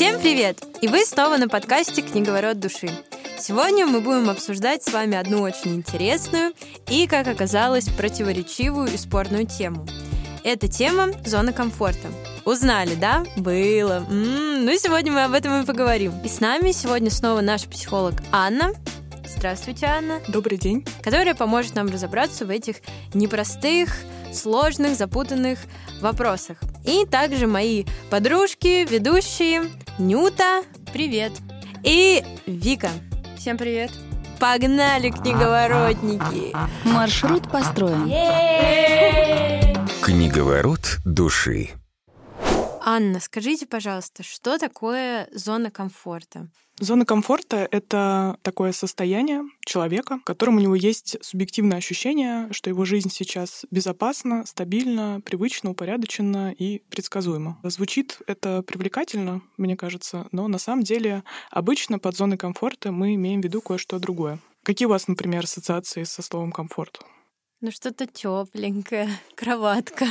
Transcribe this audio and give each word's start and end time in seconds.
Всем 0.00 0.18
привет! 0.18 0.64
И 0.80 0.88
вы 0.88 1.04
снова 1.04 1.36
на 1.36 1.46
подкасте 1.46 2.00
«Книговорот 2.00 2.58
души». 2.58 2.88
Сегодня 3.38 3.84
мы 3.84 4.00
будем 4.00 4.30
обсуждать 4.30 4.82
с 4.82 4.90
вами 4.90 5.14
одну 5.14 5.42
очень 5.42 5.74
интересную 5.74 6.54
и, 6.88 7.06
как 7.06 7.28
оказалось, 7.28 7.86
противоречивую 7.90 8.90
и 8.90 8.96
спорную 8.96 9.46
тему. 9.46 9.86
Эта 10.42 10.68
тема— 10.68 11.08
зона 11.26 11.52
комфорта. 11.52 12.08
Узнали, 12.46 12.94
да? 12.94 13.24
Было. 13.36 14.06
М-м, 14.08 14.64
ну, 14.64 14.72
сегодня 14.78 15.12
мы 15.12 15.24
об 15.24 15.34
этом 15.34 15.60
и 15.60 15.66
поговорим. 15.66 16.14
И 16.24 16.28
с 16.28 16.40
нами 16.40 16.72
сегодня 16.72 17.10
снова 17.10 17.42
наш 17.42 17.66
психолог 17.66 18.14
Анна. 18.32 18.72
Здравствуйте, 19.26 19.84
Анна. 19.84 20.22
Добрый 20.28 20.56
день. 20.56 20.82
Которая 21.02 21.34
поможет 21.34 21.74
нам 21.74 21.88
разобраться 21.88 22.46
в 22.46 22.48
этих 22.48 22.76
непростых, 23.12 23.94
сложных, 24.32 24.96
запутанных 24.96 25.58
вопросах. 26.00 26.58
И 26.84 27.04
также 27.04 27.46
мои 27.46 27.84
подружки, 28.10 28.86
ведущие 28.88 29.70
Нюта. 29.98 30.62
Привет. 30.92 31.32
И 31.82 32.24
Вика. 32.46 32.90
Всем 33.36 33.56
привет. 33.58 33.90
Погнали, 34.38 35.10
книговоротники! 35.10 36.56
Маршрут 36.84 37.50
построен. 37.50 38.08
Книговорот 40.02 40.96
души. 41.04 41.70
Анна, 42.82 43.20
скажите, 43.20 43.66
пожалуйста, 43.66 44.22
что 44.22 44.58
такое 44.58 45.28
зона 45.32 45.70
комфорта? 45.70 46.48
Зона 46.82 47.04
комфорта— 47.04 47.68
это 47.70 48.38
такое 48.40 48.72
состояние 48.72 49.42
человека, 49.66 50.18
в 50.18 50.24
котором 50.24 50.56
у 50.56 50.60
него 50.60 50.74
есть 50.74 51.18
субъективное 51.20 51.76
ощущение, 51.76 52.50
что 52.52 52.70
его 52.70 52.86
жизнь 52.86 53.10
сейчас 53.10 53.66
безопасна, 53.70 54.46
стабильна, 54.46 55.20
привычно, 55.22 55.72
упорядочена 55.72 56.52
и 56.52 56.78
предсказуема. 56.88 57.58
Звучит 57.64 58.20
это 58.26 58.62
привлекательно, 58.62 59.42
мне 59.58 59.76
кажется, 59.76 60.26
но 60.32 60.48
на 60.48 60.56
самом 60.56 60.82
деле 60.82 61.22
обычно 61.50 61.98
под 61.98 62.16
зоной 62.16 62.38
комфорта 62.38 62.92
мы 62.92 63.14
имеем 63.14 63.42
в 63.42 63.44
виду 63.44 63.60
кое-что 63.60 63.98
другое. 63.98 64.38
Какие 64.62 64.86
у 64.86 64.90
вас, 64.90 65.06
например, 65.06 65.44
ассоциации 65.44 66.04
со 66.04 66.22
словом 66.22 66.50
комфорт? 66.50 67.02
Ну 67.60 67.70
что-то 67.70 68.06
тепленькое, 68.06 69.10
кроватка. 69.34 70.06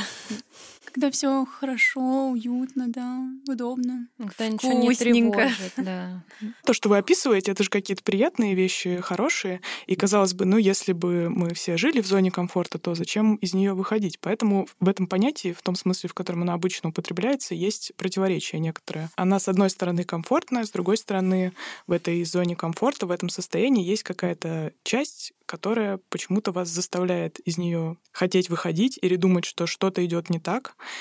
Когда 0.92 1.10
все 1.10 1.46
хорошо, 1.46 2.30
уютно, 2.30 2.88
да, 2.88 3.20
удобно. 3.46 4.08
Когда 4.18 4.48
ничего 4.48 4.72
не 4.72 4.94
тревожит, 4.94 5.72
да. 5.76 6.24
То, 6.64 6.72
что 6.72 6.88
вы 6.88 6.98
описываете, 6.98 7.52
это 7.52 7.62
же 7.62 7.70
какие-то 7.70 8.02
приятные 8.02 8.54
вещи, 8.54 8.98
хорошие. 9.00 9.60
И 9.86 9.94
казалось 9.94 10.34
бы, 10.34 10.46
ну, 10.46 10.56
если 10.56 10.92
бы 10.92 11.30
мы 11.30 11.54
все 11.54 11.76
жили 11.76 12.00
в 12.00 12.06
зоне 12.06 12.30
комфорта, 12.32 12.78
то 12.78 12.94
зачем 12.94 13.36
из 13.36 13.54
нее 13.54 13.74
выходить? 13.74 14.18
Поэтому 14.20 14.66
в 14.80 14.88
этом 14.88 15.06
понятии, 15.06 15.52
в 15.52 15.62
том 15.62 15.76
смысле, 15.76 16.08
в 16.08 16.14
котором 16.14 16.42
она 16.42 16.54
обычно 16.54 16.88
употребляется, 16.88 17.54
есть 17.54 17.92
противоречие 17.96 18.60
некоторое. 18.60 19.10
Она, 19.16 19.38
с 19.38 19.48
одной 19.48 19.70
стороны, 19.70 20.02
комфортная, 20.02 20.64
с 20.64 20.70
другой 20.70 20.96
стороны, 20.96 21.52
в 21.86 21.92
этой 21.92 22.24
зоне 22.24 22.56
комфорта, 22.56 23.06
в 23.06 23.12
этом 23.12 23.28
состоянии 23.28 23.84
есть 23.84 24.02
какая-то 24.02 24.72
часть, 24.82 25.34
которая 25.50 25.98
почему-то 26.10 26.52
вас 26.52 26.68
заставляет 26.68 27.40
из 27.40 27.58
нее 27.58 27.96
хотеть 28.12 28.48
выходить 28.48 29.00
или 29.02 29.16
думать, 29.16 29.44
что 29.44 29.66
что-то 29.66 30.04
идет 30.06 30.30
не 30.30 30.38
так. 30.38 30.49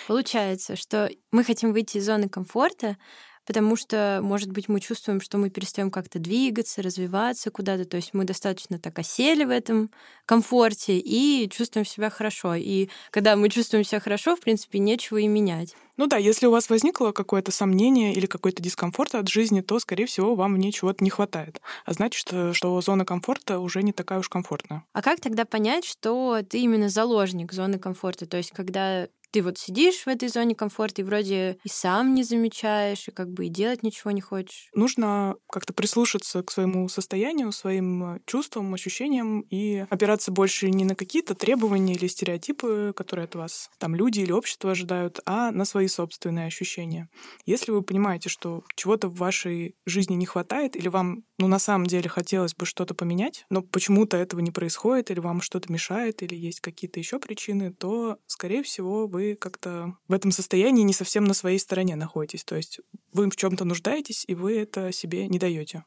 Получается, 0.08 0.76
что 0.76 1.10
мы 1.32 1.44
хотим 1.44 1.74
выйти 1.74 1.98
из 1.98 2.06
зоны 2.06 2.30
комфорта, 2.30 2.98
потому 3.50 3.76
что, 3.76 4.20
может 4.22 4.52
быть, 4.52 4.70
мы 4.70 4.80
чувствуем, 4.80 5.20
что 5.20 5.40
мы 5.40 5.50
перестаем 5.50 5.90
как-то 5.90 6.20
двигаться, 6.20 6.84
развиваться 6.84 7.50
куда-то, 7.50 7.84
то 7.86 7.98
есть 7.98 8.14
мы 8.14 8.24
достаточно 8.24 8.78
так 8.78 9.00
осели 9.00 9.44
в 9.44 9.50
этом 9.50 9.90
комфорте 10.28 11.00
и 11.00 11.50
чувствуем 11.50 11.84
себя 11.84 12.12
хорошо. 12.12 12.54
И 12.54 12.90
когда 13.10 13.36
мы 13.36 13.50
чувствуем 13.50 13.84
себя 13.84 14.00
хорошо, 14.02 14.36
в 14.36 14.40
принципе, 14.40 14.78
нечего 14.78 15.18
и 15.18 15.28
менять. 15.28 15.76
Ну 15.98 16.06
да, 16.06 16.18
если 16.18 16.46
у 16.46 16.52
вас 16.52 16.70
возникло 16.70 17.12
какое-то 17.12 17.52
сомнение 17.52 18.14
или 18.14 18.28
какой-то 18.28 18.62
дискомфорт 18.62 19.16
от 19.16 19.28
жизни, 19.28 19.62
то, 19.62 19.80
скорее 19.80 20.06
всего, 20.06 20.36
вам 20.36 20.54
в 20.54 20.58
ней 20.60 20.72
чего-то 20.72 21.04
не 21.04 21.10
хватает. 21.10 21.60
А 21.86 21.94
значит, 21.94 22.20
что, 22.20 22.54
что 22.54 22.80
зона 22.82 23.04
комфорта 23.04 23.60
уже 23.60 23.82
не 23.82 23.94
такая 23.94 24.20
уж 24.20 24.30
комфортная. 24.30 24.84
А 24.94 25.02
как 25.02 25.22
тогда 25.22 25.46
понять, 25.46 25.86
что 25.86 26.40
ты 26.48 26.60
именно 26.60 26.88
заложник 26.88 27.52
зоны 27.52 27.80
комфорта? 27.80 28.28
То 28.28 28.38
есть, 28.38 28.52
когда 28.52 29.08
ты 29.32 29.42
вот 29.42 29.58
сидишь 29.58 30.04
в 30.04 30.08
этой 30.08 30.30
зоне 30.30 30.56
комфорта 30.56 31.02
и 31.02 31.06
вроде 31.06 31.58
и 31.64 31.70
сам 31.70 32.14
не 32.14 32.24
замечаешь, 32.24 33.08
и 33.08 33.12
как 33.12 33.32
бы 33.32 33.46
и 33.46 33.50
делать 33.50 33.84
ничего 33.84 34.12
не 34.12 34.22
хочешь. 34.22 34.70
Нужно 34.74 35.36
как-то 35.50 35.74
прислушаться 35.74 36.44
к 36.44 36.52
своему 36.52 36.88
состоянию, 36.90 37.52
своим 37.52 38.16
э, 38.16 38.20
чувствам, 38.26 38.74
ощущениям 38.74 39.42
и 39.42 39.86
опираться 39.90 40.32
больше 40.32 40.70
не 40.70 40.86
на 40.86 40.96
какие-то 40.96 41.36
требования 41.36 41.94
или 41.94 42.08
стереотипы, 42.08 42.94
которые 42.96 43.26
от 43.26 43.36
вас 43.36 43.70
там 43.78 43.96
люди 43.96 44.22
или 44.22 44.32
общество 44.32 44.72
ожидают, 44.72 45.20
а 45.26 45.52
на 45.52 45.66
свои 45.66 45.88
собственные 45.88 46.48
ощущения. 46.48 47.10
Если 47.46 47.72
вы 47.72 47.82
понимаете, 47.82 48.30
что 48.30 48.64
чего-то 48.76 49.08
в 49.08 49.16
вашей 49.16 49.76
жизни 49.86 50.16
не 50.16 50.26
хватает, 50.26 50.76
или 50.76 50.88
вам, 50.88 51.24
ну, 51.38 51.48
на 51.48 51.60
самом 51.60 51.86
деле 51.86 52.10
хотелось 52.10 52.56
бы 52.56 52.66
что-то 52.66 52.94
поменять, 52.94 53.46
но 53.50 53.62
почему-то 53.62 54.18
этого 54.18 54.40
не 54.40 54.52
происходит, 54.52 55.12
или 55.12 55.20
вам 55.20 55.42
что-то 55.42 55.72
мешает, 55.72 56.24
или 56.24 56.36
есть 56.36 56.62
какие-то 56.62 57.00
еще 57.00 57.20
причины, 57.20 57.74
то, 57.74 58.18
скорее 58.28 58.64
всего, 58.64 59.08
вы 59.08 59.19
вы 59.20 59.36
как-то 59.36 59.98
в 60.08 60.14
этом 60.14 60.32
состоянии 60.32 60.84
не 60.84 60.94
совсем 60.94 61.26
на 61.26 61.34
своей 61.34 61.60
стороне 61.60 61.98
находитесь. 61.98 62.46
То 62.46 62.56
есть 62.56 62.80
вы 63.12 63.30
в 63.30 63.36
чем-то 63.36 63.66
нуждаетесь, 63.66 64.24
и 64.28 64.34
вы 64.34 64.58
это 64.58 64.94
себе 64.94 65.28
не 65.28 65.40
даете. 65.40 65.84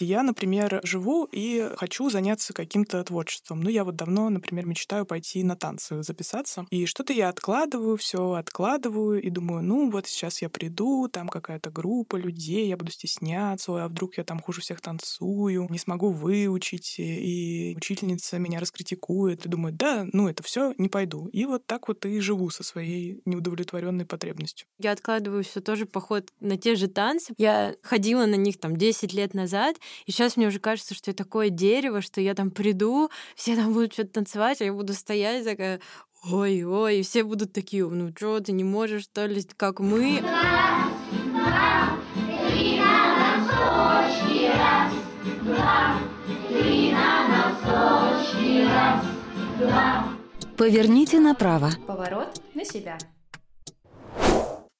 Я, 0.00 0.22
например, 0.22 0.80
живу 0.82 1.28
и 1.30 1.70
хочу 1.76 2.10
заняться 2.10 2.52
каким-то 2.52 3.02
творчеством. 3.04 3.60
Ну, 3.60 3.68
я 3.68 3.84
вот 3.84 3.96
давно, 3.96 4.30
например, 4.30 4.66
мечтаю 4.66 5.04
пойти 5.04 5.42
на 5.44 5.56
танцы 5.56 6.02
записаться. 6.02 6.66
И 6.70 6.86
что-то 6.86 7.12
я 7.12 7.28
откладываю, 7.28 7.96
все 7.96 8.32
откладываю 8.32 9.20
и 9.22 9.30
думаю, 9.30 9.62
ну, 9.62 9.90
вот 9.90 10.06
сейчас 10.06 10.42
я 10.42 10.48
приду, 10.48 11.08
там 11.08 11.28
какая-то 11.28 11.70
группа 11.70 12.16
людей, 12.16 12.68
я 12.68 12.76
буду 12.76 12.90
стесняться, 12.90 13.84
а 13.84 13.88
вдруг 13.88 14.16
я 14.18 14.24
там 14.24 14.40
хуже 14.40 14.60
всех 14.60 14.80
танцую, 14.80 15.66
не 15.70 15.78
смогу 15.78 16.10
выучить, 16.10 16.96
и 16.98 17.74
учительница 17.76 18.38
меня 18.38 18.60
раскритикует. 18.60 19.44
И 19.46 19.48
думаю, 19.48 19.74
да, 19.74 20.06
ну, 20.12 20.28
это 20.28 20.42
все 20.42 20.74
не 20.78 20.88
пойду. 20.88 21.28
И 21.28 21.44
вот 21.44 21.66
так 21.66 21.88
вот 21.88 22.06
и 22.06 22.20
живу 22.20 22.50
со 22.50 22.62
своей 22.62 23.20
неудовлетворенной 23.24 24.06
потребностью. 24.06 24.66
Я 24.78 24.92
откладываю 24.92 25.44
все 25.44 25.60
тоже 25.60 25.86
поход 25.86 26.30
на 26.40 26.56
те 26.56 26.74
же 26.74 26.88
танцы. 26.88 27.34
Я 27.36 27.74
ходила 27.82 28.26
на 28.26 28.36
них 28.36 28.58
там 28.58 28.76
10 28.76 29.12
лет 29.12 29.34
назад, 29.34 29.76
и 30.06 30.12
сейчас 30.12 30.36
мне 30.36 30.46
уже 30.48 30.58
кажется, 30.58 30.94
что 30.94 31.10
я 31.10 31.14
такое 31.14 31.50
дерево, 31.50 32.00
что 32.00 32.20
я 32.20 32.34
там 32.34 32.50
приду, 32.50 33.10
все 33.34 33.56
там 33.56 33.72
будут 33.72 33.92
что-то 33.92 34.12
танцевать, 34.14 34.60
а 34.60 34.64
я 34.64 34.72
буду 34.72 34.94
стоять 34.94 35.44
такая, 35.44 35.80
ой-ой, 36.24 36.98
и 36.98 37.02
все 37.02 37.24
будут 37.24 37.52
такие, 37.52 37.88
ну 37.88 38.12
что, 38.16 38.40
ты 38.40 38.52
не 38.52 38.64
можешь, 38.64 39.04
что 39.04 39.26
ли, 39.26 39.42
как 39.56 39.80
мы? 39.80 40.22
Поверните 50.56 51.20
направо. 51.20 51.70
Поворот 51.86 52.42
на 52.54 52.64
себя. 52.64 52.98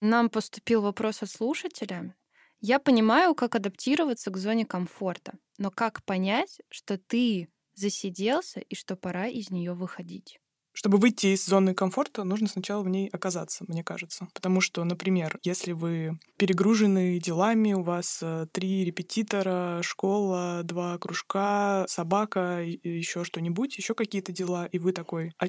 Нам 0.03 0.29
поступил 0.29 0.83
вопрос 0.83 1.23
от 1.23 1.31
слушателя. 1.31 2.15
Я 2.61 2.79
понимаю, 2.79 3.35
как 3.35 3.55
адаптироваться 3.55 4.31
к 4.31 4.37
зоне 4.37 4.67
комфорта, 4.67 5.33
но 5.57 5.71
как 5.71 6.05
понять, 6.05 6.61
что 6.69 6.99
ты 6.99 7.49
засиделся 7.75 8.61
и 8.61 8.75
что 8.75 8.97
пора 8.97 9.29
из 9.29 9.51
нее 9.51 9.73
выходить? 9.73 10.39
Чтобы 10.73 10.99
выйти 10.99 11.29
из 11.29 11.45
зоны 11.45 11.75
комфорта, 11.75 12.23
нужно 12.23 12.47
сначала 12.47 12.83
в 12.83 12.89
ней 12.89 13.09
оказаться, 13.09 13.65
мне 13.67 13.83
кажется. 13.83 14.29
Потому 14.35 14.61
что, 14.61 14.85
например, 14.85 15.39
если 15.43 15.73
вы 15.73 16.19
перегружены 16.37 17.19
делами, 17.19 17.73
у 17.73 17.83
вас 17.83 18.21
э, 18.23 18.47
три 18.53 18.85
репетитора, 18.85 19.81
школа, 19.83 20.61
два 20.63 20.97
кружка, 20.99 21.87
собака, 21.89 22.63
еще 22.63 23.25
что-нибудь, 23.25 23.79
еще 23.79 23.95
какие-то 23.95 24.33
дела, 24.33 24.67
и 24.67 24.79
вы 24.79 24.93
такой, 24.93 25.33
а 25.39 25.47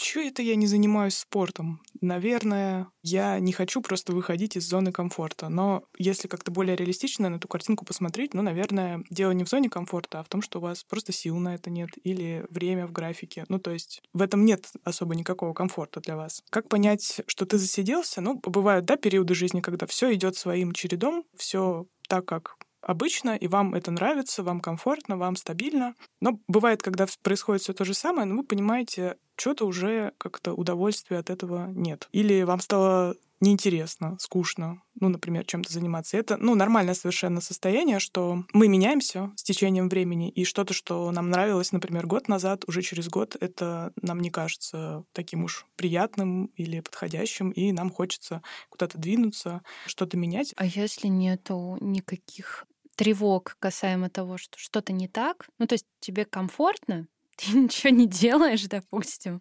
чё 0.00 0.22
это 0.22 0.42
я 0.42 0.56
не 0.56 0.66
занимаюсь 0.66 1.16
спортом? 1.16 1.80
Наверное, 2.00 2.88
я 3.02 3.38
не 3.38 3.52
хочу 3.52 3.82
просто 3.82 4.12
выходить 4.12 4.56
из 4.56 4.66
зоны 4.68 4.92
комфорта. 4.92 5.48
Но 5.48 5.84
если 5.98 6.28
как-то 6.28 6.50
более 6.50 6.76
реалистично 6.76 7.28
на 7.28 7.36
эту 7.36 7.48
картинку 7.48 7.84
посмотреть, 7.84 8.34
ну, 8.34 8.42
наверное, 8.42 9.04
дело 9.10 9.32
не 9.32 9.44
в 9.44 9.48
зоне 9.48 9.68
комфорта, 9.68 10.20
а 10.20 10.24
в 10.24 10.28
том, 10.28 10.42
что 10.42 10.58
у 10.58 10.62
вас 10.62 10.82
просто 10.84 11.12
сил 11.12 11.36
на 11.36 11.54
это 11.54 11.70
нет 11.70 11.90
или 12.02 12.46
время 12.50 12.86
в 12.86 12.92
графике. 12.92 13.44
Ну, 13.48 13.58
то 13.58 13.70
есть 13.70 14.02
в 14.12 14.22
этом 14.22 14.44
нет 14.44 14.66
особо 14.84 15.14
никакого 15.14 15.52
комфорта 15.52 16.00
для 16.00 16.16
вас. 16.16 16.42
Как 16.50 16.68
понять, 16.68 17.20
что 17.26 17.44
ты 17.44 17.58
засиделся? 17.58 18.20
Ну, 18.20 18.40
бывают, 18.42 18.86
да, 18.86 18.96
периоды 18.96 19.34
жизни, 19.34 19.60
когда 19.60 19.86
все 19.86 20.12
идет 20.14 20.36
своим 20.36 20.72
чередом, 20.72 21.24
все 21.36 21.86
так, 22.08 22.24
как 22.24 22.56
обычно, 22.82 23.36
и 23.36 23.46
вам 23.46 23.74
это 23.74 23.90
нравится, 23.90 24.42
вам 24.42 24.60
комфортно, 24.60 25.16
вам 25.16 25.36
стабильно. 25.36 25.94
Но 26.20 26.40
бывает, 26.48 26.82
когда 26.82 27.06
происходит 27.22 27.62
все 27.62 27.72
то 27.72 27.84
же 27.84 27.94
самое, 27.94 28.26
но 28.26 28.36
вы 28.36 28.44
понимаете, 28.44 29.16
что-то 29.36 29.66
уже 29.66 30.12
как-то 30.18 30.52
удовольствия 30.52 31.18
от 31.18 31.30
этого 31.30 31.66
нет. 31.68 32.08
Или 32.12 32.42
вам 32.42 32.60
стало 32.60 33.16
неинтересно, 33.40 34.16
скучно, 34.20 34.82
ну, 35.00 35.08
например, 35.08 35.44
чем-то 35.46 35.72
заниматься. 35.72 36.16
Это, 36.16 36.36
ну, 36.36 36.54
нормальное 36.54 36.94
совершенно 36.94 37.40
состояние, 37.40 37.98
что 37.98 38.44
мы 38.52 38.68
меняемся 38.68 39.32
с 39.36 39.42
течением 39.42 39.88
времени, 39.88 40.28
и 40.30 40.44
что-то, 40.44 40.74
что 40.74 41.10
нам 41.10 41.30
нравилось, 41.30 41.72
например, 41.72 42.06
год 42.06 42.28
назад, 42.28 42.64
уже 42.66 42.82
через 42.82 43.08
год 43.08 43.36
это 43.40 43.92
нам 44.02 44.20
не 44.20 44.30
кажется 44.30 45.04
таким 45.12 45.44
уж 45.44 45.66
приятным 45.76 46.46
или 46.56 46.80
подходящим, 46.80 47.50
и 47.50 47.72
нам 47.72 47.90
хочется 47.90 48.42
куда-то 48.68 48.98
двинуться, 48.98 49.62
что-то 49.86 50.16
менять. 50.18 50.52
А 50.56 50.66
если 50.66 51.08
нету 51.08 51.78
никаких 51.80 52.66
тревог 52.96 53.56
касаемо 53.58 54.10
того, 54.10 54.38
что 54.38 54.58
что-то 54.58 54.92
не 54.92 55.08
так, 55.08 55.48
ну, 55.58 55.66
то 55.66 55.74
есть 55.74 55.86
тебе 56.00 56.24
комфортно, 56.24 57.06
ты 57.36 57.56
ничего 57.56 57.90
не 57.90 58.06
делаешь, 58.06 58.64
допустим, 58.66 59.40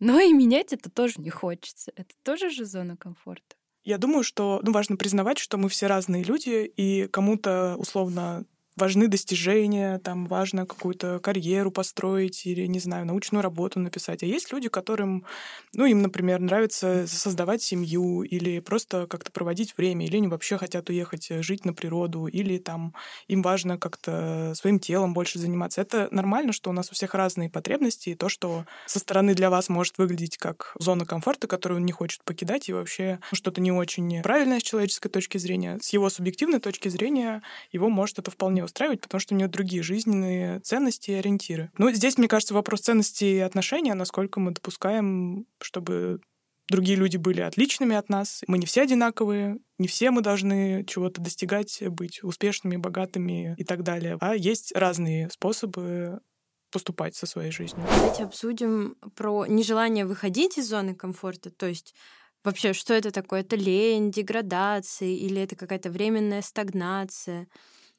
но 0.00 0.20
и 0.20 0.32
менять 0.32 0.72
это 0.72 0.90
тоже 0.90 1.14
не 1.18 1.30
хочется. 1.30 1.92
Это 1.96 2.14
тоже 2.22 2.50
же 2.50 2.64
зона 2.64 2.96
комфорта. 2.96 3.56
Я 3.84 3.98
думаю, 3.98 4.24
что 4.24 4.60
ну, 4.62 4.72
важно 4.72 4.96
признавать, 4.96 5.38
что 5.38 5.58
мы 5.58 5.68
все 5.68 5.86
разные 5.86 6.24
люди, 6.24 6.64
и 6.76 7.06
кому-то 7.08 7.76
условно 7.78 8.46
важны 8.76 9.08
достижения, 9.08 9.98
там 9.98 10.26
важно 10.26 10.66
какую-то 10.66 11.20
карьеру 11.20 11.70
построить 11.70 12.46
или, 12.46 12.66
не 12.66 12.80
знаю, 12.80 13.06
научную 13.06 13.42
работу 13.42 13.78
написать. 13.78 14.22
А 14.22 14.26
есть 14.26 14.52
люди, 14.52 14.68
которым, 14.68 15.24
ну, 15.72 15.86
им, 15.86 16.02
например, 16.02 16.40
нравится 16.40 17.06
создавать 17.06 17.62
семью 17.62 18.22
или 18.22 18.60
просто 18.60 19.06
как-то 19.06 19.30
проводить 19.30 19.76
время, 19.76 20.06
или 20.06 20.16
они 20.16 20.28
вообще 20.28 20.58
хотят 20.58 20.88
уехать 20.88 21.30
э, 21.30 21.42
жить 21.42 21.64
на 21.64 21.72
природу, 21.72 22.26
или 22.26 22.58
там 22.58 22.94
им 23.28 23.42
важно 23.42 23.78
как-то 23.78 24.52
своим 24.56 24.78
телом 24.80 25.14
больше 25.14 25.38
заниматься. 25.38 25.80
Это 25.80 26.08
нормально, 26.10 26.52
что 26.52 26.70
у 26.70 26.72
нас 26.72 26.90
у 26.90 26.94
всех 26.94 27.14
разные 27.14 27.50
потребности, 27.50 28.10
и 28.10 28.14
то, 28.14 28.28
что 28.28 28.64
со 28.86 28.98
стороны 28.98 29.34
для 29.34 29.50
вас 29.50 29.68
может 29.68 29.98
выглядеть 29.98 30.36
как 30.38 30.74
зона 30.78 31.06
комфорта, 31.06 31.46
которую 31.46 31.78
он 31.78 31.86
не 31.86 31.92
хочет 31.92 32.24
покидать, 32.24 32.68
и 32.68 32.72
вообще 32.72 33.20
что-то 33.32 33.60
не 33.60 33.70
очень 33.72 34.22
правильное 34.22 34.58
с 34.60 34.62
человеческой 34.62 35.10
точки 35.10 35.38
зрения, 35.38 35.78
с 35.80 35.92
его 35.92 36.10
субъективной 36.10 36.58
точки 36.60 36.88
зрения 36.88 37.42
его 37.72 37.88
может 37.88 38.18
это 38.18 38.30
вполне 38.30 38.63
устраивать, 38.64 39.00
потому 39.00 39.20
что 39.20 39.34
у 39.34 39.38
нее 39.38 39.48
другие 39.48 39.82
жизненные 39.82 40.60
ценности 40.60 41.10
и 41.10 41.14
ориентиры. 41.14 41.70
Ну, 41.78 41.90
здесь, 41.90 42.18
мне 42.18 42.28
кажется, 42.28 42.54
вопрос 42.54 42.80
ценностей 42.80 43.36
и 43.36 43.40
отношения, 43.40 43.94
насколько 43.94 44.40
мы 44.40 44.52
допускаем, 44.52 45.46
чтобы 45.60 46.20
другие 46.70 46.96
люди 46.96 47.16
были 47.16 47.40
отличными 47.40 47.94
от 47.94 48.08
нас. 48.08 48.42
Мы 48.46 48.58
не 48.58 48.66
все 48.66 48.82
одинаковые, 48.82 49.58
не 49.78 49.88
все 49.88 50.10
мы 50.10 50.22
должны 50.22 50.84
чего-то 50.86 51.20
достигать, 51.20 51.82
быть 51.88 52.22
успешными, 52.22 52.76
богатыми 52.76 53.54
и 53.58 53.64
так 53.64 53.82
далее. 53.82 54.16
А 54.20 54.34
есть 54.34 54.72
разные 54.74 55.30
способы 55.30 56.20
поступать 56.72 57.14
со 57.14 57.26
своей 57.26 57.52
жизнью. 57.52 57.86
Давайте 57.96 58.24
обсудим 58.24 58.96
про 59.14 59.46
нежелание 59.46 60.06
выходить 60.06 60.58
из 60.58 60.68
зоны 60.68 60.94
комфорта, 60.94 61.50
то 61.50 61.66
есть 61.66 61.94
вообще, 62.42 62.72
что 62.72 62.94
это 62.94 63.10
такое? 63.10 63.40
Это 63.40 63.56
лень, 63.56 64.10
деградация 64.10 65.08
или 65.08 65.40
это 65.40 65.54
какая-то 65.54 65.90
временная 65.90 66.42
стагнация? 66.42 67.46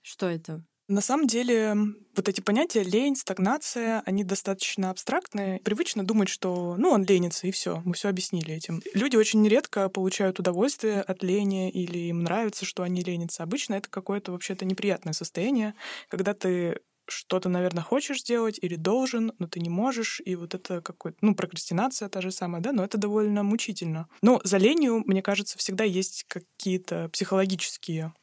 Что 0.05 0.29
это? 0.29 0.63
На 0.87 1.01
самом 1.01 1.25
деле, 1.25 1.75
вот 2.15 2.29
эти 2.29 2.39
понятия 2.39 2.83
лень, 2.83 3.15
стагнация, 3.15 4.03
они 4.05 4.23
достаточно 4.23 4.91
абстрактные. 4.91 5.59
Привычно 5.61 6.05
думать, 6.05 6.29
что, 6.29 6.75
ну, 6.77 6.91
он 6.91 7.05
ленится, 7.05 7.47
и 7.47 7.51
все, 7.51 7.81
мы 7.85 7.95
все 7.95 8.09
объяснили 8.09 8.53
этим. 8.53 8.83
Люди 8.93 9.15
очень 9.15 9.47
редко 9.47 9.89
получают 9.89 10.37
удовольствие 10.37 11.01
от 11.01 11.23
лени 11.23 11.71
или 11.71 11.97
им 12.09 12.21
нравится, 12.21 12.65
что 12.65 12.83
они 12.83 13.01
ленятся. 13.01 13.41
Обычно 13.41 13.73
это 13.73 13.89
какое-то 13.89 14.31
вообще-то 14.31 14.63
неприятное 14.63 15.13
состояние, 15.13 15.73
когда 16.07 16.35
ты 16.35 16.81
что-то, 17.07 17.49
наверное, 17.49 17.83
хочешь 17.83 18.21
сделать 18.21 18.59
или 18.61 18.75
должен, 18.75 19.33
но 19.39 19.47
ты 19.47 19.59
не 19.59 19.69
можешь, 19.69 20.21
и 20.23 20.35
вот 20.35 20.53
это 20.53 20.81
какой-то, 20.81 21.17
ну, 21.21 21.33
прокрастинация 21.33 22.09
та 22.09 22.21
же 22.21 22.29
самая, 22.31 22.61
да, 22.61 22.71
но 22.71 22.83
это 22.83 22.99
довольно 22.99 23.41
мучительно. 23.41 24.07
Но 24.21 24.39
за 24.43 24.57
ленью, 24.57 25.01
мне 25.07 25.23
кажется, 25.23 25.57
всегда 25.57 25.83
есть 25.83 26.25
какие-то 26.27 27.09
психологические 27.11 28.13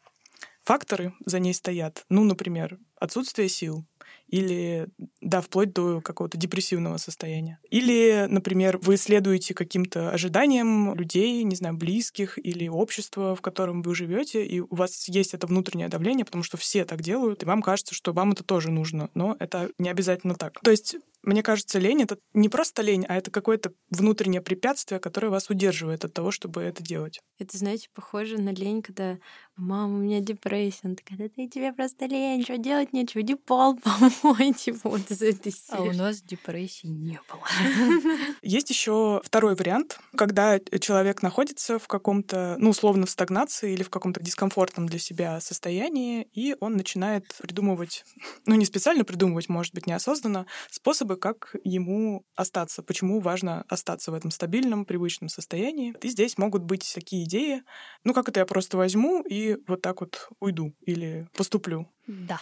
факторы 0.64 1.14
за 1.24 1.38
ней 1.38 1.54
стоят. 1.54 2.04
Ну, 2.08 2.24
например, 2.24 2.78
отсутствие 2.98 3.48
сил, 3.48 3.84
или, 4.28 4.88
да, 5.20 5.40
вплоть 5.40 5.72
до 5.72 6.00
какого-то 6.00 6.38
депрессивного 6.38 6.96
состояния. 6.96 7.58
Или, 7.70 8.26
например, 8.28 8.78
вы 8.78 8.96
следуете 8.96 9.54
каким-то 9.54 10.10
ожиданиям 10.10 10.94
людей, 10.94 11.42
не 11.44 11.54
знаю, 11.54 11.76
близких 11.76 12.38
или 12.38 12.66
общества, 12.68 13.36
в 13.36 13.40
котором 13.42 13.82
вы 13.82 13.94
живете, 13.94 14.44
и 14.44 14.60
у 14.60 14.74
вас 14.74 15.08
есть 15.08 15.34
это 15.34 15.46
внутреннее 15.46 15.88
давление, 15.88 16.24
потому 16.24 16.44
что 16.44 16.56
все 16.56 16.84
так 16.84 17.02
делают, 17.02 17.42
и 17.42 17.46
вам 17.46 17.60
кажется, 17.62 17.94
что 17.94 18.12
вам 18.12 18.32
это 18.32 18.42
тоже 18.42 18.70
нужно, 18.70 19.10
но 19.14 19.36
это 19.38 19.70
не 19.78 19.90
обязательно 19.90 20.34
так. 20.34 20.60
То 20.62 20.70
есть 20.70 20.96
мне 21.22 21.42
кажется, 21.42 21.78
лень— 21.78 22.02
это 22.02 22.18
не 22.34 22.48
просто 22.48 22.82
лень, 22.82 23.04
а 23.08 23.16
это 23.16 23.30
какое-то 23.30 23.72
внутреннее 23.90 24.40
препятствие, 24.40 25.00
которое 25.00 25.28
вас 25.28 25.50
удерживает 25.50 26.04
от 26.04 26.12
того, 26.12 26.30
чтобы 26.30 26.62
это 26.62 26.82
делать. 26.82 27.20
Это, 27.38 27.56
знаете, 27.56 27.88
похоже 27.94 28.38
на 28.38 28.50
лень, 28.50 28.82
когда 28.82 29.18
«мама, 29.56 29.94
у 29.94 29.98
меня 29.98 30.20
депрессия». 30.20 30.80
Она 30.84 30.94
такая, 30.96 31.18
да 31.18 31.28
ты 31.28 31.48
тебе 31.48 31.72
просто 31.72 32.06
лень, 32.06 32.42
что 32.42 32.58
делать 32.58 32.92
нечего, 32.92 33.20
иди 33.22 33.34
пол 33.34 33.78
помой, 33.78 34.52
типа 34.52 34.80
вот 34.88 35.10
из 35.10 35.22
этой 35.22 35.52
серии. 35.52 35.78
А 35.78 35.82
у 35.82 35.92
нас 35.92 36.22
депрессии 36.22 36.86
не 36.88 37.20
было. 37.30 37.42
Есть 38.42 38.70
еще 38.70 39.20
второй 39.24 39.54
вариант, 39.54 40.00
когда 40.16 40.58
человек 40.80 41.22
находится 41.22 41.78
в 41.78 41.86
каком-то, 41.86 42.56
ну, 42.58 42.70
условно, 42.70 43.06
в 43.06 43.10
стагнации 43.10 43.72
или 43.72 43.82
в 43.82 43.90
каком-то 43.90 44.20
дискомфортном 44.20 44.86
для 44.86 44.98
себя 44.98 45.40
состоянии, 45.40 46.28
и 46.32 46.56
он 46.60 46.76
начинает 46.76 47.32
придумывать, 47.38 48.04
ну, 48.46 48.54
не 48.56 48.64
специально 48.64 49.04
придумывать, 49.04 49.48
может 49.48 49.74
быть, 49.74 49.86
неосознанно, 49.86 50.46
способы 50.70 51.11
способы, 51.12 51.16
как 51.16 51.54
ему 51.64 52.24
остаться, 52.36 52.82
почему 52.82 53.20
важно 53.20 53.64
остаться 53.68 54.10
в 54.10 54.14
этом 54.14 54.30
стабильном, 54.30 54.84
привычном 54.84 55.28
состоянии. 55.28 55.94
И 56.02 56.08
здесь 56.08 56.38
могут 56.38 56.62
быть 56.62 56.92
такие 56.94 57.24
идеи, 57.24 57.62
ну 58.04 58.14
как 58.14 58.28
это 58.28 58.40
я 58.40 58.46
просто 58.46 58.76
возьму 58.76 59.22
и 59.22 59.58
вот 59.66 59.82
так 59.82 60.00
вот 60.00 60.28
уйду 60.40 60.72
или 60.86 61.26
поступлю. 61.36 61.86
Да. 62.06 62.40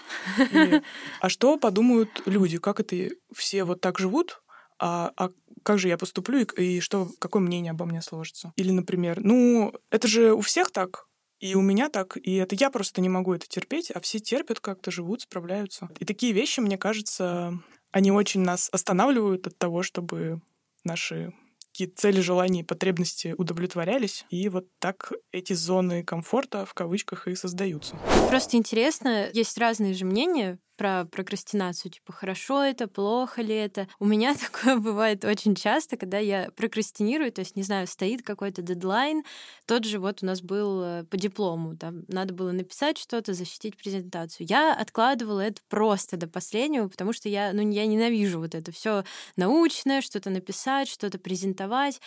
Или, 0.52 0.82
а 1.20 1.28
что 1.28 1.58
подумают 1.58 2.22
люди, 2.26 2.58
как 2.58 2.80
это 2.80 3.10
все 3.32 3.64
вот 3.64 3.80
так 3.80 3.98
живут, 3.98 4.42
а, 4.78 5.12
а 5.16 5.30
как 5.62 5.78
же 5.78 5.88
я 5.88 5.98
поступлю 5.98 6.40
и, 6.40 6.62
и 6.62 6.80
что, 6.80 7.08
какое 7.18 7.42
мнение 7.42 7.72
обо 7.72 7.84
мне 7.84 8.02
сложится? 8.02 8.52
Или, 8.56 8.72
например, 8.72 9.20
ну, 9.22 9.72
это 9.90 10.08
же 10.08 10.32
у 10.32 10.40
всех 10.40 10.70
так, 10.70 11.06
и 11.40 11.54
у 11.54 11.62
меня 11.62 11.88
так, 11.88 12.18
и 12.18 12.34
это 12.34 12.54
я 12.54 12.70
просто 12.70 13.00
не 13.00 13.08
могу 13.08 13.32
это 13.32 13.48
терпеть, 13.48 13.90
а 13.90 14.00
все 14.00 14.18
терпят 14.18 14.60
как-то, 14.60 14.90
живут, 14.90 15.22
справляются. 15.22 15.88
И 15.98 16.04
такие 16.04 16.32
вещи, 16.32 16.60
мне 16.60 16.76
кажется, 16.76 17.58
они 17.90 18.10
очень 18.12 18.40
нас 18.40 18.68
останавливают 18.72 19.46
от 19.46 19.58
того, 19.58 19.82
чтобы 19.82 20.40
наши 20.84 21.32
какие 21.72 21.86
цели, 21.86 22.20
желания 22.20 22.60
и 22.60 22.64
потребности 22.64 23.34
удовлетворялись. 23.38 24.24
И 24.30 24.48
вот 24.48 24.66
так 24.80 25.12
эти 25.32 25.52
зоны 25.52 26.02
комфорта 26.02 26.66
в 26.66 26.74
кавычках 26.74 27.28
и 27.28 27.34
создаются. 27.34 27.96
Просто 28.28 28.56
интересно, 28.56 29.28
есть 29.32 29.56
разные 29.56 29.94
же 29.94 30.04
мнения 30.04 30.58
про 30.80 31.04
прокрастинацию, 31.04 31.92
типа, 31.92 32.10
хорошо 32.10 32.64
это, 32.64 32.88
плохо 32.88 33.42
ли 33.42 33.54
это. 33.54 33.86
У 33.98 34.06
меня 34.06 34.34
такое 34.50 34.78
бывает 34.78 35.26
очень 35.26 35.54
часто, 35.54 35.98
когда 35.98 36.16
я 36.16 36.50
прокрастинирую, 36.56 37.30
то 37.32 37.40
есть, 37.40 37.54
не 37.54 37.62
знаю, 37.62 37.86
стоит 37.86 38.22
какой-то 38.22 38.62
дедлайн, 38.62 39.22
тот 39.66 39.84
же 39.84 39.98
вот 39.98 40.22
у 40.22 40.26
нас 40.26 40.40
был 40.40 40.82
э, 40.82 41.04
по 41.04 41.18
диплому, 41.18 41.76
там 41.76 42.04
надо 42.08 42.32
было 42.32 42.52
написать 42.52 42.96
что-то, 42.96 43.34
защитить 43.34 43.76
презентацию. 43.76 44.46
Я 44.48 44.74
откладывала 44.74 45.40
это 45.42 45.60
просто 45.68 46.16
до 46.16 46.26
последнего, 46.26 46.88
потому 46.88 47.12
что 47.12 47.28
я, 47.28 47.52
ну, 47.52 47.60
я 47.70 47.84
ненавижу 47.84 48.40
вот 48.40 48.54
это 48.54 48.72
все 48.72 49.04
научное, 49.36 50.00
что-то 50.00 50.30
написать, 50.30 50.88
что-то 50.88 51.18
презентовать. 51.18 52.00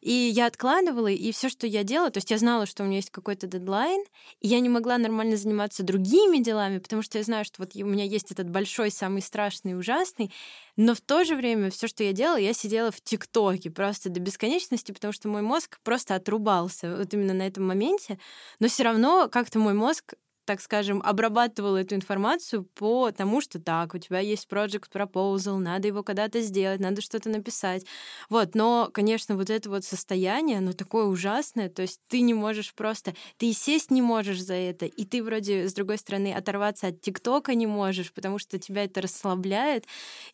И 0.00 0.12
я 0.12 0.46
откладывала, 0.46 1.08
и 1.08 1.32
все, 1.32 1.48
что 1.48 1.66
я 1.66 1.82
делала, 1.82 2.10
то 2.10 2.18
есть 2.18 2.30
я 2.30 2.38
знала, 2.38 2.64
что 2.64 2.84
у 2.84 2.86
меня 2.86 2.96
есть 2.96 3.10
какой-то 3.10 3.48
дедлайн, 3.48 4.04
и 4.40 4.46
я 4.46 4.60
не 4.60 4.68
могла 4.68 4.98
нормально 4.98 5.36
заниматься 5.36 5.82
другими 5.82 6.38
делами, 6.38 6.78
потому 6.78 7.02
что 7.02 7.18
я 7.18 7.24
знаю, 7.24 7.44
что 7.44 7.62
вот 7.62 7.74
у 7.74 7.84
меня 7.84 8.04
есть 8.04 8.19
есть 8.20 8.30
этот 8.30 8.50
большой, 8.50 8.90
самый 8.90 9.22
страшный 9.22 9.78
ужасный, 9.78 10.32
но 10.76 10.94
в 10.94 11.00
то 11.00 11.24
же 11.24 11.34
время 11.34 11.70
все, 11.70 11.88
что 11.88 12.04
я 12.04 12.12
делала, 12.12 12.36
я 12.36 12.52
сидела 12.52 12.90
в 12.90 13.00
ТикТоке 13.00 13.70
просто 13.70 14.10
до 14.10 14.20
бесконечности, 14.20 14.92
потому 14.92 15.12
что 15.12 15.28
мой 15.28 15.42
мозг 15.42 15.78
просто 15.82 16.14
отрубался 16.14 16.96
вот 16.96 17.12
именно 17.14 17.34
на 17.34 17.46
этом 17.46 17.66
моменте, 17.66 18.18
но 18.58 18.68
все 18.68 18.84
равно 18.84 19.28
как-то 19.30 19.58
мой 19.58 19.74
мозг 19.74 20.14
так 20.50 20.60
скажем, 20.60 21.00
обрабатывал 21.04 21.76
эту 21.76 21.94
информацию 21.94 22.64
по 22.64 23.12
тому, 23.12 23.40
что 23.40 23.60
так, 23.60 23.94
у 23.94 23.98
тебя 23.98 24.18
есть 24.18 24.48
project 24.50 24.86
proposal, 24.92 25.58
надо 25.58 25.86
его 25.86 26.02
когда-то 26.02 26.40
сделать, 26.40 26.80
надо 26.80 27.00
что-то 27.02 27.28
написать. 27.28 27.86
Вот, 28.28 28.56
но, 28.56 28.90
конечно, 28.92 29.36
вот 29.36 29.48
это 29.48 29.70
вот 29.70 29.84
состояние, 29.84 30.58
оно 30.58 30.72
такое 30.72 31.04
ужасное, 31.04 31.68
то 31.68 31.82
есть 31.82 32.00
ты 32.08 32.20
не 32.22 32.34
можешь 32.34 32.74
просто, 32.74 33.14
ты 33.38 33.50
и 33.50 33.52
сесть 33.52 33.92
не 33.92 34.02
можешь 34.02 34.42
за 34.42 34.54
это, 34.54 34.86
и 34.86 35.04
ты 35.04 35.22
вроде, 35.22 35.68
с 35.68 35.72
другой 35.72 35.98
стороны, 35.98 36.32
оторваться 36.34 36.88
от 36.88 37.00
ТикТока 37.00 37.54
не 37.54 37.68
можешь, 37.68 38.12
потому 38.12 38.40
что 38.40 38.58
тебя 38.58 38.82
это 38.84 39.02
расслабляет, 39.02 39.84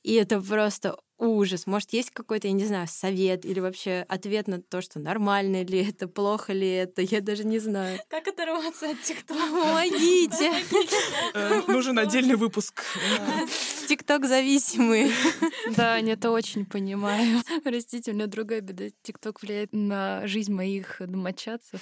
и 0.03 0.15
это 0.15 0.41
просто 0.41 0.97
ужас. 1.19 1.67
Может, 1.67 1.93
есть 1.93 2.11
какой-то, 2.11 2.49
я 2.49 2.53
не 2.53 2.65
знаю, 2.65 2.87
совет 2.89 3.45
или 3.45 3.61
вообще 3.61 4.05
ответ 4.09 4.49
на 4.49 4.61
то, 4.61 4.81
что 4.81 4.99
нормально 4.99 5.65
ли 5.65 5.89
это, 5.89 6.09
плохо 6.09 6.53
ли 6.53 6.69
это, 6.69 7.03
я 7.03 7.21
даже 7.21 7.45
не 7.45 7.59
знаю. 7.59 7.99
Как 8.09 8.27
оторваться 8.29 8.91
от 8.91 9.01
ТикТока? 9.03 9.41
Помогите! 9.41 10.53
Э, 11.35 11.63
Нужен 11.69 11.99
отдельный 11.99 12.37
выпуск. 12.37 12.83
ТикТок 13.89 14.27
зависимые. 14.27 15.11
Да, 15.77 15.97
я 15.97 16.13
это 16.13 16.31
очень 16.31 16.65
понимаю. 16.67 17.43
Простите, 17.63 18.13
у 18.13 18.15
меня 18.15 18.27
другая 18.27 18.61
беда. 18.61 18.87
ТикТок 19.03 19.43
влияет 19.43 19.73
на 19.73 20.27
жизнь 20.27 20.53
моих 20.53 20.97
домочадцев. 20.99 21.81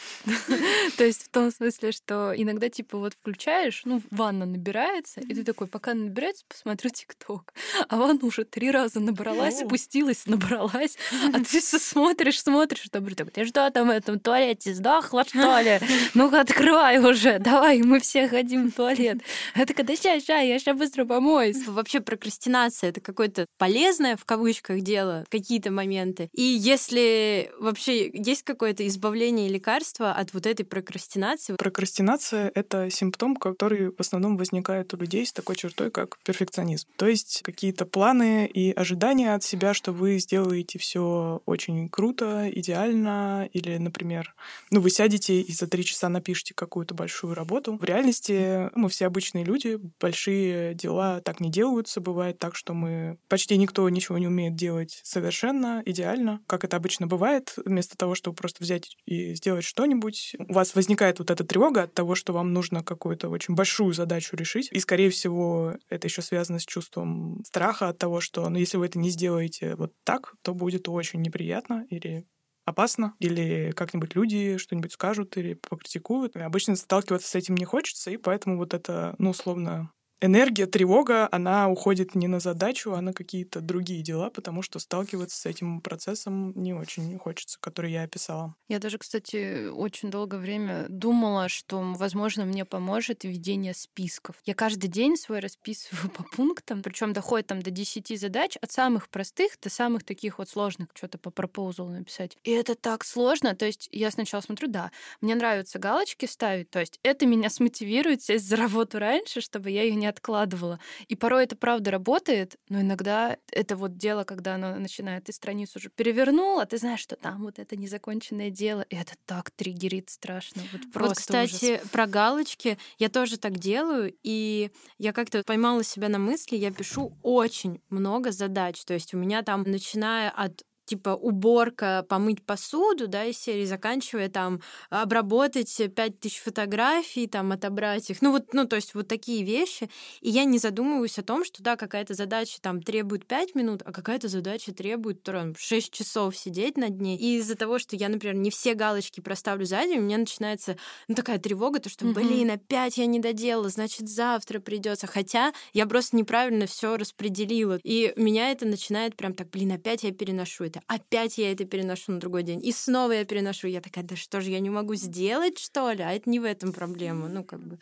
То 0.96 1.04
есть 1.04 1.22
в 1.24 1.28
том 1.30 1.50
смысле, 1.50 1.92
что 1.92 2.32
иногда 2.36 2.68
типа 2.68 2.98
вот 2.98 3.14
включаешь, 3.14 3.82
ну, 3.84 4.02
ванна 4.10 4.44
набирается, 4.46 5.20
и 5.20 5.34
ты 5.34 5.44
такой, 5.44 5.66
пока 5.66 5.92
она 5.92 6.04
набирается, 6.04 6.44
посмотрю 6.48 6.90
ТикТок. 6.90 7.54
А 7.88 7.96
ванна 7.96 8.20
уже 8.22 8.44
три 8.44 8.70
раза 8.70 9.00
набралась, 9.24 9.62
О. 9.62 9.66
спустилась, 9.66 10.22
набралась, 10.26 10.96
а 11.32 11.40
ты 11.40 11.60
смотришь, 11.60 12.40
смотришь, 12.40 12.88
добрый 12.92 13.14
такой, 13.14 13.32
ты 13.32 13.44
что 13.46 13.70
там 13.70 13.88
в 13.88 13.90
этом 13.90 14.18
туалете, 14.18 14.74
сдохла, 14.74 15.24
что 15.24 15.60
ли? 15.60 15.80
Ну-ка, 16.14 16.40
открывай 16.40 16.98
уже, 16.98 17.38
давай, 17.38 17.82
мы 17.82 18.00
все 18.00 18.28
ходим 18.28 18.70
в 18.70 18.74
туалет. 18.74 19.18
Это 19.54 19.74
когда 19.74 19.96
ща, 19.96 20.20
ща, 20.20 20.38
я 20.38 20.58
сейчас 20.58 20.76
быстро 20.76 21.04
помоюсь. 21.04 21.66
Вообще 21.66 22.00
прокрастинация— 22.00 22.90
это 22.90 23.00
какое-то 23.00 23.46
полезное, 23.58 24.16
в 24.16 24.24
кавычках, 24.24 24.80
дело, 24.80 25.24
какие-то 25.30 25.70
моменты. 25.70 26.28
И 26.32 26.42
если 26.42 27.50
вообще 27.58 28.10
есть 28.12 28.42
какое-то 28.42 28.86
избавление 28.86 29.48
и 29.48 29.52
лекарство 29.52 30.12
от 30.12 30.34
вот 30.34 30.46
этой 30.46 30.64
прокрастинации, 30.64 31.54
Прокрастинация— 31.56 32.50
это 32.54 32.90
симптом, 32.90 33.36
который 33.36 33.90
в 33.90 33.98
основном 33.98 34.36
возникает 34.36 34.92
у 34.94 34.96
людей 34.96 35.24
с 35.26 35.32
такой 35.32 35.56
чертой, 35.56 35.90
как 35.90 36.18
перфекционизм. 36.24 36.88
То 36.96 37.06
есть 37.06 37.42
какие-то 37.42 37.86
планы 37.86 38.46
и 38.46 38.72
ожидания 38.72 39.13
от 39.22 39.44
себя, 39.44 39.74
что 39.74 39.92
вы 39.92 40.18
сделаете 40.18 40.78
все 40.78 41.40
очень 41.46 41.88
круто, 41.88 42.50
идеально, 42.50 43.48
или, 43.52 43.76
например, 43.76 44.34
ну, 44.70 44.80
вы 44.80 44.90
сядете 44.90 45.40
и 45.40 45.52
за 45.52 45.66
три 45.66 45.84
часа 45.84 46.08
напишите 46.08 46.54
какую-то 46.54 46.94
большую 46.94 47.34
работу. 47.34 47.76
В 47.76 47.84
реальности 47.84 48.70
мы 48.74 48.88
все 48.88 49.06
обычные 49.06 49.44
люди, 49.44 49.78
большие 50.00 50.74
дела 50.74 51.20
так 51.20 51.40
не 51.40 51.50
делаются. 51.50 52.00
Бывает 52.00 52.38
так, 52.38 52.56
что 52.56 52.74
мы... 52.74 53.18
Почти 53.28 53.56
никто 53.56 53.88
ничего 53.88 54.18
не 54.18 54.26
умеет 54.26 54.56
делать 54.56 55.00
совершенно, 55.04 55.82
идеально, 55.86 56.40
как 56.46 56.64
это 56.64 56.76
обычно 56.76 57.06
бывает. 57.06 57.54
Вместо 57.64 57.96
того, 57.96 58.14
чтобы 58.14 58.36
просто 58.36 58.62
взять 58.62 58.96
и 59.06 59.34
сделать 59.34 59.64
что-нибудь, 59.64 60.34
у 60.38 60.52
вас 60.52 60.74
возникает 60.74 61.18
вот 61.20 61.30
эта 61.30 61.44
тревога 61.44 61.84
от 61.84 61.94
того, 61.94 62.14
что 62.14 62.32
вам 62.32 62.52
нужно 62.52 62.82
какую-то 62.82 63.28
очень 63.28 63.54
большую 63.54 63.92
задачу 63.94 64.36
решить. 64.36 64.68
И, 64.72 64.80
скорее 64.80 65.10
всего, 65.10 65.76
это 65.88 66.06
еще 66.06 66.22
связано 66.22 66.58
с 66.58 66.64
чувством 66.64 67.42
страха 67.44 67.88
от 67.88 67.98
того, 67.98 68.20
что, 68.20 68.48
ну, 68.48 68.58
если 68.58 68.76
вы 68.76 68.86
это 68.86 68.98
не 68.98 69.03
сделаете 69.10 69.76
вот 69.76 69.92
так, 70.04 70.34
то 70.42 70.54
будет 70.54 70.88
очень 70.88 71.22
неприятно 71.22 71.86
или 71.90 72.26
опасно, 72.64 73.14
или 73.20 73.72
как-нибудь 73.72 74.14
люди 74.14 74.56
что-нибудь 74.58 74.92
скажут 74.92 75.36
или 75.36 75.54
покритикуют. 75.54 76.36
Обычно 76.36 76.76
сталкиваться 76.76 77.28
с 77.28 77.34
этим 77.34 77.56
не 77.56 77.64
хочется, 77.64 78.10
и 78.10 78.16
поэтому 78.16 78.56
вот 78.56 78.74
это, 78.74 79.14
ну, 79.18 79.30
условно, 79.30 79.92
энергия, 80.24 80.66
тревога, 80.66 81.28
она 81.30 81.68
уходит 81.68 82.14
не 82.14 82.28
на 82.28 82.40
задачу, 82.40 82.92
а 82.92 83.00
на 83.00 83.12
какие-то 83.12 83.60
другие 83.60 84.02
дела, 84.02 84.30
потому 84.30 84.62
что 84.62 84.78
сталкиваться 84.78 85.38
с 85.38 85.46
этим 85.46 85.80
процессом 85.80 86.52
не 86.54 86.72
очень 86.72 87.18
хочется, 87.18 87.58
который 87.60 87.92
я 87.92 88.02
описала. 88.02 88.54
Я 88.68 88.78
даже, 88.78 88.98
кстати, 88.98 89.68
очень 89.68 90.10
долгое 90.10 90.38
время 90.38 90.86
думала, 90.88 91.48
что, 91.48 91.80
возможно, 91.96 92.44
мне 92.44 92.64
поможет 92.64 93.24
ведение 93.24 93.74
списков. 93.74 94.36
Я 94.44 94.54
каждый 94.54 94.88
день 94.88 95.16
свой 95.16 95.40
расписываю 95.40 96.10
по 96.10 96.22
пунктам, 96.22 96.82
причем 96.82 97.12
доходит 97.12 97.48
там 97.48 97.60
до 97.60 97.70
10 97.70 98.18
задач, 98.18 98.56
от 98.60 98.72
самых 98.72 99.08
простых 99.08 99.52
до 99.62 99.68
самых 99.68 100.04
таких 100.04 100.38
вот 100.38 100.48
сложных, 100.48 100.88
что-то 100.94 101.18
по 101.18 101.30
пропоузалу 101.30 101.90
написать. 101.90 102.36
И 102.44 102.50
это 102.50 102.74
так 102.74 103.04
сложно. 103.04 103.54
То 103.54 103.66
есть 103.66 103.88
я 103.92 104.10
сначала 104.10 104.40
смотрю, 104.40 104.68
да, 104.68 104.90
мне 105.20 105.34
нравится 105.34 105.78
галочки 105.78 106.26
ставить, 106.26 106.70
то 106.70 106.80
есть 106.80 106.98
это 107.02 107.26
меня 107.26 107.50
смотивирует 107.50 108.22
сесть 108.22 108.48
за 108.48 108.56
работу 108.56 108.98
раньше, 108.98 109.40
чтобы 109.40 109.70
я 109.70 109.82
ее 109.82 109.94
не 109.94 110.06
откладывала. 110.14 110.78
И 111.08 111.16
порой 111.16 111.44
это 111.44 111.56
правда 111.56 111.90
работает, 111.90 112.56
но 112.68 112.80
иногда 112.80 113.36
это 113.52 113.76
вот 113.76 113.96
дело, 113.96 114.24
когда 114.24 114.54
оно 114.54 114.76
начинает, 114.76 115.24
ты 115.24 115.32
страницу 115.32 115.78
уже 115.78 115.90
перевернул, 115.90 116.60
а 116.60 116.66
ты 116.66 116.78
знаешь, 116.78 117.00
что 117.00 117.16
там 117.16 117.42
вот 117.42 117.58
это 117.58 117.76
незаконченное 117.76 118.50
дело, 118.50 118.82
и 118.82 118.96
это 118.96 119.14
так 119.26 119.50
триггерит 119.50 120.10
страшно. 120.10 120.62
Вот 120.72 120.92
просто 120.92 121.08
вот, 121.08 121.18
кстати, 121.18 121.74
ужас. 121.74 121.88
про 121.90 122.06
галочки 122.06 122.78
я 122.98 123.08
тоже 123.08 123.38
так 123.38 123.58
делаю, 123.58 124.14
и 124.22 124.70
я 124.98 125.12
как-то 125.12 125.42
поймала 125.42 125.84
себя 125.84 126.08
на 126.08 126.18
мысли, 126.18 126.56
я 126.56 126.70
пишу 126.70 127.12
очень 127.22 127.80
много 127.90 128.32
задач, 128.32 128.84
то 128.84 128.94
есть 128.94 129.14
у 129.14 129.18
меня 129.18 129.42
там, 129.42 129.62
начиная 129.62 130.30
от 130.30 130.64
типа 130.84 131.10
уборка, 131.10 132.04
помыть 132.08 132.44
посуду, 132.44 133.08
да, 133.08 133.24
из 133.24 133.38
серии, 133.38 133.64
заканчивая 133.64 134.28
там 134.28 134.60
обработать 134.90 135.80
пять 135.94 136.20
тысяч 136.20 136.40
фотографий, 136.40 137.26
там 137.26 137.52
отобрать 137.52 138.10
их, 138.10 138.22
ну 138.22 138.32
вот, 138.32 138.52
ну 138.52 138.66
то 138.66 138.76
есть 138.76 138.94
вот 138.94 139.08
такие 139.08 139.44
вещи, 139.44 139.90
и 140.20 140.30
я 140.30 140.44
не 140.44 140.58
задумываюсь 140.58 141.18
о 141.18 141.22
том, 141.22 141.44
что 141.44 141.62
да, 141.62 141.76
какая-то 141.76 142.14
задача 142.14 142.60
там 142.60 142.82
требует 142.82 143.26
пять 143.26 143.54
минут, 143.54 143.82
а 143.84 143.92
какая-то 143.92 144.28
задача 144.28 144.72
требует 144.72 145.22
там, 145.22 145.54
6 145.56 145.92
часов 145.92 146.36
сидеть 146.36 146.76
над 146.76 147.00
ней, 147.00 147.16
и 147.16 147.38
из-за 147.38 147.56
того, 147.56 147.78
что 147.78 147.96
я, 147.96 148.08
например, 148.08 148.36
не 148.36 148.50
все 148.50 148.74
галочки 148.74 149.20
проставлю 149.20 149.64
за 149.64 149.82
день, 149.84 149.98
у 149.98 150.02
меня 150.02 150.18
начинается 150.18 150.76
ну, 151.08 151.14
такая 151.14 151.38
тревога, 151.38 151.80
то 151.80 151.88
что, 151.88 152.04
блин, 152.06 152.50
опять 152.50 152.98
я 152.98 153.06
не 153.06 153.20
доделала, 153.20 153.68
значит 153.68 154.08
завтра 154.08 154.60
придется, 154.60 155.06
хотя 155.06 155.52
я 155.72 155.86
просто 155.86 156.16
неправильно 156.16 156.66
все 156.66 156.96
распределила, 156.96 157.78
и 157.82 158.12
меня 158.16 158.50
это 158.50 158.66
начинает 158.66 159.16
прям 159.16 159.34
так, 159.34 159.50
блин, 159.50 159.72
опять 159.72 160.02
я 160.02 160.12
переношу 160.12 160.64
это, 160.74 160.84
опять 160.86 161.38
я 161.38 161.52
это 161.52 161.64
переношу 161.64 162.12
на 162.12 162.20
другой 162.20 162.42
день, 162.42 162.64
и 162.64 162.72
снова 162.72 163.12
я 163.12 163.24
переношу, 163.24 163.68
я 163.68 163.80
такая, 163.80 164.04
да 164.04 164.16
что 164.16 164.40
же, 164.40 164.50
я 164.50 164.60
не 164.60 164.70
могу 164.70 164.94
сделать, 164.94 165.58
что 165.58 165.90
ли? 165.90 166.02
А 166.02 166.12
это 166.12 166.28
не 166.28 166.40
в 166.40 166.44
этом 166.44 166.72
проблема. 166.72 167.28
Ну, 167.28 167.44
как 167.44 167.60
бы, 167.66 167.78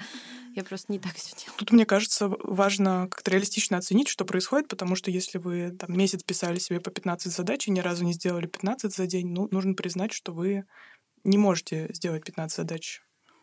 я 0.55 0.65
просто 0.65 0.93
не 0.93 0.99
так 0.99 1.15
все 1.15 1.35
делаю. 1.37 1.59
Тут, 1.59 1.73
мне 1.73 1.87
кажется, 1.87 2.29
важно 2.29 3.09
как-то 3.11 3.31
реалистично 3.31 3.79
оценить, 3.79 4.09
что 4.09 4.25
происходит, 4.25 4.69
потому 4.69 4.97
что 4.97 5.11
если 5.11 5.39
вы 5.39 5.71
там 5.71 5.97
месяц 5.97 6.23
писали 6.23 6.59
себе 6.59 6.81
по 6.81 6.91
15 6.91 7.33
задач 7.33 7.69
и 7.69 7.71
ни 7.71 7.81
разу 7.81 8.05
не 8.05 8.13
сделали 8.13 8.47
15 8.47 8.95
за 8.95 9.07
день, 9.07 9.29
ну, 9.29 9.49
нужно 9.51 9.75
признать, 9.75 10.13
что 10.13 10.33
вы 10.33 10.65
не 11.25 11.39
можете 11.39 11.89
сделать 11.93 12.25
15 12.25 12.57
задач 12.57 13.03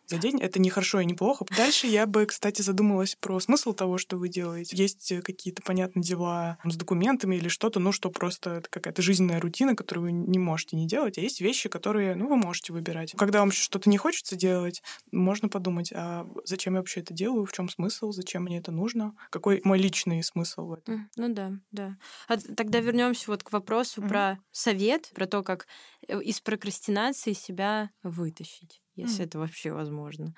за 0.09 0.17
день. 0.17 0.39
Это 0.41 0.59
не 0.59 0.69
хорошо 0.69 0.99
и 0.99 1.05
не 1.05 1.13
плохо. 1.13 1.45
Дальше 1.55 1.87
я 1.87 2.05
бы, 2.05 2.25
кстати, 2.25 2.61
задумалась 2.61 3.15
про 3.15 3.39
смысл 3.39 3.73
того, 3.73 3.97
что 3.97 4.17
вы 4.17 4.29
делаете. 4.29 4.75
Есть 4.75 5.13
какие-то, 5.23 5.61
понятные 5.61 6.03
дела 6.03 6.57
с 6.63 6.75
документами 6.75 7.35
или 7.35 7.47
что-то, 7.47 7.79
ну, 7.79 7.91
что 7.91 8.09
просто 8.09 8.61
какая-то 8.69 9.01
жизненная 9.01 9.39
рутина, 9.39 9.75
которую 9.75 10.05
вы 10.05 10.11
не 10.11 10.39
можете 10.39 10.75
не 10.75 10.87
делать. 10.87 11.17
А 11.17 11.21
есть 11.21 11.41
вещи, 11.41 11.69
которые, 11.69 12.15
ну, 12.15 12.27
вы 12.27 12.35
можете 12.37 12.73
выбирать. 12.73 13.13
Когда 13.17 13.39
вам 13.39 13.51
что-то 13.51 13.89
не 13.89 13.97
хочется 13.97 14.35
делать, 14.35 14.81
можно 15.11 15.49
подумать, 15.49 15.91
а 15.93 16.27
зачем 16.45 16.73
я 16.73 16.79
вообще 16.79 17.01
это 17.01 17.13
делаю, 17.13 17.45
в 17.45 17.51
чем 17.51 17.69
смысл, 17.69 18.11
зачем 18.11 18.43
мне 18.43 18.57
это 18.57 18.71
нужно, 18.71 19.13
какой 19.29 19.61
мой 19.63 19.77
личный 19.79 20.23
смысл 20.23 20.65
в 20.67 20.73
этом. 20.73 21.09
Ну 21.17 21.33
да, 21.33 21.51
да. 21.71 21.97
А 22.27 22.37
тогда 22.37 22.79
вернемся 22.79 23.25
вот 23.31 23.43
к 23.43 23.51
вопросу 23.51 24.01
Мгм. 24.01 24.09
про 24.09 24.39
совет, 24.51 25.11
про 25.13 25.25
то, 25.27 25.43
как 25.43 25.67
э, 26.07 26.21
из 26.21 26.39
прокрастинации 26.41 27.33
себя 27.33 27.91
вытащить, 28.03 28.81
если 28.99 29.23
М. 29.23 29.27
это 29.27 29.39
вообще 29.39 29.71
возможно. 29.71 30.33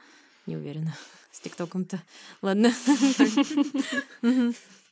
Не 0.45 0.57
уверена. 0.57 0.95
С 1.31 1.39
ТикТоком-то. 1.39 2.01
Ладно. 2.41 2.73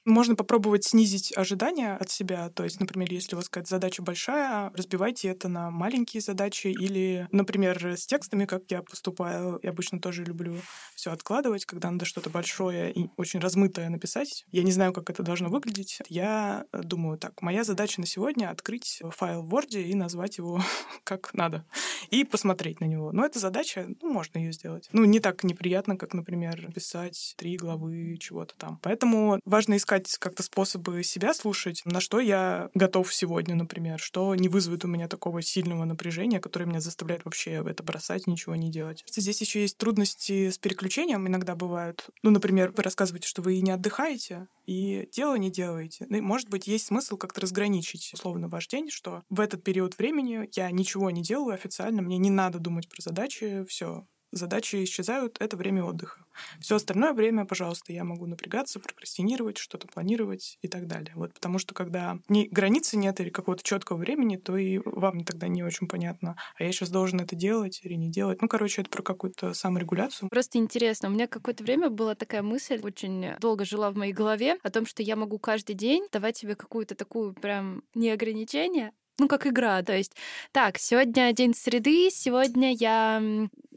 Можно 0.05 0.35
попробовать 0.35 0.85
снизить 0.85 1.35
ожидания 1.35 1.95
от 1.95 2.09
себя. 2.09 2.49
То 2.49 2.63
есть, 2.63 2.79
например, 2.79 3.11
если 3.11 3.35
у 3.35 3.37
вас 3.37 3.49
какая-то 3.49 3.69
задача 3.69 4.01
большая, 4.01 4.71
разбивайте 4.73 5.27
это 5.27 5.49
на 5.49 5.69
маленькие 5.69 6.21
задачи. 6.21 6.67
Или, 6.67 7.27
например, 7.31 7.93
с 7.97 8.05
текстами, 8.05 8.45
как 8.45 8.63
я 8.69 8.81
поступаю, 8.81 9.59
я 9.61 9.71
обычно 9.71 9.99
тоже 9.99 10.23
люблю 10.23 10.55
все 10.95 11.11
откладывать, 11.11 11.65
когда 11.65 11.91
надо 11.91 12.05
что-то 12.05 12.29
большое 12.29 12.91
и 12.91 13.09
очень 13.17 13.39
размытое 13.39 13.89
написать. 13.89 14.45
Я 14.51 14.63
не 14.63 14.71
знаю, 14.71 14.93
как 14.93 15.09
это 15.09 15.21
должно 15.21 15.49
выглядеть. 15.49 15.99
Я 16.07 16.65
думаю 16.71 17.17
так, 17.17 17.41
моя 17.41 17.63
задача 17.63 17.99
на 17.99 18.07
сегодня— 18.07 18.49
открыть 18.51 19.01
файл 19.11 19.43
в 19.43 19.53
Word 19.53 19.81
и 19.81 19.93
назвать 19.95 20.37
его 20.37 20.61
как 21.03 21.33
надо. 21.33 21.65
И 22.09 22.23
посмотреть 22.23 22.79
на 22.79 22.85
него. 22.85 23.11
Но 23.11 23.25
эта 23.25 23.39
задача, 23.39 23.87
ну, 24.01 24.11
можно 24.11 24.39
ее 24.39 24.53
сделать. 24.53 24.89
Ну, 24.91 25.05
не 25.05 25.19
так 25.19 25.43
неприятно, 25.43 25.97
как, 25.97 26.13
например, 26.13 26.71
писать 26.73 27.35
три 27.37 27.57
главы 27.57 28.17
чего-то 28.19 28.55
там. 28.55 28.79
Поэтому 28.81 29.39
важно 29.45 29.75
искать 29.75 29.88
как-то 29.89 30.43
способы 30.43 31.03
себя 31.03 31.33
слушать, 31.33 31.81
на 31.85 31.99
что 31.99 32.19
я 32.19 32.69
готов 32.73 33.13
сегодня, 33.13 33.55
например, 33.55 33.99
что 33.99 34.35
не 34.35 34.47
вызовет 34.47 34.85
у 34.85 34.87
меня 34.87 35.07
такого 35.07 35.41
сильного 35.41 35.85
напряжения, 35.85 36.39
которое 36.39 36.65
меня 36.65 36.81
заставляет 36.81 37.25
вообще 37.25 37.63
это 37.65 37.83
бросать, 37.83 38.27
ничего 38.27 38.55
не 38.55 38.69
делать. 38.69 39.03
Здесь 39.09 39.41
еще 39.41 39.61
есть 39.61 39.77
трудности 39.77 40.49
с 40.49 40.57
переключением, 40.57 41.27
иногда 41.27 41.55
бывают. 41.55 42.09
Ну, 42.23 42.31
например, 42.31 42.71
вы 42.75 42.83
рассказываете, 42.83 43.27
что 43.27 43.41
вы 43.41 43.55
и 43.55 43.61
не 43.61 43.71
отдыхаете, 43.71 44.47
и 44.65 45.09
дело 45.11 45.35
не 45.35 45.51
делаете. 45.51 46.05
Ну, 46.09 46.17
и, 46.17 46.21
может 46.21 46.49
быть, 46.49 46.67
есть 46.67 46.87
смысл 46.87 47.17
как-то 47.17 47.41
разграничить 47.41 48.11
условно 48.13 48.47
ваш 48.47 48.67
день, 48.67 48.89
что 48.89 49.23
в 49.29 49.39
этот 49.39 49.63
период 49.63 49.97
времени 49.97 50.49
я 50.53 50.69
ничего 50.71 51.09
не 51.09 51.23
делаю 51.23 51.55
официально, 51.55 52.01
мне 52.01 52.17
не 52.17 52.29
надо 52.29 52.59
думать 52.59 52.87
про 52.87 53.01
задачи, 53.01 53.65
все, 53.67 54.05
задачи 54.31 54.83
исчезают, 54.83 55.37
это 55.39 55.57
время 55.57 55.83
отдыха. 55.83 56.23
Все 56.59 56.75
остальное 56.75 57.13
время, 57.13 57.45
пожалуйста, 57.45 57.93
я 57.93 58.03
могу 58.03 58.25
напрягаться, 58.25 58.79
прокрастинировать, 58.79 59.57
что-то 59.57 59.87
планировать 59.87 60.57
и 60.61 60.67
так 60.67 60.87
далее. 60.87 61.11
Вот 61.15 61.33
потому 61.33 61.59
что 61.59 61.73
когда 61.73 62.19
ни 62.29 62.47
границы 62.47 62.97
нет 62.97 63.19
или 63.19 63.29
какого-то 63.29 63.63
четкого 63.63 63.97
времени, 63.97 64.37
то 64.37 64.57
и 64.57 64.79
вам 64.85 65.23
тогда 65.23 65.47
не 65.47 65.63
очень 65.63 65.87
понятно, 65.87 66.37
а 66.57 66.63
я 66.63 66.71
сейчас 66.71 66.89
должен 66.89 67.19
это 67.19 67.35
делать 67.35 67.81
или 67.83 67.93
не 67.93 68.09
делать. 68.09 68.41
Ну, 68.41 68.47
короче, 68.47 68.81
это 68.81 68.89
про 68.89 69.01
какую-то 69.01 69.53
саморегуляцию. 69.53 70.29
Просто 70.29 70.57
интересно, 70.57 71.09
у 71.09 71.11
меня 71.11 71.27
какое-то 71.27 71.63
время 71.63 71.89
была 71.89 72.15
такая 72.15 72.41
мысль, 72.41 72.79
очень 72.83 73.33
долго 73.39 73.65
жила 73.65 73.91
в 73.91 73.95
моей 73.95 74.13
голове, 74.13 74.57
о 74.63 74.69
том, 74.69 74.85
что 74.85 75.03
я 75.03 75.15
могу 75.15 75.39
каждый 75.39 75.75
день 75.75 76.07
давать 76.11 76.37
себе 76.37 76.55
какую-то 76.55 76.95
такую 76.95 77.33
прям 77.33 77.83
не 77.93 78.09
ограничение, 78.09 78.91
ну, 79.19 79.27
как 79.27 79.45
игра, 79.45 79.83
то 79.83 79.95
есть, 79.95 80.15
так, 80.51 80.77
сегодня 80.77 81.33
день 81.33 81.53
среды, 81.53 82.09
сегодня 82.09 82.73
я 82.73 83.21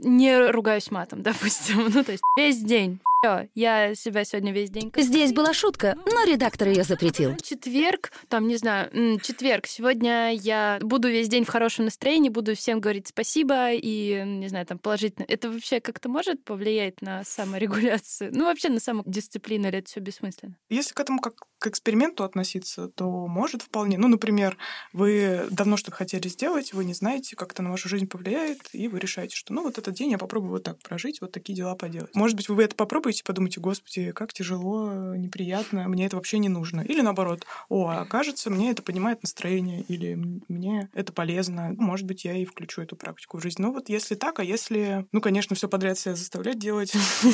не 0.03 0.51
ругаюсь 0.51 0.91
матом, 0.91 1.23
допустим, 1.23 1.91
ну, 1.93 2.05
то 2.05 2.13
есть 2.13 2.23
весь 2.37 2.61
день 2.61 3.01
все, 3.25 3.49
я 3.55 3.95
себя 3.95 4.25
сегодня 4.25 4.53
весь 4.53 4.71
день... 4.71 4.93
Здесь 4.97 5.33
была 5.33 5.55
шутка, 5.55 5.97
но 6.07 6.25
редактор 6.25 6.69
ее 6.69 6.83
запретил. 6.83 7.37
Четверг, 7.37 8.11
там, 8.29 8.49
не 8.49 8.57
знаю, 8.57 8.91
четверг. 9.21 9.69
Сегодня 9.69 10.33
я 10.33 10.81
буду 10.83 11.09
весь 11.09 11.29
день 11.29 11.45
в 11.45 11.49
хорошем 11.49 11.85
настроении, 11.85 12.31
буду 12.31 12.57
всем 12.57 12.81
говорить 12.81 13.07
спасибо 13.07 13.73
и, 13.73 14.25
не 14.25 14.49
знаю, 14.49 14.67
там, 14.67 14.79
положительно. 14.79 15.25
Это 15.29 15.53
вообще 15.53 15.79
как-то 15.79 16.09
может 16.09 16.45
повлиять 16.45 17.01
на 17.01 17.23
саморегуляцию? 17.23 18.33
Ну, 18.35 18.47
вообще 18.47 18.71
на 18.71 18.81
самодисциплину, 18.81 19.69
или 19.69 19.79
это 19.79 19.89
все 19.89 20.01
бессмысленно? 20.01 20.57
Если 20.69 20.93
к 20.93 20.99
этому 20.99 21.21
как 21.21 21.35
к 21.63 21.69
эксперименту 21.69 22.25
относиться, 22.25 22.89
то 22.89 23.29
может 23.29 23.63
вполне. 23.63 23.97
Ну, 23.97 24.09
например, 24.09 24.59
вы 24.93 25.47
давно 25.51 25.77
что-то 25.77 25.97
хотели 25.97 26.27
сделать, 26.27 26.73
вы 26.73 26.85
не 26.85 26.93
знаете, 26.93 27.37
как 27.37 27.53
это 27.53 27.63
на 27.63 27.71
вашу 27.71 27.89
жизнь 27.89 28.09
повлияет, 28.09 28.69
и 28.73 28.89
вы 28.89 28.99
решаете, 28.99 29.37
что, 29.37 29.55
ну, 29.55 29.63
вот 29.63 29.79
этот 29.93 29.99
день 29.99 30.11
я 30.11 30.19
попробую 30.19 30.53
вот 30.53 30.63
так 30.65 30.79
прожить, 30.79 31.21
вот 31.21 31.33
такие 31.33 31.55
дела 31.55 31.75
поделать. 31.75 32.15
Может 32.15 32.37
быть, 32.37 32.49
вы 32.49 32.65
это 32.65 32.75
попробуете, 32.75 33.23
подумайте, 33.25 33.61
господи, 33.61 34.13
как 34.13 34.33
тяжело, 34.33 35.15
неприятно, 35.15 35.89
мне 35.89 36.07
это 36.07 36.17
вообще 36.17 36.39
не 36.39 36.49
нужно. 36.49 36.81
Или 36.81 37.03
наоборот, 37.03 37.47
о, 37.69 37.89
а 37.89 38.05
кажется, 38.07 38.51
мне 38.51 38.71
это 38.71 38.83
поднимает 38.83 39.23
настроение, 39.23 39.83
или 39.83 40.15
мне 40.49 40.89
это 40.95 41.13
полезно. 41.13 41.75
Может 41.79 42.07
быть, 42.07 42.25
я 42.25 42.37
и 42.37 42.45
включу 42.45 42.83
эту 42.83 42.97
практику 42.97 43.39
в 43.39 43.43
жизнь. 43.43 43.61
Ну 43.61 43.73
вот 43.73 43.89
если 43.89 44.15
так, 44.15 44.41
а 44.41 44.45
если, 44.45 45.07
ну, 45.13 45.21
конечно, 45.21 45.55
все 45.55 45.69
подряд 45.69 45.99
себя 45.99 46.15
заставлять 46.15 46.59
делать, 46.59 46.93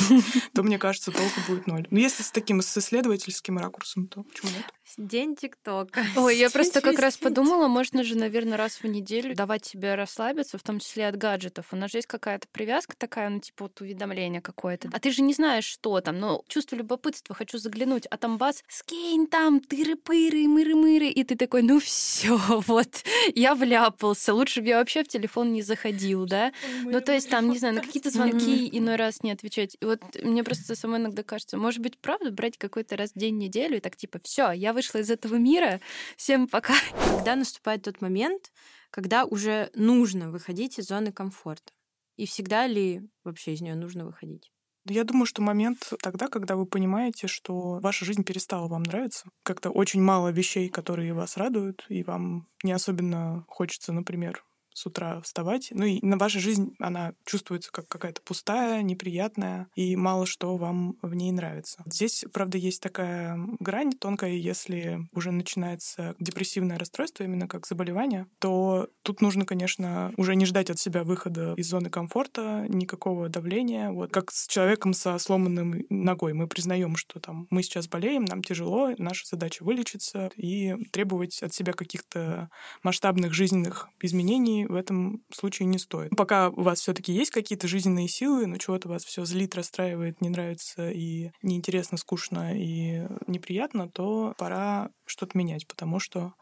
то, 0.55 0.63
мне 0.63 0.79
кажется, 0.79 1.13
толку 1.13 1.41
будет 1.49 1.67
ноль. 1.67 1.87
Но 1.91 1.99
если 1.99 2.23
с 2.23 2.31
таким, 2.31 2.61
с 2.61 2.77
исследовательским 2.77 3.59
ракурсом, 3.59 4.07
то 4.09 4.23
почему 4.23 4.51
нет? 4.51 4.65
День 4.97 5.37
ТикТока. 5.37 6.05
Ой, 6.17 6.37
я 6.37 6.51
просто 6.51 6.81
как 6.81 6.99
раз 6.99 7.17
подумала, 7.17 7.69
можно 7.69 8.03
же, 8.03 8.15
наверное, 8.19 8.57
раз 8.57 8.83
в 8.83 8.85
неделю 8.85 9.35
давать 9.35 9.65
себе 9.65 9.95
расслабиться, 9.95 10.59
в 10.59 10.63
том 10.63 10.79
числе 10.79 11.09
от 11.09 11.17
гаджетов. 11.17 11.67
У 11.73 11.77
нас 11.77 11.91
же 11.91 11.99
есть 11.99 12.09
какая-то 12.09 12.49
привязка 12.51 12.95
такая, 12.97 13.29
ну, 13.29 13.41
типа 13.41 13.65
вот 13.65 13.81
уведомление 13.81 14.41
какое-то. 14.41 14.89
А 14.93 14.99
ты 14.99 15.11
же 15.11 15.23
не 15.23 15.35
знаешь, 15.35 15.65
что 15.65 16.01
там, 16.01 16.19
но 16.19 16.43
чувство 16.49 16.77
любопытства, 16.77 17.35
хочу 17.35 17.59
заглянуть, 17.59 18.07
а 18.07 18.17
там 18.17 18.39
бас, 18.39 18.65
скинь 18.69 19.27
там, 19.27 19.61
тыры-пыры, 19.61 20.47
мыры-мыры, 20.47 21.09
и 21.09 21.25
ты 21.25 21.37
такой, 21.37 21.63
ну 21.63 21.81
все, 21.81 22.37
вот, 22.49 23.05
я 23.35 23.55
вляпался, 23.55 24.33
лучше 24.33 24.63
бы 24.63 24.69
я 24.69 24.79
вообще 24.79 25.05
в 25.05 25.09
телефон 25.09 25.53
не 25.53 25.63
заходил, 25.63 26.27
да? 26.27 26.53
Ну, 26.83 27.01
то 27.01 27.13
есть 27.13 27.29
там, 27.29 27.51
не 27.51 27.59
знаю, 27.59 27.75
на 27.75 27.81
какие-то 27.83 28.11
звонки 28.11 28.69
иной 28.73 28.97
раз 28.97 29.23
не 29.23 29.33
отвечать. 29.33 29.77
И 29.81 29.85
вот 29.85 30.01
мне 30.23 30.45
просто 30.45 30.75
самой 30.75 31.01
иногда 31.01 31.23
кажется, 31.23 31.57
может 31.57 31.81
быть, 31.81 31.99
правда, 31.99 32.31
брать 32.31 32.57
какой-то 32.57 32.97
раз 32.97 33.13
в 33.13 33.19
день, 33.19 33.37
неделю, 33.39 33.77
и 33.77 33.81
так 33.81 33.97
типа, 33.97 34.19
все, 34.23 34.53
я 34.53 34.73
вышла 34.79 34.99
из 34.99 35.11
этого 35.11 35.35
мира, 35.35 35.81
всем 36.17 36.47
пока. 36.47 36.75
Когда 37.11 37.35
наступает 37.35 37.83
тот 37.83 38.01
момент, 38.01 38.53
когда 38.91 39.25
уже 39.25 39.71
нужно 39.75 40.31
выходить 40.31 40.79
из 40.79 40.87
зоны 40.87 41.11
комфорта? 41.11 41.73
И 42.17 42.27
всегда 42.27 42.69
ли 42.69 43.03
вообще 43.25 43.55
из 43.55 43.61
нее 43.61 43.75
нужно 43.75 44.07
выходить? 44.07 44.53
Я 44.85 45.03
думаю, 45.03 45.27
что 45.27 45.43
момент 45.43 45.93
тогда, 46.01 46.29
когда 46.29 46.55
вы 46.55 46.65
понимаете, 46.65 47.27
что 47.27 47.81
ваша 47.81 48.05
жизнь 48.05 48.23
перестала 48.23 48.69
вам 48.69 48.85
нравиться. 48.85 49.29
Как-то 49.43 49.71
очень 49.71 50.01
мало 50.01 50.29
вещей, 50.29 50.69
которые 50.69 51.13
вас 51.13 51.37
радуют, 51.37 51.85
и 51.89 52.05
вам 52.05 52.47
не 52.63 52.71
особенно 52.71 53.45
хочется, 53.49 53.93
например, 53.93 54.45
с 54.79 54.87
утра 54.87 55.21
вставать. 55.23 55.69
Ну 55.71 55.85
и 55.85 56.05
на 56.05 56.17
ваша 56.17 56.39
жизнь 56.39 56.75
она 56.79 57.15
чувствуется 57.25 57.71
как 57.73 57.89
какая-то 57.89 58.23
пустая, 58.23 58.83
неприятная, 58.83 59.69
и 59.75 59.97
мало 59.97 60.27
что 60.27 60.57
вам 60.57 60.97
в 61.03 61.15
ней 61.15 61.33
нравится. 61.33 61.83
Здесь, 61.87 62.25
правда, 62.33 62.59
есть 62.59 62.81
такая 62.83 63.39
грань 63.59 63.93
тонкая, 63.93 64.33
если 64.33 65.01
уже 65.13 65.33
начинается 65.33 66.15
депрессивное 66.21 66.79
расстройство, 66.79 67.25
именно 67.25 67.49
как 67.49 67.67
заболевание, 67.67 68.27
то 68.39 68.89
тут 69.03 69.21
нужно, 69.21 69.45
конечно, 69.45 70.13
уже 70.17 70.37
не 70.37 70.47
ждать 70.47 70.71
от 70.71 70.79
себя 70.79 71.03
выхода 71.03 71.55
из 71.57 71.69
зоны 71.69 71.91
комфорта, 71.91 72.67
никакого 72.69 73.29
давления. 73.29 73.91
Вот 73.91 74.13
как 74.13 74.31
с 74.31 74.47
человеком 74.47 74.95
со 74.95 75.19
сломанным 75.19 75.85
ногой. 75.91 76.33
Мы 76.33 76.47
признаем, 76.47 76.97
что 76.97 77.21
там 77.21 77.47
мы 77.51 77.63
сейчас 77.63 77.89
болеем, 77.89 78.25
нам 78.25 78.43
тяжело, 78.43 78.93
наша 78.99 79.27
задача 79.27 79.65
вылечиться 79.65 80.31
и 80.37 80.75
требовать 80.93 81.43
от 81.43 81.53
себя 81.53 81.73
каких-то 81.73 82.51
масштабных 82.83 83.33
жизненных 83.33 83.89
изменений 84.01 84.68
в 84.69 84.75
этом 84.75 85.25
случае 85.33 85.67
не 85.67 85.79
стоит. 85.79 86.11
Пока 86.17 86.51
у 86.51 86.63
вас 86.63 86.81
все-таки 86.81 87.13
есть 87.13 87.31
какие-то 87.31 87.69
жизненные 87.69 88.09
силы, 88.09 88.47
но 88.47 88.57
чего-то 88.59 88.89
вас 88.89 89.05
все 89.05 89.25
злит, 89.25 89.55
расстраивает, 89.55 90.21
не 90.21 90.29
нравится 90.29 90.91
и 90.91 91.31
неинтересно, 91.43 91.99
скучно 91.99 92.57
и 92.57 93.07
неприятно, 93.27 93.89
то 93.89 94.35
пора 94.39 94.91
что-то 95.07 95.37
менять, 95.37 95.67
потому 95.67 95.99
что 95.99 96.35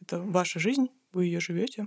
это 0.00 0.20
ваша 0.20 0.60
жизнь, 0.60 0.88
вы 1.12 1.26
ее 1.26 1.40
живете, 1.40 1.86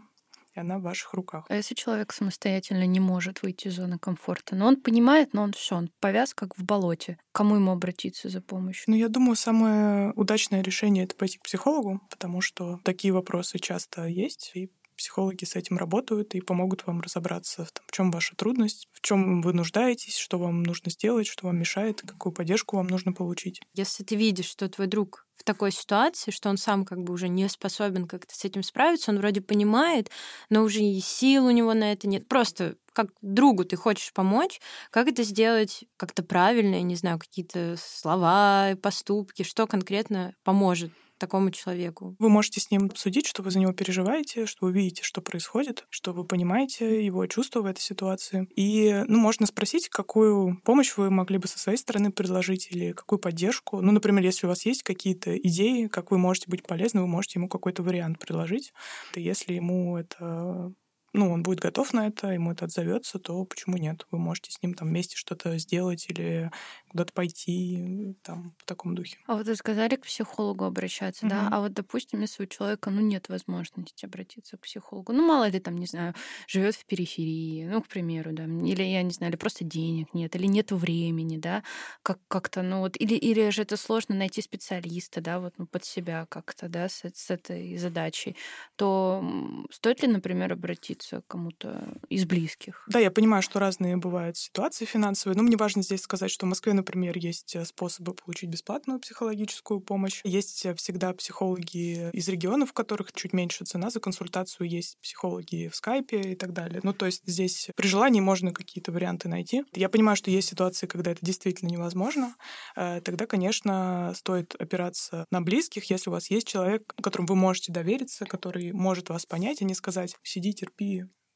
и 0.55 0.59
она 0.59 0.79
в 0.79 0.81
ваших 0.81 1.13
руках. 1.13 1.45
А 1.49 1.55
если 1.55 1.75
человек 1.75 2.11
самостоятельно 2.11 2.85
не 2.85 2.99
может 2.99 3.41
выйти 3.41 3.67
из 3.67 3.75
зоны 3.75 3.97
комфорта, 3.97 4.55
но 4.55 4.67
он 4.67 4.75
понимает, 4.75 5.33
но 5.33 5.43
он 5.43 5.53
все, 5.53 5.75
он 5.75 5.89
повяз 5.99 6.33
как 6.33 6.57
в 6.57 6.63
болоте, 6.63 7.17
к 7.31 7.35
кому 7.35 7.55
ему 7.55 7.71
обратиться 7.71 8.29
за 8.29 8.41
помощью? 8.41 8.85
Ну, 8.87 8.95
я 8.95 9.07
думаю, 9.07 9.35
самое 9.35 10.11
удачное 10.15 10.61
решение— 10.61 11.03
это 11.05 11.15
пойти 11.15 11.37
к 11.37 11.43
психологу, 11.43 12.01
потому 12.09 12.41
что 12.41 12.79
такие 12.83 13.13
вопросы 13.13 13.59
часто 13.59 14.05
есть, 14.05 14.51
и 14.55 14.71
психологи 15.01 15.45
с 15.45 15.55
этим 15.55 15.77
работают 15.77 16.35
и 16.35 16.41
помогут 16.41 16.85
вам 16.85 17.01
разобраться, 17.01 17.65
в, 17.65 17.71
том, 17.71 17.83
в 17.87 17.91
чем 17.91 18.11
ваша 18.11 18.35
трудность, 18.35 18.87
в 18.93 19.01
чем 19.01 19.41
вы 19.41 19.53
нуждаетесь, 19.53 20.15
что 20.15 20.37
вам 20.37 20.61
нужно 20.61 20.91
сделать, 20.91 21.25
что 21.25 21.47
вам 21.47 21.57
мешает, 21.57 22.01
какую 22.01 22.31
поддержку 22.33 22.77
вам 22.77 22.87
нужно 22.87 23.11
получить. 23.11 23.61
Если 23.73 24.03
ты 24.03 24.15
видишь, 24.15 24.45
что 24.45 24.69
твой 24.69 24.85
друг 24.85 25.25
в 25.35 25.43
такой 25.43 25.71
ситуации, 25.71 26.29
что 26.29 26.49
он 26.49 26.57
сам 26.57 26.85
как 26.85 27.01
бы 27.01 27.13
уже 27.13 27.27
не 27.27 27.49
способен 27.49 28.07
как-то 28.07 28.35
с 28.35 28.45
этим 28.45 28.61
справиться, 28.61 29.09
он 29.09 29.17
вроде 29.17 29.41
понимает, 29.41 30.11
но 30.51 30.61
уже 30.61 30.81
и 30.81 30.99
сил 30.99 31.47
у 31.47 31.51
него 31.51 31.73
на 31.73 31.93
это 31.93 32.07
нет. 32.07 32.27
Просто 32.27 32.75
как 32.93 33.07
другу 33.21 33.65
ты 33.65 33.75
хочешь 33.75 34.13
помочь, 34.13 34.61
как 34.91 35.07
это 35.07 35.23
сделать 35.23 35.85
как-то 35.97 36.21
правильно, 36.21 36.75
я 36.75 36.83
не 36.83 36.95
знаю, 36.95 37.17
какие-то 37.17 37.75
слова, 37.79 38.75
поступки, 38.83 39.41
что 39.41 39.65
конкретно 39.65 40.35
поможет 40.43 40.91
такому 41.21 41.51
человеку. 41.51 42.15
Вы 42.19 42.29
можете 42.29 42.59
с 42.59 42.71
ним 42.71 42.85
обсудить, 42.85 43.27
что 43.27 43.43
вы 43.43 43.51
за 43.51 43.59
него 43.59 43.73
переживаете, 43.73 44.47
что 44.47 44.65
вы 44.65 44.73
видите, 44.73 45.03
что 45.03 45.21
происходит, 45.21 45.85
что 45.89 46.13
вы 46.13 46.25
понимаете 46.25 47.05
его 47.05 47.25
чувства 47.27 47.61
в 47.61 47.67
этой 47.67 47.79
ситуации. 47.79 48.47
И, 48.55 49.03
ну, 49.07 49.19
можно 49.19 49.45
спросить, 49.45 49.87
какую 49.87 50.59
помощь 50.63 50.97
вы 50.97 51.11
могли 51.11 51.37
бы 51.37 51.47
со 51.47 51.59
своей 51.59 51.77
стороны 51.77 52.11
предложить 52.11 52.69
или 52.71 52.91
какую 52.91 53.19
поддержку. 53.19 53.81
Ну, 53.81 53.91
например, 53.91 54.23
если 54.23 54.47
у 54.47 54.49
вас 54.49 54.65
есть 54.65 54.81
какие-то 54.81 55.37
идеи, 55.37 55.85
как 55.87 56.09
вы 56.09 56.17
можете 56.17 56.49
быть 56.49 56.63
полезны, 56.63 57.01
вы 57.01 57.07
можете 57.07 57.37
ему 57.39 57.47
какой-то 57.47 57.83
вариант 57.83 58.17
предложить. 58.17 58.73
И 59.15 59.21
если 59.21 59.53
ему 59.53 59.97
это 59.97 60.73
ну, 61.13 61.31
он 61.31 61.43
будет 61.43 61.59
готов 61.59 61.93
на 61.93 62.07
это, 62.07 62.27
ему 62.29 62.51
это 62.53 62.65
отзовется, 62.65 63.19
то 63.19 63.43
почему 63.45 63.77
нет? 63.77 64.05
Вы 64.11 64.19
можете 64.19 64.51
с 64.51 64.61
ним 64.61 64.73
там 64.73 64.89
вместе 64.89 65.15
что-то 65.17 65.57
сделать 65.57 66.07
или 66.09 66.51
куда-то 66.89 67.13
пойти, 67.13 68.15
там, 68.23 68.55
в 68.59 68.65
таком 68.65 68.95
духе. 68.95 69.17
А 69.27 69.35
вот 69.35 69.45
вы 69.45 69.55
сказали 69.55 69.95
к 69.95 70.01
психологу 70.01 70.65
обращаться, 70.65 71.25
угу. 71.25 71.27
да? 71.27 71.47
А 71.51 71.61
вот, 71.61 71.73
допустим, 71.73 72.21
если 72.21 72.43
у 72.43 72.47
человека, 72.47 72.89
ну, 72.89 73.01
нет 73.01 73.29
возможности 73.29 74.05
обратиться 74.05 74.57
к 74.57 74.61
психологу, 74.61 75.13
ну, 75.13 75.25
мало 75.25 75.47
ли 75.47 75.59
там, 75.59 75.77
не 75.77 75.85
знаю, 75.85 76.15
живет 76.47 76.75
в 76.75 76.85
периферии, 76.85 77.65
ну, 77.65 77.81
к 77.83 77.87
примеру, 77.87 78.31
да, 78.33 78.45
или, 78.45 78.81
я 78.83 79.03
не 79.03 79.11
знаю, 79.11 79.31
или 79.31 79.37
просто 79.37 79.63
денег 79.63 80.13
нет, 80.15 80.35
или 80.35 80.47
нет 80.47 80.71
времени, 80.71 81.37
да, 81.37 81.63
как- 82.01 82.19
как-то, 82.27 82.63
ну, 82.63 82.79
вот, 82.79 82.99
или, 82.99 83.13
или 83.15 83.49
же 83.51 83.61
это 83.61 83.77
сложно 83.77 84.15
найти 84.15 84.41
специалиста, 84.41 85.21
да, 85.21 85.39
вот, 85.39 85.53
ну, 85.57 85.67
под 85.67 85.85
себя 85.85 86.25
как-то, 86.27 86.67
да, 86.67 86.89
с, 86.89 87.03
с 87.05 87.29
этой 87.29 87.77
задачей, 87.77 88.35
то 88.75 89.23
стоит 89.71 90.01
ли, 90.01 90.07
например, 90.07 90.51
обратиться 90.53 91.00
к 91.09 91.27
кому-то 91.27 91.97
из 92.09 92.25
близких? 92.25 92.83
Да, 92.87 92.99
я 92.99 93.11
понимаю, 93.11 93.41
что 93.41 93.59
разные 93.59 93.97
бывают 93.97 94.37
ситуации 94.37 94.85
финансовые, 94.85 95.37
но 95.37 95.43
мне 95.43 95.57
важно 95.57 95.83
здесь 95.83 96.01
сказать, 96.01 96.31
что 96.31 96.45
в 96.45 96.49
Москве, 96.49 96.73
например, 96.73 97.17
есть 97.17 97.55
э, 97.55 97.65
способы 97.65 98.13
получить 98.13 98.49
бесплатную 98.49 98.99
психологическую 98.99 99.79
помощь. 99.79 100.21
Есть 100.23 100.65
э, 100.65 100.75
всегда 100.75 101.13
психологи 101.13 102.09
из 102.11 102.27
регионов, 102.27 102.69
в 102.69 102.73
которых 102.73 103.11
чуть 103.13 103.33
меньше 103.33 103.65
цена 103.65 103.89
за 103.89 103.99
консультацию, 103.99 104.67
есть 104.67 104.97
психологи 105.01 105.69
в 105.71 105.75
скайпе 105.75 106.21
и 106.21 106.35
так 106.35 106.53
далее. 106.53 106.81
Ну, 106.83 106.93
то 106.93 107.05
есть 107.05 107.23
здесь 107.25 107.69
при 107.75 107.87
желании 107.87 108.21
можно 108.21 108.51
какие-то 108.51 108.91
варианты 108.91 109.29
найти. 109.29 109.63
Я 109.73 109.89
понимаю, 109.89 110.15
что 110.15 110.31
есть 110.31 110.49
ситуации, 110.49 110.87
когда 110.87 111.11
это 111.11 111.25
действительно 111.25 111.69
невозможно. 111.69 112.35
Э, 112.75 113.01
тогда, 113.01 113.25
конечно, 113.25 114.13
стоит 114.15 114.55
опираться 114.55 115.25
на 115.31 115.41
близких, 115.41 115.89
если 115.89 116.09
у 116.09 116.13
вас 116.13 116.29
есть 116.29 116.47
человек, 116.47 116.93
которому 117.01 117.27
вы 117.27 117.35
можете 117.35 117.71
довериться, 117.71 118.25
который 118.25 118.71
может 118.71 119.09
вас 119.09 119.25
понять, 119.25 119.61
а 119.61 119.65
не 119.65 119.75
сказать 119.75 120.15
«сиди, 120.23 120.53
терпи, 120.53 120.90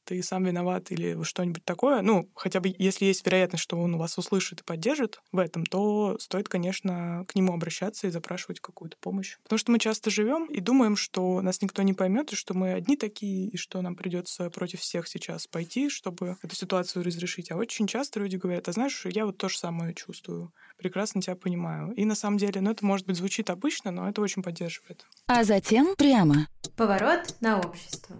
ты 0.06 0.22
сам 0.22 0.44
виноват 0.44 0.90
или 0.90 1.20
что-нибудь 1.22 1.64
такое, 1.64 2.00
ну, 2.00 2.30
хотя 2.34 2.60
бы 2.60 2.72
если 2.78 3.04
есть 3.04 3.26
вероятность, 3.26 3.64
что 3.64 3.78
он 3.78 3.96
вас 3.98 4.16
услышит 4.16 4.60
и 4.60 4.64
поддержит 4.64 5.20
в 5.32 5.38
этом, 5.38 5.66
то 5.66 6.16
стоит, 6.20 6.48
конечно, 6.48 7.24
к 7.28 7.34
нему 7.34 7.52
обращаться 7.52 8.06
и 8.06 8.10
запрашивать 8.10 8.60
какую-то 8.60 8.96
помощь. 9.00 9.36
Потому 9.42 9.58
что 9.58 9.72
мы 9.72 9.78
часто 9.78 10.10
живем 10.10 10.46
и 10.46 10.60
думаем, 10.60 10.96
что 10.96 11.42
нас 11.42 11.60
никто 11.60 11.82
не 11.82 11.92
поймет, 11.92 12.32
и 12.32 12.36
что 12.36 12.54
мы 12.54 12.72
одни 12.72 12.96
такие, 12.96 13.48
и 13.48 13.56
что 13.56 13.82
нам 13.82 13.96
придется 13.96 14.48
против 14.50 14.80
всех 14.80 15.08
сейчас 15.08 15.46
пойти, 15.46 15.90
чтобы 15.90 16.36
эту 16.42 16.54
ситуацию 16.54 17.04
разрешить. 17.04 17.50
А 17.50 17.56
очень 17.56 17.86
часто 17.86 18.20
люди 18.20 18.36
говорят, 18.36 18.68
а 18.68 18.72
знаешь, 18.72 19.04
я 19.06 19.26
вот 19.26 19.38
то 19.38 19.48
же 19.48 19.58
самое 19.58 19.92
чувствую, 19.94 20.52
прекрасно 20.78 21.20
тебя 21.20 21.34
понимаю. 21.34 21.92
И 21.94 22.04
на 22.04 22.14
самом 22.14 22.38
деле, 22.38 22.60
ну, 22.60 22.70
это, 22.70 22.86
может 22.86 23.06
быть, 23.06 23.16
звучит 23.16 23.50
обычно, 23.50 23.90
но 23.90 24.08
это 24.08 24.20
очень 24.22 24.42
поддерживает. 24.42 25.04
А 25.26 25.42
затем 25.42 25.96
прямо. 25.96 26.46
Поворот 26.76 27.36
на 27.40 27.58
общество. 27.58 28.16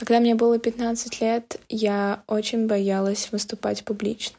Когда 0.00 0.18
мне 0.18 0.34
было 0.34 0.58
15 0.58 1.20
лет, 1.20 1.60
я 1.68 2.22
очень 2.26 2.66
боялась 2.66 3.30
выступать 3.32 3.84
публично. 3.84 4.34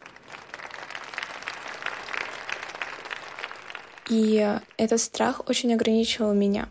И 4.09 4.57
этот 4.77 4.99
страх 4.99 5.41
очень 5.47 5.71
ограничивал 5.75 6.33
меня. 6.33 6.67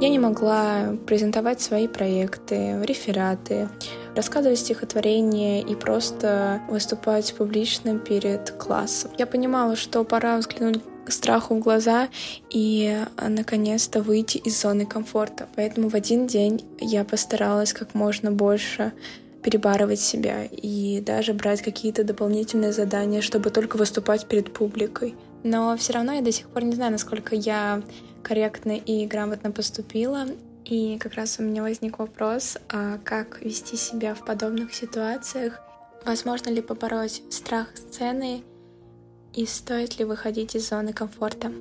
Я 0.00 0.08
не 0.08 0.18
могла 0.18 0.96
презентовать 1.06 1.60
свои 1.60 1.86
проекты, 1.86 2.82
рефераты, 2.82 3.68
рассказывать 4.16 4.58
стихотворения 4.58 5.60
и 5.60 5.74
просто 5.74 6.62
выступать 6.70 7.34
публично 7.34 7.98
перед 7.98 8.52
классом. 8.52 9.10
Я 9.18 9.26
понимала, 9.26 9.76
что 9.76 10.02
пора 10.04 10.38
взглянуть 10.38 10.80
страху 11.08 11.54
в 11.54 11.60
глаза 11.60 12.08
и 12.50 13.04
наконец-то 13.16 14.02
выйти 14.02 14.38
из 14.38 14.60
зоны 14.60 14.86
комфорта. 14.86 15.48
Поэтому 15.56 15.88
в 15.88 15.94
один 15.94 16.26
день 16.26 16.64
я 16.78 17.04
постаралась 17.04 17.72
как 17.72 17.94
можно 17.94 18.30
больше 18.30 18.92
перебарывать 19.42 20.00
себя 20.00 20.44
и 20.44 21.00
даже 21.00 21.32
брать 21.32 21.62
какие-то 21.62 22.04
дополнительные 22.04 22.72
задания, 22.72 23.22
чтобы 23.22 23.50
только 23.50 23.76
выступать 23.76 24.26
перед 24.26 24.52
публикой. 24.52 25.14
Но 25.42 25.76
все 25.76 25.94
равно 25.94 26.12
я 26.12 26.20
до 26.20 26.32
сих 26.32 26.48
пор 26.48 26.64
не 26.64 26.74
знаю, 26.74 26.92
насколько 26.92 27.34
я 27.34 27.82
корректно 28.22 28.72
и 28.72 29.06
грамотно 29.06 29.50
поступила. 29.50 30.26
И 30.66 30.98
как 30.98 31.14
раз 31.14 31.38
у 31.38 31.42
меня 31.42 31.62
возник 31.62 31.98
вопрос, 31.98 32.58
а 32.68 32.98
как 33.02 33.40
вести 33.40 33.76
себя 33.76 34.14
в 34.14 34.24
подобных 34.24 34.74
ситуациях? 34.74 35.60
Возможно 36.04 36.50
ли 36.50 36.60
побороть 36.60 37.22
страх 37.30 37.68
сцены 37.74 38.42
и 39.34 39.46
стоит 39.46 39.98
ли 39.98 40.04
выходить 40.04 40.54
из 40.54 40.68
зоны 40.68 40.92
комфорта? 40.92 41.52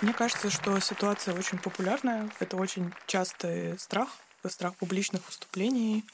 Мне 0.00 0.14
кажется, 0.14 0.48
что 0.50 0.78
ситуация 0.80 1.34
очень 1.34 1.58
популярная. 1.58 2.30
Это 2.38 2.56
очень 2.56 2.92
частый 3.06 3.78
страх, 3.78 4.08
страх 4.48 4.74
публичных 4.76 5.26
выступлений 5.26 6.04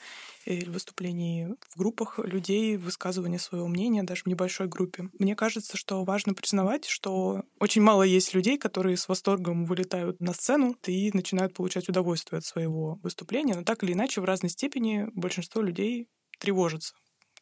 или 0.47 0.71
выступлений 0.71 1.49
в 1.71 1.77
группах 1.77 2.19
людей, 2.19 2.77
высказывания 2.77 3.39
своего 3.39 3.67
мнения, 3.67 4.03
даже 4.03 4.23
в 4.23 4.27
небольшой 4.27 4.69
группе. 4.69 5.09
Мне 5.19 5.35
кажется, 5.35 5.77
что 5.77 6.05
важно 6.05 6.35
признавать, 6.35 6.87
что 6.87 7.43
очень 7.59 7.83
мало 7.83 8.03
есть 8.03 8.35
людей, 8.35 8.59
которые 8.59 8.97
с 8.97 9.09
восторгом 9.09 9.67
вылетают 9.67 10.21
на 10.21 10.33
сцену 10.33 10.77
и 10.87 11.11
начинают 11.13 11.55
получать 11.55 11.89
удовольствие 11.89 12.39
от 12.39 12.45
своего 12.45 12.99
выступления, 13.03 13.55
но 13.55 13.63
так 13.63 13.83
или 13.83 13.93
иначе 13.93 14.21
в 14.21 14.25
разной 14.25 14.51
степени 14.51 15.07
большинство 15.15 15.63
людей 15.63 16.09
тревожится 16.39 16.95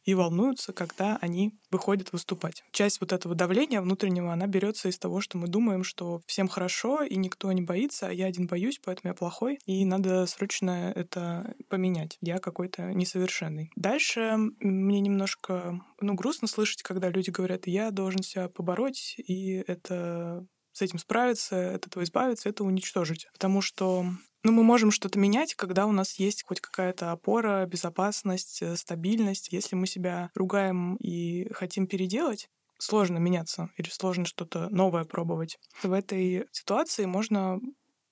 и 0.04 0.14
волнуются, 0.14 0.72
когда 0.72 1.16
они 1.20 1.58
выходят 1.70 2.12
выступать. 2.12 2.62
Часть 2.72 3.00
вот 3.00 3.12
этого 3.12 3.34
давления 3.34 3.80
внутреннего, 3.80 4.32
она 4.32 4.46
берется 4.46 4.88
из 4.88 4.98
того, 4.98 5.20
что 5.20 5.38
мы 5.38 5.48
думаем, 5.48 5.84
что 5.84 6.22
всем 6.26 6.48
хорошо, 6.48 7.02
и 7.02 7.16
никто 7.16 7.50
не 7.52 7.62
боится, 7.62 8.08
а 8.08 8.12
я 8.12 8.26
один 8.26 8.46
боюсь, 8.46 8.80
поэтому 8.84 9.10
я 9.10 9.14
плохой, 9.14 9.58
и 9.66 9.84
надо 9.84 10.26
срочно 10.26 10.92
это 10.94 11.54
поменять. 11.68 12.18
Я 12.20 12.38
какой-то 12.38 12.92
несовершенный. 12.92 13.70
Дальше 13.76 14.36
мне 14.60 15.00
немножко, 15.00 15.80
ну, 16.00 16.14
грустно 16.14 16.48
слышать, 16.48 16.82
когда 16.82 17.08
люди 17.10 17.30
говорят, 17.30 17.66
я 17.66 17.90
должен 17.90 18.22
себя 18.22 18.48
побороть, 18.48 19.14
и 19.18 19.64
это 19.66 20.46
с 20.74 20.82
этим 20.82 20.98
справиться, 20.98 21.74
от 21.74 21.87
этого 21.87 22.02
избавиться, 22.02 22.50
это 22.50 22.64
уничтожить. 22.64 23.28
Потому 23.32 23.62
что 23.62 24.04
ну, 24.42 24.52
мы 24.52 24.62
можем 24.62 24.90
что-то 24.90 25.18
менять, 25.18 25.54
когда 25.54 25.87
у 25.87 25.92
нас 25.92 26.18
есть 26.18 26.44
хоть 26.44 26.60
какая-то 26.60 27.12
опора, 27.12 27.64
безопасность, 27.64 28.60
э, 28.60 28.76
стабильность. 28.76 29.48
Если 29.52 29.74
мы 29.74 29.87
себя 29.87 30.30
ругаем 30.34 30.96
и 30.96 31.50
хотим 31.54 31.87
переделать, 31.87 32.50
сложно 32.78 33.16
меняться 33.16 33.70
или 33.78 33.88
сложно 33.88 34.26
что-то 34.26 34.68
новое 34.68 35.04
пробовать. 35.04 35.58
В 35.82 35.92
этой 35.92 36.46
ситуации 36.52 37.06
можно 37.06 37.60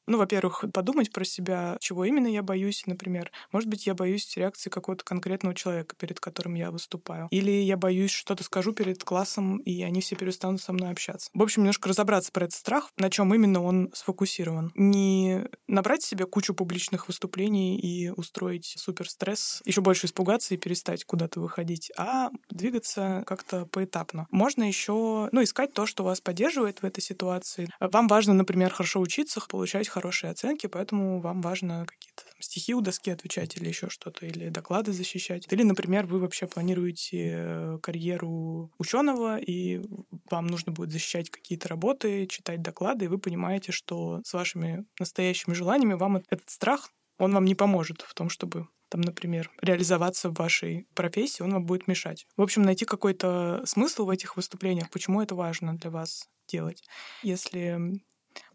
ну, 0.07 0.19
во-первых, 0.19 0.65
подумать 0.73 1.13
про 1.13 1.25
себя, 1.25 1.77
чего 1.81 2.05
именно 2.05 2.27
я 2.27 2.43
боюсь, 2.43 2.85
например. 2.87 3.31
Может 3.53 3.69
быть, 3.69 3.87
я 3.87 3.95
боюсь 3.95 4.37
реакции 4.37 4.71
какого-то 4.71 5.05
конкретного 5.05 5.55
человека, 5.55 5.95
перед 5.97 6.21
которым 6.21 6.55
я 6.55 6.71
выступаю. 6.71 7.29
Или 7.31 7.51
я 7.51 7.77
боюсь, 7.77 8.11
что-то 8.11 8.45
скажу 8.45 8.73
перед 8.73 9.03
классом, 9.05 9.59
и 9.59 9.83
они 9.83 10.01
все 10.01 10.17
перестанут 10.17 10.61
со 10.61 10.73
мной 10.73 10.91
общаться. 10.91 11.31
В 11.35 11.43
общем, 11.43 11.63
немножко 11.63 11.89
разобраться 11.89 12.33
про 12.33 12.45
этот 12.45 12.57
страх, 12.57 12.91
на 12.97 13.11
чем 13.11 13.33
именно 13.35 13.63
он 13.63 13.91
сфокусирован. 13.95 14.73
Не 14.75 15.47
набрать 15.67 16.03
себе 16.03 16.27
кучу 16.27 16.55
публичных 16.55 17.09
выступлений 17.09 17.79
и 17.79 18.11
устроить 18.11 18.75
супер 18.79 19.09
стресс, 19.09 19.63
еще 19.65 19.81
больше 19.81 20.07
испугаться 20.07 20.55
и 20.55 20.59
перестать 20.59 21.05
куда-то 21.05 21.41
выходить, 21.41 21.91
а 21.97 22.31
двигаться 22.51 23.23
как-то 23.27 23.67
поэтапно. 23.67 24.27
Можно 24.31 24.65
еще, 24.65 25.29
ну, 25.33 25.43
искать 25.43 25.73
то, 25.73 25.87
что 25.87 26.05
вас 26.05 26.21
поддерживает 26.21 26.83
в 26.83 26.85
этой 26.85 27.01
ситуации. 27.01 27.69
Вам 27.81 28.09
важно, 28.09 28.35
например, 28.35 28.71
хорошо 28.73 29.01
учиться, 29.01 29.41
получать 29.49 29.89
хорошие 29.93 30.31
оценки, 30.31 30.67
поэтому 30.67 31.21
вам 31.21 31.41
важно 31.41 31.87
какие-то 31.87 32.23
стихи 32.41 32.75
у 32.75 32.81
доски 32.81 33.11
отвечать 33.11 33.57
или 33.57 33.69
еще 33.69 33.89
что-то, 33.89 34.27
или 34.27 34.49
доклады 34.49 34.93
защищать. 34.93 35.47
Или, 35.51 35.63
например, 35.63 36.07
вы 36.07 36.19
вообще 36.19 36.47
планируете 36.47 37.35
э, 37.35 37.79
карьеру 37.83 38.73
ученого, 38.79 39.39
и 39.39 39.83
вам 40.31 40.47
нужно 40.47 40.73
будет 40.73 40.91
защищать 40.91 41.31
какие-то 41.31 41.69
работы, 41.69 42.27
читать 42.27 42.63
доклады, 42.63 43.05
и 43.05 43.09
вы 43.09 43.19
понимаете, 43.19 43.73
что 43.73 44.21
с 44.25 44.33
вашими 44.33 44.85
настоящими 44.99 45.55
желаниями 45.55 45.95
вам 45.95 46.17
этот 46.17 46.51
страх, 46.51 46.91
он 47.19 47.33
вам 47.33 47.45
не 47.45 47.55
поможет 47.55 48.03
в 48.03 48.15
том, 48.15 48.29
чтобы 48.29 48.67
там, 48.89 49.01
например, 49.01 49.51
реализоваться 49.63 50.29
в 50.29 50.35
вашей 50.35 50.87
профессии, 50.95 51.43
он 51.43 51.53
вам 51.53 51.65
будет 51.65 51.89
мешать. 51.89 52.27
В 52.37 52.43
общем, 52.43 52.63
найти 52.63 52.85
какой-то 52.85 53.63
смысл 53.65 54.05
в 54.05 54.11
этих 54.11 54.37
выступлениях, 54.37 54.91
почему 54.91 55.23
это 55.23 55.35
важно 55.35 55.79
для 55.79 55.91
вас 55.91 56.29
делать. 56.47 56.85
Если 57.23 58.03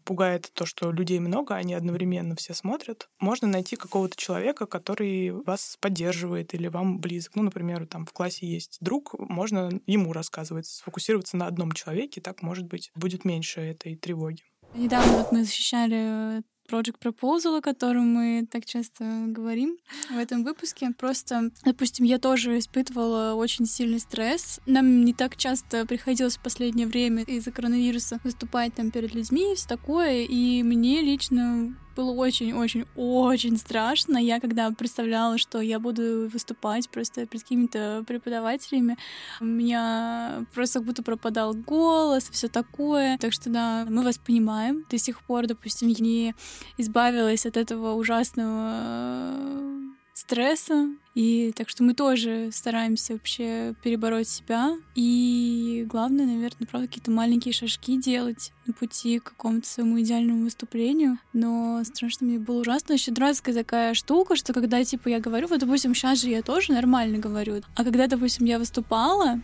пугает 0.08 0.50
то, 0.54 0.64
что 0.64 0.90
людей 0.90 1.20
много, 1.20 1.54
они 1.54 1.74
одновременно 1.74 2.34
все 2.34 2.54
смотрят. 2.54 3.10
Можно 3.20 3.46
найти 3.46 3.76
какого-то 3.76 4.16
человека, 4.16 4.64
который 4.64 5.32
вас 5.32 5.76
поддерживает 5.82 6.54
или 6.54 6.68
вам 6.68 6.98
близок. 6.98 7.36
Ну, 7.36 7.42
например, 7.42 7.86
там 7.86 8.06
в 8.06 8.14
классе 8.14 8.46
есть 8.46 8.78
друг, 8.80 9.14
можно 9.18 9.70
ему 9.86 10.14
рассказывать, 10.14 10.64
сфокусироваться 10.64 11.36
на 11.36 11.46
одном 11.46 11.72
человеке, 11.72 12.22
так, 12.22 12.40
может 12.40 12.64
быть, 12.64 12.90
будет 12.94 13.26
меньше 13.26 13.60
этой 13.60 13.96
тревоги. 13.96 14.44
Недавно 14.74 15.18
вот 15.18 15.30
мы 15.30 15.44
защищали 15.44 16.42
Project 16.68 16.96
Proposal, 17.02 17.58
о 17.58 17.60
котором 17.60 18.14
мы 18.14 18.46
так 18.50 18.64
часто 18.64 19.04
говорим 19.26 19.78
в 20.10 20.18
этом 20.18 20.44
выпуске. 20.44 20.90
Просто, 20.96 21.50
допустим, 21.64 22.04
я 22.04 22.18
тоже 22.18 22.58
испытывала 22.58 23.34
очень 23.34 23.66
сильный 23.66 24.00
стресс. 24.00 24.60
Нам 24.66 25.04
не 25.04 25.14
так 25.14 25.36
часто 25.36 25.86
приходилось 25.86 26.36
в 26.36 26.42
последнее 26.42 26.86
время 26.86 27.22
из-за 27.22 27.50
коронавируса 27.50 28.20
выступать 28.24 28.74
там 28.74 28.90
перед 28.90 29.14
людьми 29.14 29.52
и 29.52 29.56
все 29.56 29.66
такое, 29.66 30.24
и 30.24 30.62
мне 30.62 31.00
лично 31.00 31.74
было 31.98 32.12
очень-очень-очень 32.12 33.56
страшно. 33.56 34.18
Я 34.18 34.38
когда 34.38 34.70
представляла, 34.70 35.36
что 35.36 35.60
я 35.60 35.80
буду 35.80 36.28
выступать 36.32 36.88
просто 36.88 37.26
перед 37.26 37.42
какими-то 37.42 38.04
преподавателями, 38.06 38.96
у 39.40 39.44
меня 39.44 40.44
просто 40.54 40.78
как 40.78 40.86
будто 40.86 41.02
пропадал 41.02 41.54
голос, 41.54 42.28
все 42.30 42.46
такое. 42.46 43.18
Так 43.18 43.32
что 43.32 43.50
да, 43.50 43.84
мы 43.90 44.04
вас 44.04 44.16
понимаем. 44.16 44.84
До 44.88 44.96
сих 44.96 45.22
пор, 45.22 45.48
допустим, 45.48 45.88
не 45.88 46.36
избавилась 46.76 47.46
от 47.46 47.56
этого 47.56 47.94
ужасного 47.94 49.97
стресса. 50.18 50.88
И 51.14 51.52
так 51.56 51.68
что 51.68 51.84
мы 51.84 51.94
тоже 51.94 52.50
стараемся 52.52 53.12
вообще 53.12 53.74
перебороть 53.82 54.28
себя. 54.28 54.76
И 54.94 55.86
главное, 55.88 56.26
наверное, 56.26 56.66
правда, 56.66 56.88
какие-то 56.88 57.10
маленькие 57.10 57.52
шажки 57.52 57.96
делать 58.00 58.52
на 58.66 58.72
пути 58.72 59.20
к 59.20 59.24
какому-то 59.30 59.68
своему 59.68 60.00
идеальному 60.00 60.44
выступлению. 60.44 61.18
Но 61.32 61.82
страшно 61.84 62.26
мне 62.26 62.38
было 62.38 62.60
ужасно. 62.60 62.94
Еще 62.94 63.12
дурацкая 63.12 63.54
такая 63.54 63.94
штука, 63.94 64.34
что 64.34 64.52
когда, 64.52 64.82
типа, 64.82 65.08
я 65.08 65.20
говорю, 65.20 65.46
вот, 65.46 65.60
допустим, 65.60 65.94
сейчас 65.94 66.20
же 66.20 66.30
я 66.30 66.42
тоже 66.42 66.72
нормально 66.72 67.18
говорю. 67.18 67.62
А 67.76 67.84
когда, 67.84 68.08
допустим, 68.08 68.46
я 68.46 68.58
выступала, 68.58 69.40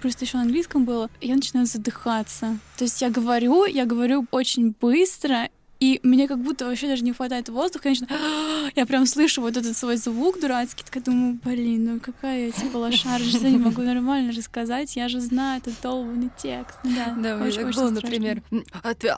просто 0.00 0.24
еще 0.24 0.38
на 0.38 0.44
английском 0.44 0.84
было, 0.84 1.10
я 1.20 1.34
начинаю 1.34 1.66
задыхаться. 1.66 2.58
То 2.78 2.84
есть 2.84 3.00
я 3.02 3.10
говорю, 3.10 3.66
я 3.66 3.84
говорю 3.84 4.26
очень 4.30 4.74
быстро, 4.80 5.48
и 5.84 6.00
мне 6.02 6.26
как 6.26 6.38
будто 6.38 6.64
вообще 6.64 6.88
даже 6.88 7.04
не 7.04 7.12
хватает 7.12 7.50
воздуха, 7.50 7.84
конечно, 7.84 8.08
я 8.74 8.86
прям 8.86 9.04
слышу 9.04 9.42
вот 9.42 9.56
этот 9.56 9.76
свой 9.76 9.96
звук 9.96 10.40
дурацкий, 10.40 10.82
такая 10.82 11.02
думаю, 11.02 11.38
блин, 11.44 11.84
ну 11.84 12.00
какая 12.00 12.46
я 12.46 12.52
типа 12.52 12.78
лошара, 12.78 13.22
что 13.22 13.50
не 13.50 13.58
могу 13.58 13.82
нормально 13.82 14.32
рассказать, 14.32 14.96
я 14.96 15.08
же 15.08 15.20
знаю 15.20 15.60
этот 15.60 15.74
долбанный 15.82 16.30
текст. 16.38 16.78
Да, 16.84 17.14
Да, 17.18 17.34
у 17.34 17.38
меня 17.38 17.46
очень, 17.48 17.56
так 17.58 17.66
очень 17.66 17.80
было, 17.80 17.90
например, 17.90 18.42
а 18.82 18.94
ты, 18.94 19.14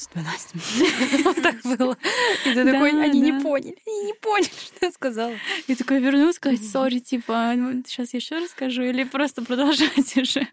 а, 0.00 0.38
с 0.38 0.52
12. 0.52 1.24
Вот 1.24 1.42
так 1.42 1.56
было. 1.62 1.96
И 2.44 2.54
ты 2.54 2.64
такой, 2.64 2.90
они 3.02 3.20
не 3.20 3.32
поняли, 3.32 3.76
они 3.86 4.06
не 4.06 4.14
поняли, 4.14 4.50
что 4.66 4.86
я 4.86 4.92
сказала. 4.92 5.34
И 5.66 5.74
такой 5.74 6.00
вернусь, 6.00 6.36
сказать, 6.36 6.64
сори, 6.68 6.98
типа, 6.98 7.54
сейчас 7.86 8.14
еще 8.14 8.38
расскажу, 8.38 8.82
или 8.82 9.04
просто 9.04 9.42
продолжать 9.42 10.16
уже. 10.16 10.48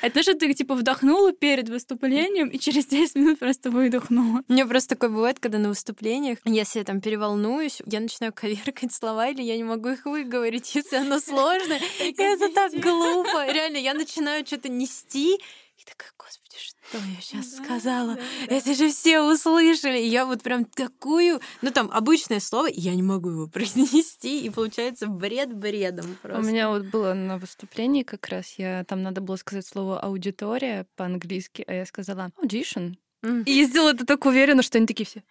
Это 0.00 0.22
что 0.22 0.34
ты, 0.34 0.52
типа, 0.54 0.74
вдохнула 0.74 1.32
перед 1.32 1.68
выступлением 1.68 2.48
и 2.48 2.58
через 2.58 2.86
10 2.86 3.16
минут 3.16 3.38
просто 3.38 3.70
выдохнула. 3.70 4.42
У 4.48 4.52
меня 4.52 4.66
просто 4.66 4.90
такое 4.90 5.10
бывает, 5.10 5.38
когда 5.40 5.58
на 5.58 5.68
выступлениях, 5.68 6.38
если 6.44 6.78
я 6.78 6.84
там 6.84 7.00
переволнуюсь, 7.00 7.82
я 7.86 8.00
начинаю 8.00 8.32
коверкать 8.32 8.92
слова, 8.92 9.28
или 9.28 9.42
я 9.42 9.56
не 9.56 9.64
могу 9.64 9.90
их 9.90 10.04
выговорить, 10.04 10.74
если 10.74 10.96
оно 10.96 11.18
сложное. 11.18 11.80
И 12.00 12.14
это 12.16 12.52
так 12.52 12.72
глупо. 12.72 13.50
Реально, 13.52 13.78
я 13.78 13.94
начинаю 13.94 14.46
что-то 14.46 14.68
нести, 14.68 15.34
и 15.34 15.84
такая, 15.84 16.12
господи, 16.16 16.41
что 16.58 16.98
я 16.98 17.20
сейчас 17.20 17.56
сказала? 17.56 18.18
Это 18.48 18.74
же 18.74 18.90
все 18.90 19.20
услышали. 19.20 19.98
Я 19.98 20.26
вот 20.26 20.42
прям 20.42 20.64
такую... 20.64 21.40
Ну, 21.60 21.70
там, 21.70 21.90
обычное 21.90 22.40
слово, 22.40 22.68
я 22.72 22.94
не 22.94 23.02
могу 23.02 23.30
его 23.30 23.46
произнести, 23.52 24.44
и 24.44 24.50
получается 24.50 25.06
бред 25.06 25.52
бредом 25.54 26.16
просто. 26.20 26.40
У 26.40 26.44
меня 26.44 26.68
вот 26.68 26.84
было 26.86 27.14
на 27.14 27.38
выступлении 27.38 28.02
как 28.02 28.28
раз, 28.28 28.54
я 28.58 28.84
там 28.84 29.02
надо 29.02 29.20
было 29.20 29.36
сказать 29.36 29.66
слово 29.66 30.00
аудитория 30.00 30.86
по-английски, 30.96 31.64
а 31.66 31.72
я 31.72 31.86
сказала 31.86 32.30
audition. 32.42 32.94
М. 33.22 33.42
И 33.42 33.52
я 33.52 33.64
сделала 33.64 33.92
это 33.92 34.04
так 34.04 34.24
уверенно, 34.26 34.62
что 34.62 34.78
они 34.78 34.86
такие 34.86 35.06
все. 35.06 35.22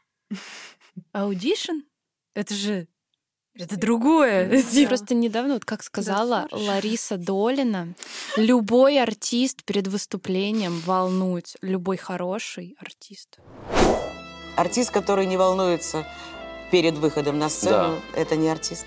Audition? 1.14 1.82
Это 2.34 2.54
же 2.54 2.88
это 3.56 3.78
другое. 3.78 4.50
Да. 4.50 4.88
Просто 4.88 5.14
недавно, 5.14 5.56
вот 5.56 5.66
как 5.66 5.84
сказала 5.84 6.48
слышишь? 6.50 6.68
Лариса 6.68 7.18
Долина, 7.18 7.94
любой 8.38 9.02
артист 9.02 9.64
перед 9.64 9.88
выступлением 9.88 10.80
волнуется. 10.86 11.58
Любой 11.62 11.98
хороший 11.98 12.76
артист. 12.80 13.40
Артист, 14.56 14.92
который 14.92 15.26
не 15.26 15.38
волнуется 15.38 16.06
перед 16.72 16.96
выходом 16.96 17.40
на 17.40 17.50
сцену, 17.50 18.00
это 18.16 18.36
не 18.36 18.50
артист. 18.50 18.86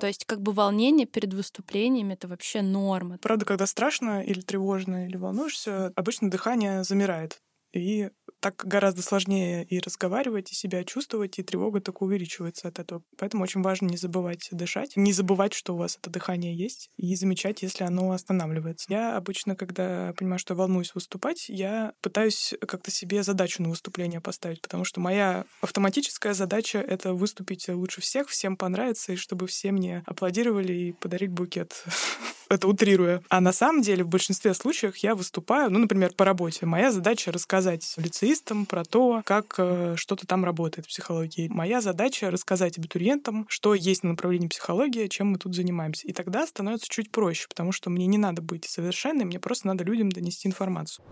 То 0.00 0.08
есть 0.08 0.24
как 0.26 0.42
бы 0.42 0.52
волнение 0.52 1.06
перед 1.06 1.32
выступлением 1.32 2.10
это 2.10 2.28
вообще 2.28 2.62
норма. 2.62 3.18
Правда, 3.18 3.44
когда 3.44 3.66
страшно 3.66 4.22
или 4.22 4.40
тревожно, 4.40 5.06
или 5.06 5.16
волнуешься, 5.16 5.92
обычно 5.94 6.30
дыхание 6.30 6.84
замирает. 6.84 7.40
И 7.72 8.10
так 8.44 8.62
гораздо 8.66 9.00
сложнее 9.00 9.64
и 9.64 9.80
разговаривать, 9.80 10.52
и 10.52 10.54
себя 10.54 10.84
чувствовать, 10.84 11.38
и 11.38 11.42
тревога 11.42 11.80
только 11.80 12.02
увеличивается 12.02 12.68
от 12.68 12.78
этого. 12.78 13.02
Поэтому 13.16 13.42
очень 13.42 13.62
важно 13.62 13.86
не 13.86 13.96
забывать 13.96 14.50
дышать, 14.50 14.92
не 14.96 15.14
забывать, 15.14 15.54
что 15.54 15.72
у 15.72 15.78
вас 15.78 15.96
это 15.96 16.10
дыхание 16.10 16.54
есть, 16.54 16.90
и 16.98 17.14
замечать, 17.14 17.62
если 17.62 17.84
оно 17.84 18.10
останавливается. 18.10 18.84
Я 18.90 19.16
обычно, 19.16 19.56
когда 19.56 20.12
понимаю, 20.18 20.38
что 20.38 20.52
я 20.52 20.58
волнуюсь 20.58 20.94
выступать, 20.94 21.48
я 21.48 21.94
пытаюсь 22.02 22.52
как-то 22.68 22.90
себе 22.90 23.22
задачу 23.22 23.62
на 23.62 23.70
выступление 23.70 24.20
поставить, 24.20 24.60
потому 24.60 24.84
что 24.84 25.00
моя 25.00 25.46
автоматическая 25.62 26.34
задача— 26.34 26.78
это 26.86 27.14
выступить 27.14 27.66
лучше 27.70 28.02
всех, 28.02 28.28
всем 28.28 28.58
понравится, 28.58 29.14
и 29.14 29.16
чтобы 29.16 29.46
все 29.46 29.72
мне 29.72 30.02
аплодировали 30.04 30.74
и 30.74 30.92
подарить 30.92 31.30
букет. 31.30 31.82
Это 32.50 32.68
утрируя. 32.68 33.22
А 33.30 33.40
на 33.40 33.52
самом 33.52 33.80
деле 33.80 34.04
в 34.04 34.08
большинстве 34.08 34.52
случаев 34.52 34.96
я 34.98 35.14
выступаю, 35.14 35.70
ну, 35.70 35.78
например, 35.78 36.12
по 36.12 36.26
работе. 36.26 36.66
Моя 36.66 36.92
задача 36.92 37.32
рассказать 37.32 37.94
лицеистам 37.96 38.33
про 38.66 38.84
то, 38.84 39.22
как 39.24 39.54
э, 39.58 39.94
что-то 39.96 40.26
там 40.26 40.44
работает 40.44 40.86
в 40.86 40.88
психологии. 40.88 41.48
Моя 41.48 41.80
задача 41.80 42.30
рассказать 42.30 42.78
абитуриентам, 42.78 43.46
что 43.48 43.74
есть 43.74 44.02
на 44.02 44.10
направлении 44.10 44.48
психология, 44.48 45.08
чем 45.08 45.28
мы 45.28 45.38
тут 45.38 45.54
занимаемся. 45.54 46.06
И 46.06 46.12
тогда 46.12 46.46
становится 46.46 46.88
чуть 46.88 47.10
проще, 47.10 47.46
потому 47.48 47.72
что 47.72 47.90
мне 47.90 48.06
не 48.06 48.18
надо 48.18 48.42
быть 48.42 48.64
совершенной, 48.64 49.24
мне 49.24 49.38
просто 49.38 49.66
надо 49.66 49.84
людям 49.84 50.10
донести 50.10 50.48
информацию. 50.48 51.04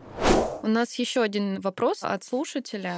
У 0.62 0.68
нас 0.68 0.94
еще 0.98 1.22
один 1.22 1.60
вопрос 1.60 2.02
от 2.02 2.24
слушателя. 2.24 2.96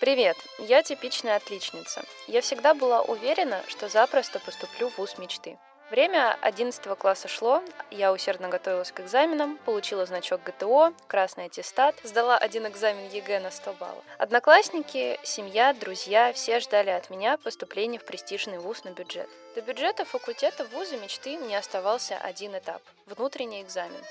Привет, 0.00 0.36
я 0.68 0.82
типичная 0.82 1.36
отличница. 1.36 2.02
Я 2.26 2.40
всегда 2.40 2.74
была 2.74 3.02
уверена, 3.02 3.62
что 3.68 3.88
запросто 3.88 4.40
поступлю 4.40 4.88
в 4.90 4.98
вуз 4.98 5.16
мечты. 5.18 5.56
Время 5.92 6.38
11 6.40 6.82
класса 6.96 7.28
шло, 7.28 7.62
я 7.90 8.14
усердно 8.14 8.48
готовилась 8.48 8.90
к 8.90 9.00
экзаменам, 9.00 9.58
получила 9.58 10.06
значок 10.06 10.42
ГТО, 10.42 10.94
красный 11.06 11.44
аттестат, 11.44 11.94
сдала 12.02 12.38
один 12.38 12.66
экзамен 12.66 13.10
ЕГЭ 13.10 13.40
на 13.40 13.50
100 13.50 13.74
баллов. 13.74 14.02
Одноклассники, 14.16 15.20
семья, 15.22 15.74
друзья, 15.74 16.32
все 16.32 16.60
ждали 16.60 16.88
от 16.88 17.10
меня 17.10 17.36
поступления 17.36 17.98
в 17.98 18.06
престижный 18.06 18.58
вуз 18.58 18.84
на 18.84 18.92
бюджет. 18.92 19.28
До 19.54 19.60
бюджета 19.60 20.06
факультета 20.06 20.64
вуза 20.72 20.96
мечты 20.96 21.36
мне 21.36 21.58
оставался 21.58 22.16
один 22.16 22.56
этап– 22.56 22.80
внутренний 23.04 23.60
экзамен. 23.60 24.02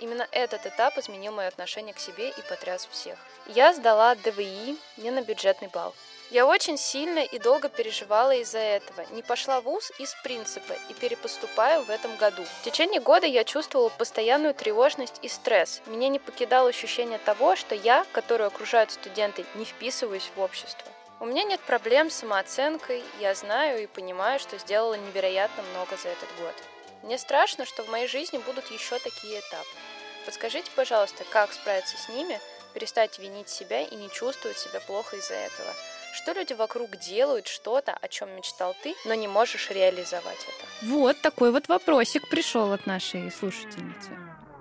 Именно 0.00 0.26
этот 0.32 0.66
этап 0.66 0.98
изменил 0.98 1.30
мое 1.30 1.46
отношение 1.46 1.94
к 1.94 2.00
себе 2.00 2.30
и 2.30 2.42
потряс 2.48 2.88
всех. 2.90 3.16
Я 3.46 3.72
сдала 3.74 4.16
ДВИ 4.16 4.76
не 4.96 5.12
на 5.12 5.22
бюджетный 5.22 5.68
балл. 5.68 5.94
Я 6.30 6.46
очень 6.46 6.76
сильно 6.76 7.20
и 7.20 7.38
долго 7.38 7.70
переживала 7.70 8.34
из-за 8.34 8.58
этого. 8.58 9.06
Не 9.12 9.22
пошла 9.22 9.62
в 9.62 9.64
ВУЗ 9.64 9.92
из 9.98 10.14
принципа 10.22 10.74
и 10.90 10.92
перепоступаю 10.92 11.82
в 11.84 11.90
этом 11.90 12.14
году. 12.16 12.44
В 12.60 12.64
течение 12.64 13.00
года 13.00 13.26
я 13.26 13.44
чувствовала 13.44 13.88
постоянную 13.88 14.52
тревожность 14.52 15.20
и 15.22 15.28
стресс. 15.28 15.80
Меня 15.86 16.08
не 16.08 16.18
покидало 16.18 16.68
ощущение 16.68 17.18
того, 17.18 17.56
что 17.56 17.74
я, 17.74 18.04
которую 18.12 18.48
окружают 18.48 18.90
студенты, 18.90 19.46
не 19.54 19.64
вписываюсь 19.64 20.30
в 20.36 20.40
общество. 20.40 20.86
У 21.18 21.24
меня 21.24 21.44
нет 21.44 21.60
проблем 21.60 22.10
с 22.10 22.16
самооценкой, 22.16 23.02
я 23.20 23.34
знаю 23.34 23.82
и 23.82 23.86
понимаю, 23.86 24.38
что 24.38 24.58
сделала 24.58 24.94
невероятно 24.94 25.62
много 25.72 25.96
за 25.96 26.10
этот 26.10 26.28
год. 26.38 26.54
Мне 27.04 27.16
страшно, 27.16 27.64
что 27.64 27.82
в 27.84 27.88
моей 27.88 28.06
жизни 28.06 28.36
будут 28.36 28.70
еще 28.70 28.98
такие 28.98 29.40
этапы. 29.40 29.66
Подскажите, 30.26 30.70
пожалуйста, 30.76 31.24
как 31.30 31.54
справиться 31.54 31.96
с 31.96 32.10
ними, 32.10 32.38
перестать 32.74 33.18
винить 33.18 33.48
себя 33.48 33.80
и 33.80 33.94
не 33.96 34.10
чувствовать 34.10 34.58
себя 34.58 34.80
плохо 34.80 35.16
из-за 35.16 35.34
этого? 35.34 35.74
Что 36.12 36.32
люди 36.32 36.52
вокруг 36.52 36.96
делают 36.98 37.46
что-то, 37.46 37.92
о 37.92 38.08
чем 38.08 38.34
мечтал 38.36 38.74
ты, 38.82 38.94
но 39.04 39.14
не 39.14 39.28
можешь 39.28 39.70
реализовать 39.70 40.46
это? 40.46 40.86
Вот 40.86 41.20
такой 41.20 41.52
вот 41.52 41.68
вопросик 41.68 42.28
пришел 42.28 42.72
от 42.72 42.86
нашей 42.86 43.30
слушательницы. 43.30 44.18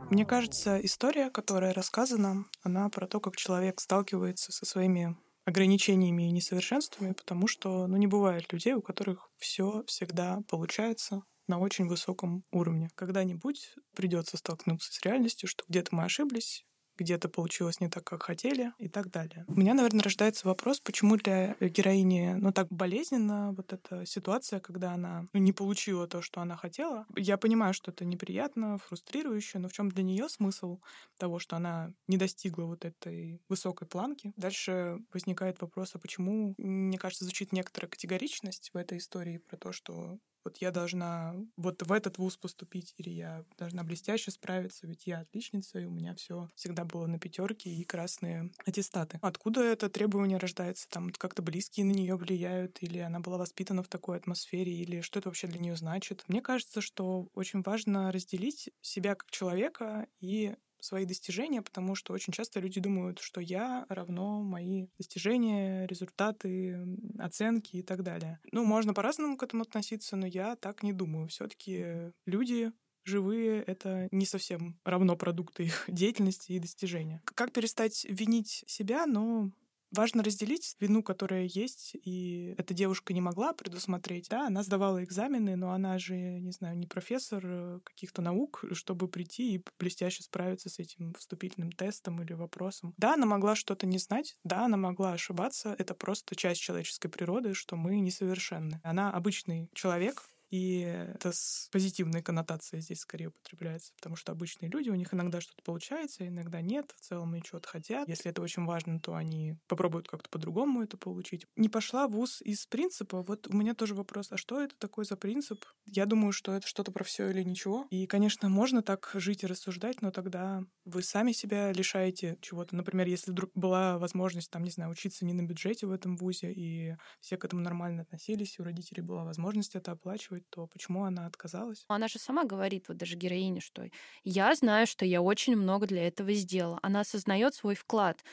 Мне 0.10 0.26
кажется, 0.26 0.80
история, 0.84 1.30
которая 1.30 1.74
рассказана, 1.74 2.46
она 2.64 2.90
про 2.90 3.08
то, 3.08 3.20
как 3.20 3.36
человек 3.36 3.82
сталкивается 3.82 4.52
со 4.52 4.66
своими 4.66 5.18
ограничениями 5.46 6.28
и 6.28 6.32
несовершенствами, 6.32 7.14
потому 7.14 7.48
что 7.48 7.88
ну, 7.88 7.98
не 7.98 8.08
бывает 8.08 8.52
людей, 8.52 8.74
у 8.74 8.82
которых 8.82 9.30
все 9.38 9.84
всегда 9.88 10.42
получается 10.50 11.24
на 11.48 11.60
очень 11.60 11.88
высоком 11.88 12.44
уровне. 12.52 12.90
Когда-нибудь 12.96 13.74
придется 13.96 14.38
столкнуться 14.38 14.94
с 14.94 15.02
реальностью, 15.04 15.48
что 15.48 15.64
где-то 15.68 15.96
мы 15.96 16.04
ошиблись, 16.04 16.66
где-то 16.98 17.30
получилось 17.30 17.80
не 17.80 17.90
так, 17.90 18.04
как 18.04 18.24
хотели 18.24 18.74
и 18.78 18.88
так 18.88 19.10
далее. 19.12 19.46
У 19.48 19.56
меня, 19.56 19.74
наверное, 19.74 20.04
рождается 20.04 20.48
вопрос, 20.48 20.80
почему 20.80 21.18
для 21.18 21.56
героини, 21.60 22.36
ну, 22.40 22.52
так 22.52 22.68
болезненно 22.70 23.54
вот 23.54 23.74
эта 23.74 24.06
ситуация, 24.06 24.60
когда 24.60 24.94
она 24.94 25.26
ну, 25.34 25.40
не 25.40 25.54
получила 25.54 26.08
то, 26.08 26.22
что 26.22 26.42
она 26.42 26.56
хотела. 26.56 27.06
Я 27.16 27.38
понимаю, 27.38 27.74
что 27.74 27.92
это 27.92 28.06
неприятно, 28.06 28.78
фрустрирующе, 28.78 29.60
но 29.60 29.70
в 29.70 29.74
чем 29.74 29.90
для 29.90 30.04
нее 30.04 30.30
смысл 30.30 30.80
того, 31.18 31.40
что 31.40 31.56
она 31.56 31.94
не 32.08 32.18
достигла 32.18 32.66
вот 32.66 32.86
этой 32.86 33.42
высокой 33.50 33.88
планки? 33.88 34.34
Дальше 34.36 35.00
возникает 35.14 35.62
вопрос, 35.62 35.92
а 35.94 36.00
почему, 36.00 36.56
мне 36.58 36.98
кажется, 36.98 37.26
звучит 37.26 37.52
некоторая 37.52 37.90
категоричность 37.90 38.72
в 38.74 38.78
этой 38.78 38.98
истории 38.98 39.38
про 39.38 39.58
то, 39.58 39.72
что 39.72 40.18
вот 40.48 40.58
я 40.60 40.72
должна 40.72 41.36
вот 41.58 41.84
в 41.84 41.92
этот 41.92 42.18
вуз 42.18 42.38
поступить, 42.38 42.94
или 42.98 43.10
я 43.10 43.44
должна 43.58 43.84
блестяще 43.84 44.32
справиться, 44.32 44.88
ведь 44.88 45.06
я 45.06 45.20
отличница, 45.20 45.80
и 45.80 45.86
у 45.86 45.92
меня 45.92 46.16
все 46.16 46.50
всегда 46.56 46.86
было 46.86 47.06
на 47.06 47.20
пятерке 47.20 47.70
и 47.70 47.84
красные 47.84 48.52
аттестаты. 48.66 49.20
Откуда 49.22 49.62
это 49.62 49.90
требование 49.90 50.38
рождается? 50.38 50.88
Там 50.90 51.10
как-то 51.10 51.42
близкие 51.42 51.86
на 51.86 51.92
нее 51.92 52.16
влияют, 52.16 52.82
или 52.82 53.00
она 53.00 53.20
была 53.20 53.38
воспитана 53.38 53.84
в 53.84 53.90
такой 53.90 54.16
атмосфере, 54.16 54.72
или 54.72 55.02
что 55.02 55.20
это 55.20 55.28
вообще 55.28 55.48
для 55.48 55.60
нее 55.60 55.76
значит? 55.76 56.24
Мне 56.30 56.42
кажется, 56.42 56.80
что 56.80 57.28
очень 57.34 57.62
важно 57.62 58.14
разделить 58.14 58.70
себя 58.82 59.16
как 59.16 59.30
человека 59.30 60.08
и 60.22 60.56
свои 60.88 61.06
достижения, 61.06 61.62
потому 61.62 61.96
что 61.96 62.14
очень 62.14 62.34
часто 62.34 62.60
люди 62.60 62.80
думают, 62.80 63.20
что 63.20 63.42
я 63.42 63.86
равно 63.90 64.42
мои 64.42 64.88
достижения, 64.98 65.86
результаты, 65.86 66.98
оценки 67.20 67.78
и 67.78 67.84
так 67.84 68.04
далее. 68.04 68.40
Ну, 68.52 68.64
можно 68.64 68.94
по-разному 68.94 69.38
к 69.38 69.44
этому 69.44 69.64
относиться, 69.64 70.16
но 70.16 70.26
я 70.26 70.56
так 70.56 70.84
не 70.84 70.94
думаю. 70.94 71.28
Все-таки 71.28 72.12
люди 72.26 72.72
живые— 73.08 73.64
это 73.68 74.08
не 74.12 74.26
совсем 74.26 74.80
равно 74.84 75.16
продукты 75.16 75.64
их 75.64 75.86
деятельности 75.88 76.54
и 76.54 76.60
достижения. 76.60 77.22
Как 77.26 77.52
перестать 77.52 78.06
винить 78.10 78.64
себя? 78.68 79.06
Ну, 79.06 79.52
Важно 79.92 80.24
разделить 80.24 80.76
вину, 80.80 81.02
которая 81.02 81.46
есть, 81.46 81.96
и 81.96 82.54
эта 82.58 82.74
девушка 82.74 83.14
не 83.14 83.22
могла 83.22 83.54
предусмотреть. 83.54 84.28
Да, 84.30 84.48
она 84.48 84.64
сдавала 84.64 85.04
экзамены, 85.04 85.56
но 85.56 85.72
она 85.72 85.98
же, 85.98 86.16
не 86.16 86.52
знаю, 86.52 86.78
не 86.78 86.88
профессор 86.88 87.44
э, 87.46 87.80
каких-то 87.84 88.22
наук, 88.22 88.66
чтобы 88.74 89.08
прийти 89.08 89.56
и 89.56 89.64
блестяще 89.80 90.24
справиться 90.24 90.70
с 90.70 90.80
этим 90.80 91.14
вступительным 91.14 91.72
тестом 91.72 92.22
или 92.22 92.34
вопросом. 92.34 92.94
Да, 92.98 93.14
она 93.14 93.26
могла 93.26 93.56
что-то 93.56 93.86
не 93.86 93.98
знать, 93.98 94.38
да, 94.44 94.66
она 94.66 94.78
могла 94.78 95.14
ошибаться. 95.14 95.76
Это 95.78 95.94
просто 95.94 96.36
часть 96.36 96.62
человеческой 96.62 97.10
природы, 97.10 97.54
что 97.54 97.76
мы 97.76 98.00
несовершенны. 98.00 98.82
Она 98.84 99.12
обычный 99.12 99.70
человек, 99.74 100.30
и 100.50 100.80
это 100.80 101.32
с 101.34 101.70
позитивной 101.72 102.22
коннотацией 102.22 102.82
здесь 102.82 103.00
скорее 103.00 103.28
употребляется, 103.28 103.94
потому 103.96 104.16
что 104.16 104.32
обычные 104.32 104.70
люди, 104.70 104.90
у 104.90 104.96
них 104.96 105.14
иногда 105.14 105.42
что-то 105.42 105.64
получается, 105.64 106.28
иногда 106.28 106.62
нет, 106.62 106.94
в 106.96 107.02
целом 107.02 107.34
они 107.34 107.44
чего-то 107.44 107.68
хотят. 107.68 108.08
Если 108.08 108.32
это 108.32 108.42
очень 108.42 108.66
важно, 108.66 109.00
то 109.00 109.16
они 109.16 109.58
попробуют 109.68 110.08
как-то 110.08 110.30
по-другому 110.30 110.82
это 110.82 110.98
получить. 110.98 111.46
Не 111.56 111.70
пошла 111.70 112.08
в 112.08 112.12
ВУЗ 112.12 112.42
из 112.42 112.66
принципа. 112.66 113.24
Вот 113.24 113.48
у 113.48 113.56
меня 113.56 113.74
тоже 113.74 113.96
вопрос, 113.96 114.32
а 114.32 114.38
что 114.38 114.62
это 114.62 114.76
такое 114.78 115.06
за 115.06 115.18
принцип? 115.18 115.66
Я 115.86 116.06
думаю, 116.06 116.32
что 116.32 116.54
это 116.54 116.68
что-то 116.68 116.92
про 116.92 117.04
все 117.04 117.30
или 117.30 117.44
ничего. 117.44 117.88
И, 117.90 118.08
конечно, 118.08 118.50
можно 118.50 118.82
так 118.82 119.12
жить 119.14 119.44
и 119.44 119.48
рассуждать, 119.48 120.02
но 120.02 120.12
тогда 120.12 120.64
вы 120.86 121.04
сами 121.04 121.32
себя 121.32 121.72
лишаете 121.72 122.38
чего-то. 122.42 122.76
Например, 122.76 123.08
если 123.08 123.34
была 123.56 123.98
возможность, 123.98 124.50
там, 124.50 124.64
не 124.64 124.72
знаю, 124.72 124.92
учиться 124.92 125.26
не 125.26 125.34
на 125.34 125.44
бюджете 125.44 125.88
в 125.88 125.92
этом 125.92 126.18
ВУЗе, 126.18 126.54
и 126.54 126.96
все 127.20 127.38
к 127.38 127.46
этому 127.46 127.62
нормально 127.62 128.04
относились, 128.04 128.58
и 128.58 128.62
у 128.62 128.66
родителей 128.66 129.02
была 129.02 129.24
возможность 129.24 129.76
это 129.76 129.92
оплачивать, 129.92 130.37
спрашивать, 130.38 130.50
то 130.50 130.68
почему 130.68 131.04
она 131.04 131.26
отказалась? 131.26 131.86
Она 131.88 132.08
же 132.08 132.20
сама 132.20 132.44
говорит, 132.44 132.88
вот 132.88 132.98
даже 132.98 133.16
героиня, 133.16 133.62
что 133.62 133.90
я 134.24 134.56
знаю, 134.56 134.88
что 134.88 135.06
я 135.06 135.22
очень 135.22 135.56
много 135.56 135.88
для 135.88 136.08
этого 136.08 136.34
сделала. 136.34 136.80
Она 136.82 137.02
осознает 137.02 137.56
свой 137.56 137.76
вклад. 137.76 138.24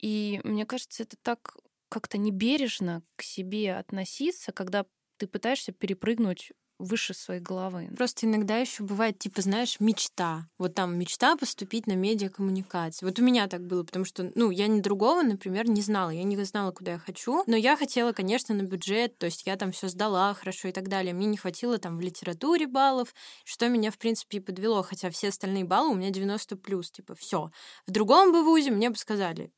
И 0.00 0.40
мне 0.44 0.66
кажется, 0.66 1.02
это 1.02 1.16
так 1.22 1.56
как-то 1.88 2.18
небережно 2.18 3.02
к 3.16 3.22
себе 3.22 3.76
относиться, 3.76 4.52
когда 4.52 4.84
ты 5.16 5.26
пытаешься 5.28 5.72
перепрыгнуть 5.72 6.52
выше 6.78 7.14
своей 7.14 7.40
головы. 7.40 7.88
Просто 7.96 8.26
иногда 8.26 8.56
еще 8.58 8.82
бывает, 8.82 9.18
типа, 9.18 9.42
знаешь, 9.42 9.80
мечта. 9.80 10.48
Вот 10.58 10.74
там 10.74 10.98
мечта 10.98 11.36
поступить 11.36 11.86
на 11.86 11.92
медиакоммуникации. 11.92 13.06
Вот 13.06 13.18
у 13.18 13.22
меня 13.22 13.46
так 13.48 13.66
было, 13.66 13.84
потому 13.84 14.04
что, 14.04 14.30
ну, 14.34 14.50
я 14.50 14.66
ни 14.66 14.80
другого, 14.80 15.22
например, 15.22 15.68
не 15.68 15.82
знала. 15.82 16.10
Я 16.10 16.24
не 16.24 16.36
знала, 16.44 16.72
куда 16.72 16.92
я 16.92 16.98
хочу. 16.98 17.44
Но 17.46 17.56
я 17.56 17.76
хотела, 17.76 18.12
конечно, 18.12 18.54
на 18.54 18.62
бюджет, 18.62 19.18
то 19.18 19.26
есть 19.26 19.46
я 19.46 19.56
там 19.56 19.72
все 19.72 19.88
сдала 19.88 20.34
хорошо 20.34 20.68
и 20.68 20.72
так 20.72 20.88
далее. 20.88 21.14
Мне 21.14 21.26
не 21.26 21.36
хватило 21.36 21.78
там 21.78 21.96
в 21.96 22.00
литературе 22.00 22.66
баллов, 22.66 23.14
что 23.44 23.68
меня, 23.68 23.90
в 23.90 23.98
принципе, 23.98 24.38
и 24.38 24.40
подвело, 24.40 24.82
хотя 24.82 25.10
все 25.10 25.28
остальные 25.28 25.64
баллы 25.64 25.90
у 25.90 25.94
меня 25.94 26.10
90 26.10 26.56
плюс, 26.56 26.90
типа, 26.90 27.14
все. 27.14 27.50
В 27.86 27.90
другом 27.90 28.32
бы 28.32 28.42
вузе 28.42 28.70
мне 28.70 28.90
бы 28.90 28.96
сказали, 28.96 29.52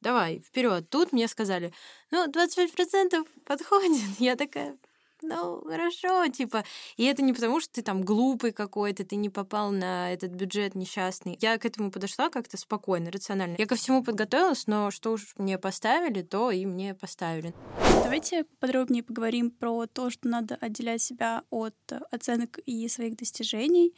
давай, 0.00 0.40
вперед. 0.40 0.88
Тут 0.90 1.12
мне 1.12 1.28
сказали, 1.28 1.72
ну, 2.10 2.26
25% 2.30 3.26
подходит. 3.44 4.02
Я 4.18 4.36
такая, 4.36 4.76
ну, 5.22 5.62
хорошо, 5.64 6.26
типа. 6.28 6.64
И 6.96 7.04
это 7.04 7.22
не 7.22 7.32
потому, 7.32 7.60
что 7.60 7.72
ты 7.72 7.82
там 7.82 8.02
глупый 8.02 8.52
какой-то, 8.52 9.04
ты 9.04 9.16
не 9.16 9.30
попал 9.30 9.70
на 9.70 10.12
этот 10.12 10.32
бюджет 10.32 10.74
несчастный. 10.74 11.38
Я 11.40 11.58
к 11.58 11.64
этому 11.64 11.90
подошла 11.90 12.30
как-то 12.30 12.56
спокойно, 12.56 13.10
рационально. 13.10 13.56
Я 13.58 13.66
ко 13.66 13.74
всему 13.74 14.04
подготовилась, 14.04 14.66
но 14.66 14.90
что 14.90 15.12
уж 15.12 15.34
мне 15.36 15.58
поставили, 15.58 16.22
то 16.22 16.50
и 16.50 16.66
мне 16.66 16.94
поставили. 16.94 17.54
Давайте 18.02 18.44
подробнее 18.60 19.02
поговорим 19.02 19.50
про 19.50 19.86
то, 19.86 20.10
что 20.10 20.28
надо 20.28 20.54
отделять 20.54 21.02
себя 21.02 21.42
от 21.50 21.74
оценок 22.10 22.58
и 22.64 22.88
своих 22.88 23.16
достижений. 23.16 23.94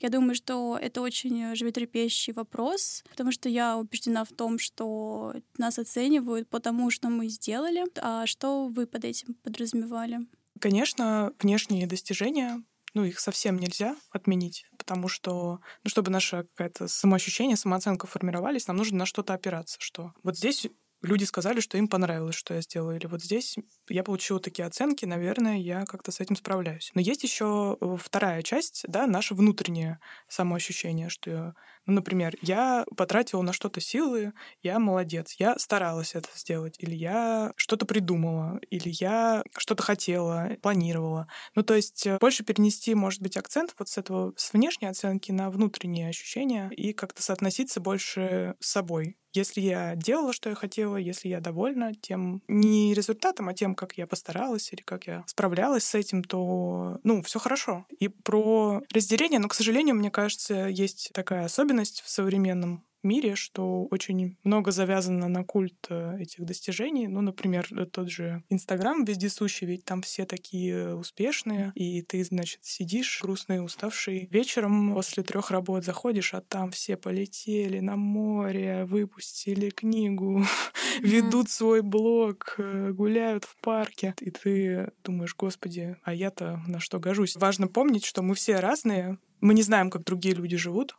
Я 0.00 0.10
думаю, 0.10 0.34
что 0.34 0.76
это 0.80 1.00
очень 1.00 1.54
животрепещущий 1.54 2.32
вопрос, 2.32 3.04
потому 3.08 3.32
что 3.32 3.48
я 3.48 3.76
убеждена 3.78 4.24
в 4.24 4.32
том, 4.32 4.58
что 4.58 5.34
нас 5.56 5.78
оценивают 5.78 6.48
по 6.48 6.60
тому, 6.60 6.90
что 6.90 7.08
мы 7.08 7.28
сделали. 7.28 7.84
А 8.00 8.26
что 8.26 8.66
вы 8.66 8.86
под 8.86 9.04
этим 9.04 9.34
подразумевали? 9.34 10.26
Конечно, 10.60 11.32
внешние 11.40 11.86
достижения 11.86 12.62
ну, 12.94 13.02
их 13.04 13.18
совсем 13.18 13.58
нельзя 13.58 13.96
отменить, 14.12 14.66
потому 14.78 15.08
что, 15.08 15.58
ну, 15.82 15.90
чтобы 15.90 16.12
наше 16.12 16.44
какое-то 16.54 16.86
самоощущение, 16.86 17.56
самооценка 17.56 18.06
формировались, 18.06 18.68
нам 18.68 18.76
нужно 18.76 18.98
на 18.98 19.06
что-то 19.06 19.34
опираться, 19.34 19.78
что 19.80 20.12
вот 20.22 20.36
здесь 20.36 20.68
люди 21.02 21.24
сказали, 21.24 21.58
что 21.58 21.76
им 21.76 21.88
понравилось, 21.88 22.36
что 22.36 22.54
я 22.54 22.60
сделала, 22.62 22.92
или 22.96 23.06
вот 23.06 23.20
здесь 23.20 23.56
я 23.88 24.02
получила 24.02 24.40
такие 24.40 24.66
оценки, 24.66 25.04
наверное, 25.04 25.56
я 25.56 25.84
как-то 25.84 26.12
с 26.12 26.20
этим 26.20 26.36
справляюсь. 26.36 26.90
Но 26.94 27.00
есть 27.00 27.22
еще 27.22 27.76
э, 27.80 27.96
вторая 28.00 28.42
часть, 28.42 28.84
да, 28.88 29.06
наше 29.06 29.34
внутреннее 29.34 29.98
самоощущение, 30.28 31.08
что, 31.08 31.54
ну, 31.86 31.94
например, 31.94 32.36
я 32.40 32.84
потратила 32.96 33.42
на 33.42 33.52
что-то 33.52 33.80
силы, 33.80 34.32
я 34.62 34.78
молодец, 34.78 35.36
я 35.38 35.58
старалась 35.58 36.14
это 36.14 36.28
сделать, 36.34 36.76
или 36.78 36.94
я 36.94 37.52
что-то 37.56 37.86
придумала, 37.86 38.60
или 38.70 38.88
я 38.88 39.42
что-то 39.56 39.82
хотела, 39.82 40.56
планировала. 40.62 41.28
Ну, 41.54 41.62
то 41.62 41.74
есть 41.74 42.06
э, 42.06 42.18
больше 42.20 42.44
перенести, 42.44 42.94
может 42.94 43.20
быть, 43.22 43.36
акцент 43.36 43.74
вот 43.78 43.88
с 43.88 43.98
этого, 43.98 44.32
с 44.36 44.52
внешней 44.52 44.88
оценки 44.88 45.32
на 45.32 45.50
внутренние 45.50 46.08
ощущения 46.08 46.70
и 46.70 46.92
как-то 46.92 47.22
соотноситься 47.22 47.80
больше 47.80 48.54
с 48.60 48.70
собой, 48.70 49.16
если 49.34 49.60
я 49.60 49.96
делала, 49.96 50.32
что 50.32 50.50
я 50.50 50.54
хотела, 50.54 50.96
если 50.96 51.28
я 51.28 51.40
довольна 51.40 51.92
тем 51.92 52.40
не 52.46 52.94
результатом, 52.94 53.48
а 53.48 53.54
тем, 53.54 53.73
как 53.74 53.98
я 53.98 54.06
постаралась 54.06 54.72
или 54.72 54.82
как 54.82 55.06
я 55.06 55.24
справлялась 55.26 55.84
с 55.84 55.94
этим, 55.94 56.24
то, 56.24 56.98
ну, 57.04 57.22
все 57.22 57.38
хорошо. 57.38 57.86
И 57.98 58.08
про 58.08 58.82
разделение, 58.92 59.38
но, 59.40 59.48
к 59.48 59.54
сожалению, 59.54 59.94
мне 59.94 60.10
кажется, 60.10 60.66
есть 60.66 61.10
такая 61.12 61.44
особенность 61.44 62.02
в 62.02 62.10
современном 62.10 62.84
мире, 63.04 63.34
что 63.34 63.86
очень 63.90 64.36
много 64.44 64.72
завязано 64.72 65.28
на 65.28 65.44
культ 65.44 65.86
э, 65.88 66.18
этих 66.20 66.44
достижений. 66.44 67.06
Ну, 67.06 67.20
например, 67.20 67.66
э, 67.70 67.86
тот 67.86 68.10
же 68.10 68.42
Инстаграм 68.48 69.04
вездесущий, 69.04 69.66
ведь 69.66 69.84
там 69.84 70.02
все 70.02 70.24
такие 70.24 70.94
успешные, 70.94 71.72
и 71.74 72.02
ты, 72.02 72.24
значит, 72.24 72.64
сидишь 72.64 73.20
грустный, 73.22 73.64
уставший. 73.64 74.28
Вечером 74.30 74.94
после 74.94 75.22
трех 75.22 75.50
работ 75.50 75.84
заходишь, 75.84 76.34
а 76.34 76.40
там 76.40 76.70
все 76.70 76.96
полетели 76.96 77.80
на 77.80 77.96
море, 77.96 78.84
выпустили 78.84 79.70
книгу, 79.70 80.44
ведут 81.00 81.50
свой 81.50 81.82
блог, 81.82 82.54
э, 82.58 82.92
гуляют 82.92 83.44
в 83.44 83.56
парке. 83.56 84.14
И 84.20 84.30
ты 84.30 84.90
думаешь, 85.04 85.34
господи, 85.36 85.96
а 86.02 86.14
я-то 86.14 86.62
на 86.66 86.80
что 86.80 86.98
гожусь? 86.98 87.36
Важно 87.36 87.68
помнить, 87.68 88.04
что 88.04 88.22
мы 88.22 88.34
все 88.34 88.60
разные, 88.60 89.18
мы 89.40 89.52
не 89.54 89.62
знаем, 89.62 89.90
как 89.90 90.04
другие 90.04 90.34
люди 90.34 90.56
живут, 90.56 90.96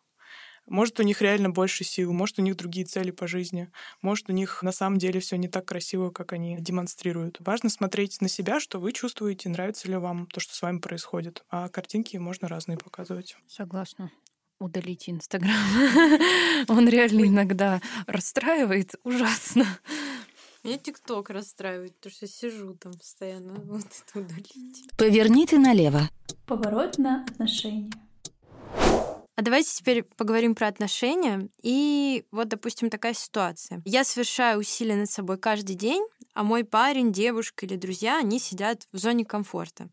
может, 0.67 0.99
у 0.99 1.03
них 1.03 1.21
реально 1.21 1.49
больше 1.49 1.83
сил, 1.83 2.11
может, 2.13 2.39
у 2.39 2.41
них 2.41 2.55
другие 2.55 2.85
цели 2.85 3.11
по 3.11 3.27
жизни, 3.27 3.69
может, 4.01 4.29
у 4.29 4.33
них 4.33 4.63
на 4.63 4.71
самом 4.71 4.97
деле 4.97 5.19
все 5.19 5.37
не 5.37 5.47
так 5.47 5.65
красиво, 5.65 6.09
как 6.09 6.33
они 6.33 6.57
демонстрируют. 6.59 7.37
Важно 7.39 7.69
смотреть 7.69 8.21
на 8.21 8.29
себя, 8.29 8.59
что 8.59 8.79
вы 8.79 8.91
чувствуете, 8.91 9.49
нравится 9.49 9.87
ли 9.87 9.95
вам 9.95 10.27
то, 10.27 10.39
что 10.39 10.55
с 10.55 10.61
вами 10.61 10.79
происходит. 10.79 11.43
А 11.49 11.69
картинки 11.69 12.17
можно 12.17 12.47
разные 12.47 12.77
показывать. 12.77 13.37
Согласна 13.47 14.11
удалите 14.59 15.11
Инстаграм. 15.11 15.51
Он 16.67 16.87
реально 16.87 17.27
иногда 17.27 17.81
расстраивает 18.07 18.95
ужасно. 19.03 19.65
Меня 20.63 20.77
ТикТок 20.79 21.29
расстраивает, 21.29 21.95
потому 21.97 22.13
что 22.13 22.27
сижу 22.27 22.73
там 22.73 22.93
постоянно. 22.93 23.53
Вот 23.65 23.85
это 23.85 24.19
удалите. 24.19 24.83
Поверните 24.97 25.59
налево. 25.59 26.09
Поворот 26.47 26.97
на 26.97 27.23
отношения. 27.23 27.91
А 29.35 29.41
давайте 29.41 29.69
теперь 29.75 30.03
поговорим 30.03 30.55
про 30.55 30.67
отношения. 30.67 31.49
И 31.61 32.25
вот, 32.31 32.47
допустим, 32.47 32.89
такая 32.89 33.13
ситуация. 33.13 33.81
Я 33.85 34.03
совершаю 34.03 34.59
усилия 34.59 34.95
над 34.95 35.09
собой 35.09 35.37
каждый 35.37 35.75
день, 35.75 36.05
а 36.33 36.43
мой 36.43 36.63
парень, 36.63 37.11
девушка 37.11 37.65
или 37.65 37.75
друзья, 37.75 38.17
они 38.19 38.39
сидят 38.39 38.87
в 38.93 38.97
зоне 38.97 39.25
комфорта. 39.25 39.89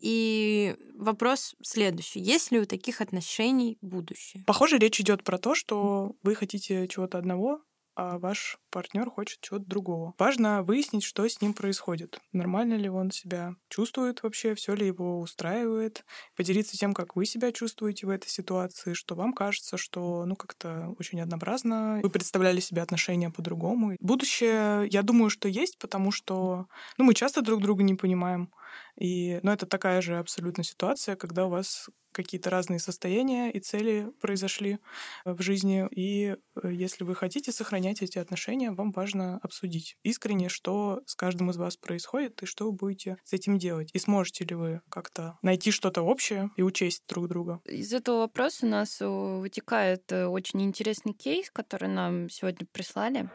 И 0.00 0.76
вопрос 0.94 1.54
следующий. 1.62 2.20
Есть 2.20 2.52
ли 2.52 2.60
у 2.60 2.64
таких 2.64 3.00
отношений 3.00 3.78
будущее? 3.80 4.44
Похоже, 4.46 4.78
речь 4.78 5.00
идет 5.00 5.24
про 5.24 5.38
то, 5.38 5.54
что 5.54 6.14
вы 6.22 6.34
хотите 6.34 6.86
чего-то 6.86 7.18
одного, 7.18 7.60
а 7.98 8.16
ваш 8.18 8.58
партнер 8.70 9.10
хочет 9.10 9.40
чего-то 9.40 9.66
другого. 9.66 10.14
Важно 10.18 10.62
выяснить, 10.62 11.02
что 11.02 11.28
с 11.28 11.40
ним 11.40 11.52
происходит. 11.52 12.20
Нормально 12.32 12.74
ли 12.74 12.88
он 12.88 13.10
себя 13.10 13.56
чувствует 13.68 14.22
вообще, 14.22 14.54
все 14.54 14.74
ли 14.74 14.86
его 14.86 15.18
устраивает, 15.18 16.04
поделиться 16.36 16.76
тем, 16.76 16.94
как 16.94 17.16
вы 17.16 17.26
себя 17.26 17.50
чувствуете 17.50 18.06
в 18.06 18.10
этой 18.10 18.28
ситуации, 18.28 18.92
что 18.92 19.16
вам 19.16 19.32
кажется, 19.32 19.76
что 19.76 20.24
ну 20.26 20.36
как-то 20.36 20.94
очень 21.00 21.20
однообразно, 21.20 21.98
вы 22.00 22.08
представляли 22.08 22.60
себе 22.60 22.82
отношения 22.82 23.30
по-другому. 23.30 23.96
Будущее, 23.98 24.86
я 24.88 25.02
думаю, 25.02 25.28
что 25.28 25.48
есть, 25.48 25.76
потому 25.78 26.12
что 26.12 26.66
ну, 26.98 27.04
мы 27.04 27.14
часто 27.14 27.42
друг 27.42 27.60
друга 27.60 27.82
не 27.82 27.96
понимаем. 27.96 28.52
И, 28.96 29.40
ну, 29.42 29.52
это 29.52 29.66
такая 29.66 30.00
же 30.00 30.18
абсолютно 30.18 30.64
ситуация, 30.64 31.16
когда 31.16 31.46
у 31.46 31.50
вас 31.50 31.88
какие-то 32.12 32.50
разные 32.50 32.78
состояния 32.80 33.50
и 33.50 33.60
цели 33.60 34.10
произошли 34.20 34.78
э, 35.24 35.32
в 35.32 35.40
жизни. 35.42 35.86
И 35.92 36.34
э, 36.62 36.72
если 36.72 37.04
вы 37.04 37.14
хотите 37.14 37.52
сохранять 37.52 38.02
эти 38.02 38.18
отношения, 38.18 38.70
вам 38.70 38.90
важно 38.92 39.38
обсудить 39.42 39.96
искренне, 40.02 40.48
что 40.48 41.00
с 41.06 41.14
каждым 41.14 41.50
из 41.50 41.56
вас 41.56 41.76
происходит 41.76 42.42
и 42.42 42.46
что 42.46 42.64
вы 42.64 42.72
будете 42.72 43.18
с 43.24 43.32
этим 43.32 43.58
делать. 43.58 43.90
И 43.92 43.98
сможете 43.98 44.44
ли 44.44 44.54
вы 44.54 44.80
как-то 44.88 45.38
найти 45.42 45.70
что-то 45.70 46.02
общее 46.02 46.50
и 46.56 46.62
учесть 46.62 47.04
друг 47.08 47.28
друга. 47.28 47.60
Из 47.64 47.92
этого 47.92 48.18
вопроса 48.18 48.66
у 48.66 48.68
нас 48.68 49.00
э, 49.00 49.06
вытекает 49.06 50.10
очень 50.12 50.62
интересный 50.62 51.12
кейс, 51.12 51.50
который 51.50 51.88
нам 51.88 52.28
сегодня 52.30 52.66
прислали. 52.72 53.30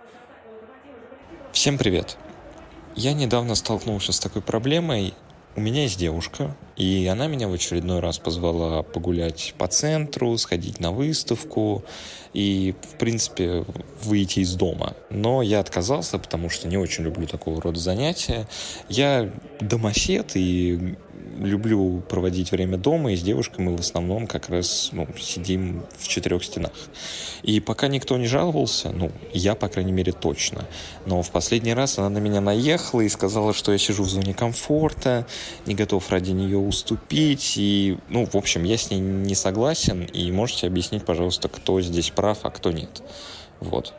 Всем 1.54 1.78
привет! 1.78 2.18
Я 2.96 3.14
недавно 3.14 3.56
столкнулся 3.56 4.12
с 4.12 4.20
такой 4.20 4.42
проблемой. 4.42 5.14
У 5.56 5.62
меня 5.62 5.84
есть 5.84 6.00
девушка, 6.00 6.56
и 6.76 7.06
она 7.06 7.28
меня 7.28 7.48
в 7.48 7.54
очередной 7.54 8.00
раз 8.00 8.18
позвала 8.18 8.82
погулять 8.82 9.54
по 9.60 9.68
центру, 9.68 10.36
сходить 10.38 10.80
на 10.80 10.92
выставку 10.92 11.84
и, 12.34 12.74
в 12.82 12.98
принципе, 12.98 13.64
выйти 14.04 14.40
из 14.40 14.56
дома. 14.56 14.96
Но 15.12 15.44
я 15.44 15.60
отказался, 15.60 16.18
потому 16.18 16.50
что 16.50 16.68
не 16.68 16.78
очень 16.78 17.04
люблю 17.04 17.28
такого 17.28 17.62
рода 17.62 17.80
занятия. 17.80 18.48
Я 18.90 19.30
домосед, 19.60 20.32
и 20.34 20.96
люблю 21.40 22.02
проводить 22.10 22.52
время 22.52 22.78
дома, 22.78 23.14
и 23.14 23.16
с 23.16 23.22
девушкой 23.22 23.62
мы 23.62 23.76
в 23.76 23.80
основном 23.80 24.28
как 24.28 24.50
раз 24.50 24.90
ну, 24.92 25.08
сидим 25.20 25.84
в 25.98 26.08
четырех 26.08 26.44
стенах. 26.44 26.72
И 27.44 27.60
пока 27.60 27.88
никто 27.88 28.18
не 28.18 28.28
жаловался, 28.28 28.92
ну, 28.92 29.12
я, 29.34 29.56
по 29.56 29.68
крайней 29.68 29.92
мере, 29.92 30.12
точно. 30.12 30.66
Но 31.06 31.22
в 31.22 31.32
последний 31.32 31.74
раз 31.74 31.98
она 31.98 32.10
на 32.10 32.18
меня 32.20 32.42
наехала 32.42 33.02
и 33.02 33.10
сказала, 33.10 33.54
что 33.54 33.72
я 33.72 33.78
сижу 33.78 34.04
в 34.04 34.10
зоне 34.10 34.34
комфорта, 34.34 35.26
не 35.66 35.76
готов 35.76 36.10
ради 36.10 36.32
нее 36.32 36.58
уступить. 36.58 37.54
И, 37.58 37.98
ну, 38.10 38.26
в 38.26 38.36
общем, 38.36 38.64
я 38.64 38.78
с 38.78 38.92
ней 38.92 39.00
не 39.00 39.36
согласен. 39.36 40.04
И 40.06 40.32
можете 40.32 40.68
объяснить, 40.68 41.04
пожалуйста, 41.04 41.50
кто 41.50 41.82
здесь 41.82 42.10
прав, 42.10 42.40
а 42.44 42.50
кто 42.50 42.72
нет. 42.72 43.04
Вот. 43.60 43.94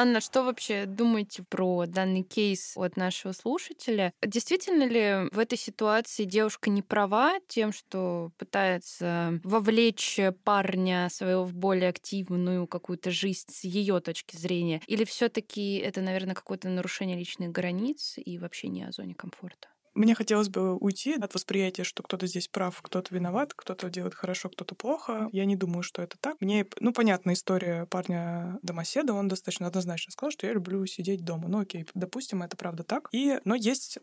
Анна, 0.00 0.20
что 0.20 0.44
вообще 0.44 0.86
думаете 0.86 1.42
про 1.42 1.84
данный 1.86 2.22
кейс 2.22 2.74
от 2.76 2.96
нашего 2.96 3.32
слушателя? 3.32 4.12
Действительно 4.24 4.84
ли 4.84 5.28
в 5.32 5.40
этой 5.40 5.58
ситуации 5.58 6.22
девушка 6.22 6.70
не 6.70 6.82
права 6.82 7.40
тем, 7.48 7.72
что 7.72 8.30
пытается 8.38 9.40
вовлечь 9.42 10.20
парня 10.44 11.08
своего 11.10 11.42
в 11.42 11.52
более 11.52 11.88
активную 11.88 12.68
какую-то 12.68 13.10
жизнь 13.10 13.48
с 13.50 13.64
ее 13.64 13.98
точки 13.98 14.36
зрения? 14.36 14.80
Или 14.86 15.02
все-таки 15.02 15.78
это, 15.78 16.00
наверное, 16.00 16.36
какое-то 16.36 16.68
нарушение 16.68 17.18
личных 17.18 17.50
границ 17.50 18.14
и 18.18 18.38
вообще 18.38 18.68
не 18.68 18.84
о 18.84 18.92
зоне 18.92 19.16
комфорта? 19.16 19.66
Мне 19.98 20.14
хотелось 20.14 20.48
бы 20.48 20.76
уйти 20.76 21.14
от 21.14 21.34
восприятия, 21.34 21.82
что 21.82 22.04
кто-то 22.04 22.28
здесь 22.28 22.46
прав, 22.46 22.80
кто-то 22.82 23.12
виноват, 23.12 23.52
кто-то 23.52 23.90
делает 23.90 24.14
хорошо, 24.14 24.48
кто-то 24.48 24.76
плохо. 24.76 25.28
Я 25.32 25.44
не 25.44 25.56
думаю, 25.56 25.82
что 25.82 26.02
это 26.02 26.16
так. 26.20 26.36
Мне, 26.40 26.64
ну, 26.78 26.92
понятна 26.92 27.32
история 27.32 27.84
парня 27.86 28.60
домоседа, 28.62 29.12
он 29.12 29.26
достаточно 29.26 29.66
однозначно 29.66 30.12
сказал, 30.12 30.30
что 30.30 30.46
я 30.46 30.52
люблю 30.52 30.86
сидеть 30.86 31.24
дома. 31.24 31.48
Ну, 31.48 31.58
окей, 31.58 31.84
допустим, 31.94 32.44
это 32.44 32.56
правда 32.56 32.84
так. 32.84 33.08
И, 33.10 33.40
но 33.44 33.56
есть 33.56 33.98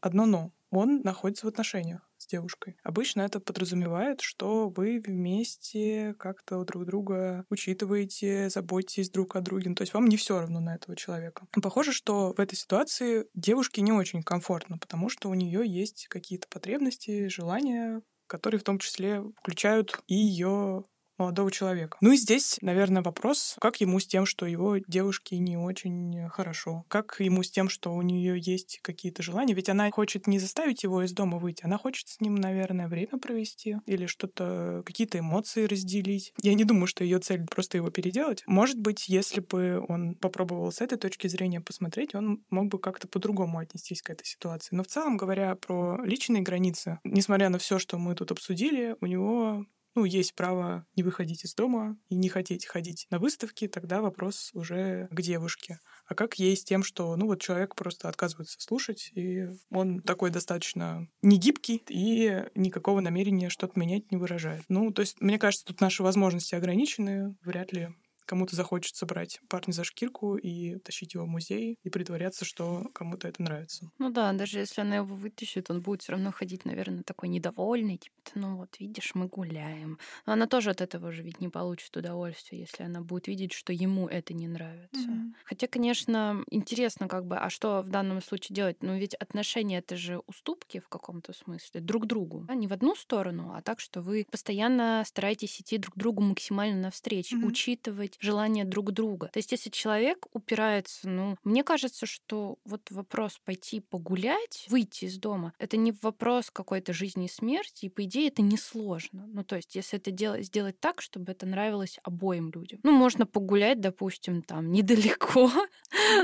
одно 0.00 0.24
но. 0.24 0.52
Он 0.70 1.00
находится 1.02 1.46
в 1.46 1.48
отношениях 1.48 2.08
девушкой. 2.34 2.76
Обычно 2.82 3.22
это 3.22 3.38
подразумевает, 3.40 4.20
что 4.20 4.68
вы 4.68 5.00
вместе 5.04 6.14
как-то 6.18 6.64
друг 6.64 6.84
друга 6.84 7.44
учитываете, 7.48 8.50
заботитесь 8.50 9.10
друг 9.10 9.36
о 9.36 9.40
друге. 9.40 9.70
Ну, 9.70 9.74
то 9.76 9.82
есть 9.82 9.94
вам 9.94 10.06
не 10.06 10.16
все 10.16 10.40
равно 10.40 10.60
на 10.60 10.74
этого 10.74 10.96
человека. 10.96 11.46
Похоже, 11.62 11.92
что 11.92 12.34
в 12.36 12.40
этой 12.40 12.56
ситуации 12.56 13.26
девушке 13.34 13.82
не 13.82 13.92
очень 13.92 14.22
комфортно, 14.22 14.78
потому 14.78 15.08
что 15.08 15.28
у 15.28 15.34
нее 15.34 15.62
есть 15.64 16.08
какие-то 16.08 16.48
потребности, 16.48 17.28
желания, 17.28 18.02
которые 18.26 18.60
в 18.60 18.64
том 18.64 18.78
числе 18.78 19.22
включают 19.40 20.00
и 20.06 20.14
ее 20.14 20.84
молодого 21.18 21.50
человека. 21.50 21.96
Ну 22.00 22.12
и 22.12 22.16
здесь, 22.16 22.58
наверное, 22.60 23.02
вопрос, 23.02 23.56
как 23.60 23.80
ему 23.80 24.00
с 24.00 24.06
тем, 24.06 24.26
что 24.26 24.46
его 24.46 24.78
девушке 24.78 25.38
не 25.38 25.56
очень 25.56 26.28
хорошо? 26.28 26.84
Как 26.88 27.16
ему 27.18 27.42
с 27.42 27.50
тем, 27.50 27.68
что 27.68 27.94
у 27.94 28.02
нее 28.02 28.38
есть 28.38 28.80
какие-то 28.82 29.22
желания? 29.22 29.54
Ведь 29.54 29.68
она 29.68 29.90
хочет 29.90 30.26
не 30.26 30.38
заставить 30.38 30.82
его 30.82 31.02
из 31.02 31.12
дома 31.12 31.38
выйти, 31.38 31.64
она 31.64 31.78
хочет 31.78 32.08
с 32.08 32.20
ним, 32.20 32.34
наверное, 32.34 32.88
время 32.88 33.18
провести 33.18 33.76
или 33.86 34.06
что-то, 34.06 34.82
какие-то 34.84 35.18
эмоции 35.18 35.64
разделить. 35.64 36.32
Я 36.42 36.54
не 36.54 36.64
думаю, 36.64 36.86
что 36.86 37.04
ее 37.04 37.18
цель 37.18 37.46
просто 37.46 37.76
его 37.76 37.90
переделать. 37.90 38.42
Может 38.46 38.78
быть, 38.78 39.08
если 39.08 39.40
бы 39.40 39.84
он 39.88 40.14
попробовал 40.16 40.72
с 40.72 40.80
этой 40.80 40.98
точки 40.98 41.28
зрения 41.28 41.60
посмотреть, 41.60 42.14
он 42.14 42.44
мог 42.50 42.68
бы 42.68 42.78
как-то 42.78 43.08
по-другому 43.08 43.58
отнестись 43.58 44.02
к 44.02 44.10
этой 44.10 44.24
ситуации. 44.24 44.74
Но 44.74 44.82
в 44.82 44.88
целом, 44.88 45.16
говоря 45.16 45.54
про 45.54 46.00
личные 46.04 46.42
границы, 46.42 46.98
несмотря 47.04 47.48
на 47.48 47.58
все, 47.58 47.78
что 47.78 47.98
мы 47.98 48.14
тут 48.14 48.32
обсудили, 48.32 48.96
у 49.00 49.06
него 49.06 49.66
ну, 49.94 50.04
есть 50.04 50.34
право 50.34 50.86
не 50.96 51.02
выходить 51.02 51.44
из 51.44 51.54
дома 51.54 51.96
и 52.08 52.14
не 52.14 52.28
хотеть 52.28 52.66
ходить 52.66 53.06
на 53.10 53.18
выставки, 53.18 53.68
тогда 53.68 54.00
вопрос 54.00 54.50
уже 54.54 55.08
к 55.10 55.20
девушке. 55.20 55.78
А 56.06 56.14
как 56.14 56.34
ей 56.38 56.56
с 56.56 56.64
тем, 56.64 56.82
что, 56.82 57.14
ну, 57.16 57.26
вот 57.26 57.40
человек 57.40 57.74
просто 57.74 58.08
отказывается 58.08 58.60
слушать, 58.60 59.10
и 59.14 59.46
он 59.70 60.00
такой 60.00 60.30
достаточно 60.30 61.08
негибкий 61.22 61.82
и 61.88 62.44
никакого 62.54 63.00
намерения 63.00 63.48
что-то 63.48 63.78
менять 63.78 64.10
не 64.10 64.16
выражает. 64.16 64.64
Ну, 64.68 64.92
то 64.92 65.00
есть, 65.00 65.20
мне 65.20 65.38
кажется, 65.38 65.66
тут 65.66 65.80
наши 65.80 66.02
возможности 66.02 66.54
ограничены, 66.54 67.36
вряд 67.42 67.72
ли 67.72 67.88
кому-то 68.26 68.56
захочется 68.56 69.06
брать 69.06 69.40
парня 69.48 69.72
за 69.72 69.84
шкирку 69.84 70.36
и 70.36 70.78
тащить 70.78 71.14
его 71.14 71.24
в 71.24 71.28
музей 71.28 71.78
и 71.82 71.90
притворяться, 71.90 72.44
что 72.44 72.88
кому-то 72.92 73.28
это 73.28 73.42
нравится. 73.42 73.90
Ну 73.98 74.10
да, 74.10 74.32
даже 74.32 74.58
если 74.58 74.80
она 74.80 74.96
его 74.96 75.14
вытащит, 75.14 75.70
он 75.70 75.80
будет 75.80 76.02
все 76.02 76.12
равно 76.12 76.32
ходить, 76.32 76.64
наверное, 76.64 77.02
такой 77.02 77.28
недовольный, 77.28 77.98
типа, 77.98 78.14
ну 78.34 78.56
вот, 78.56 78.78
видишь, 78.78 79.14
мы 79.14 79.26
гуляем. 79.26 79.98
Но 80.26 80.32
она 80.32 80.46
тоже 80.46 80.70
от 80.70 80.80
этого 80.80 81.12
же 81.12 81.22
ведь 81.22 81.40
не 81.40 81.48
получит 81.48 81.96
удовольствия, 81.96 82.60
если 82.60 82.84
она 82.84 83.00
будет 83.00 83.28
видеть, 83.28 83.52
что 83.52 83.72
ему 83.72 84.08
это 84.08 84.34
не 84.34 84.48
нравится. 84.48 85.08
Mm-hmm. 85.08 85.32
Хотя, 85.44 85.66
конечно, 85.66 86.42
интересно 86.50 87.08
как 87.08 87.26
бы, 87.26 87.36
а 87.36 87.50
что 87.50 87.82
в 87.82 87.88
данном 87.88 88.22
случае 88.22 88.54
делать? 88.54 88.82
Ну 88.82 88.96
ведь 88.96 89.14
отношения— 89.14 89.78
это 89.78 89.96
же 89.96 90.18
уступки 90.26 90.80
в 90.80 90.88
каком-то 90.88 91.32
смысле 91.32 91.80
друг 91.80 92.06
другу. 92.06 92.44
Да? 92.48 92.54
Не 92.54 92.66
в 92.66 92.72
одну 92.72 92.94
сторону, 92.94 93.52
а 93.54 93.62
так, 93.62 93.80
что 93.80 94.00
вы 94.00 94.26
постоянно 94.30 95.02
стараетесь 95.06 95.60
идти 95.60 95.78
друг 95.78 95.96
другу 95.96 96.22
максимально 96.22 96.80
навстречу, 96.80 97.36
mm-hmm. 97.36 97.46
учитывать 97.46 98.13
слышать 98.14 98.22
желания 98.22 98.64
друг 98.64 98.92
друга. 98.92 99.28
То 99.32 99.38
есть 99.38 99.52
если 99.52 99.70
человек 99.70 100.26
упирается, 100.32 101.08
ну, 101.08 101.36
мне 101.44 101.64
кажется, 101.64 102.06
что 102.06 102.58
вот 102.64 102.90
вопрос 102.90 103.40
пойти 103.44 103.80
погулять, 103.80 104.66
выйти 104.68 105.06
из 105.06 105.18
дома, 105.18 105.52
это 105.58 105.76
не 105.76 105.92
вопрос 106.02 106.50
какой-то 106.50 106.92
жизни 106.92 107.26
и 107.26 107.28
смерти, 107.28 107.86
и 107.86 107.88
по 107.88 108.04
идее 108.04 108.28
это 108.28 108.42
несложно. 108.42 109.26
Ну, 109.26 109.44
то 109.44 109.56
есть 109.56 109.74
если 109.74 109.98
это 109.98 110.10
делать, 110.10 110.46
сделать 110.46 110.78
так, 110.80 111.00
чтобы 111.00 111.32
это 111.32 111.46
нравилось 111.46 111.98
обоим 112.02 112.50
людям. 112.50 112.80
Ну, 112.82 112.92
можно 112.92 113.26
погулять, 113.26 113.80
допустим, 113.80 114.42
там 114.42 114.72
недалеко, 114.72 115.50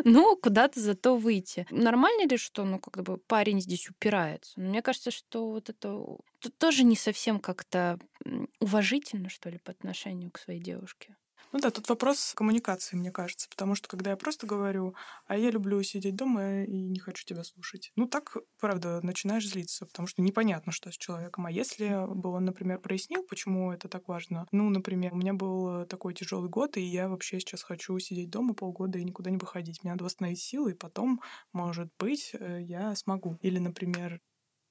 но 0.05 0.37
куда-то 0.37 0.81
зато 0.81 1.17
выйти. 1.17 1.67
Нормально 1.71 2.29
ли, 2.29 2.37
что, 2.37 2.65
ну, 2.65 2.79
как 2.79 3.03
бы 3.05 3.17
парень 3.19 3.61
здесь 3.61 3.89
упирается? 3.89 4.53
Но 4.57 4.69
мне 4.69 4.83
кажется, 4.83 5.11
что 5.11 5.51
вот 5.51 5.69
это 5.69 6.05
тут 6.41 6.57
тоже 6.59 6.85
не 6.85 6.97
совсем 6.97 7.41
как-то 7.41 7.99
уважительно, 8.61 9.29
что 9.29 9.51
ли, 9.51 9.59
по 9.59 9.73
отношению 9.73 10.31
к 10.31 10.39
своей 10.39 10.61
девушке. 10.61 11.17
Ну 11.53 11.59
да, 11.59 11.71
тут 11.73 11.89
вопрос 11.89 12.33
коммуникации, 12.37 12.97
мне 12.97 13.11
кажется, 13.11 13.49
потому 13.49 13.75
что 13.75 13.89
когда 13.89 14.11
я 14.11 14.17
просто 14.17 14.47
говорю, 14.47 14.95
а 15.27 15.37
я 15.37 15.51
люблю 15.51 15.83
сидеть 15.83 16.15
дома 16.15 16.63
и 16.63 16.89
не 16.89 17.01
хочу 17.01 17.25
тебя 17.27 17.43
слушать, 17.43 17.91
ну 17.97 18.07
так, 18.07 18.37
правда, 18.61 19.01
начинаешь 19.03 19.49
злиться, 19.49 19.85
потому 19.87 20.07
что 20.07 20.23
непонятно, 20.23 20.71
что 20.71 20.93
с 20.93 20.97
человеком. 20.97 21.47
А 21.47 21.51
если 21.51 22.07
бы 22.07 22.31
он, 22.31 22.45
например, 22.45 22.79
прояснил, 22.79 23.25
почему 23.29 23.73
это 23.73 23.89
так 23.89 24.07
важно, 24.07 24.47
ну, 24.53 24.71
например, 24.71 25.13
у 25.13 25.17
меня 25.17 25.35
был 25.35 25.87
такой 25.87 26.15
тяжелый 26.15 26.49
год, 26.49 26.77
и 26.77 26.83
я 26.83 27.09
вообще 27.09 27.41
сейчас 27.41 27.65
хочу 27.65 27.99
сидеть 27.99 28.31
дома 28.31 28.55
полгода 28.55 28.99
и 28.99 29.05
никуда 29.05 29.31
не 29.31 29.39
выходить. 29.39 29.83
Мне 29.83 29.93
надо 29.93 30.05
восстановить 30.05 30.41
силы, 30.41 30.73
и 30.73 30.75
потом, 30.75 31.21
может 31.53 31.89
быть, 31.99 32.31
э, 32.39 32.61
я 32.63 32.95
смогу. 32.95 33.39
Или, 33.43 33.59
например, 33.59 34.21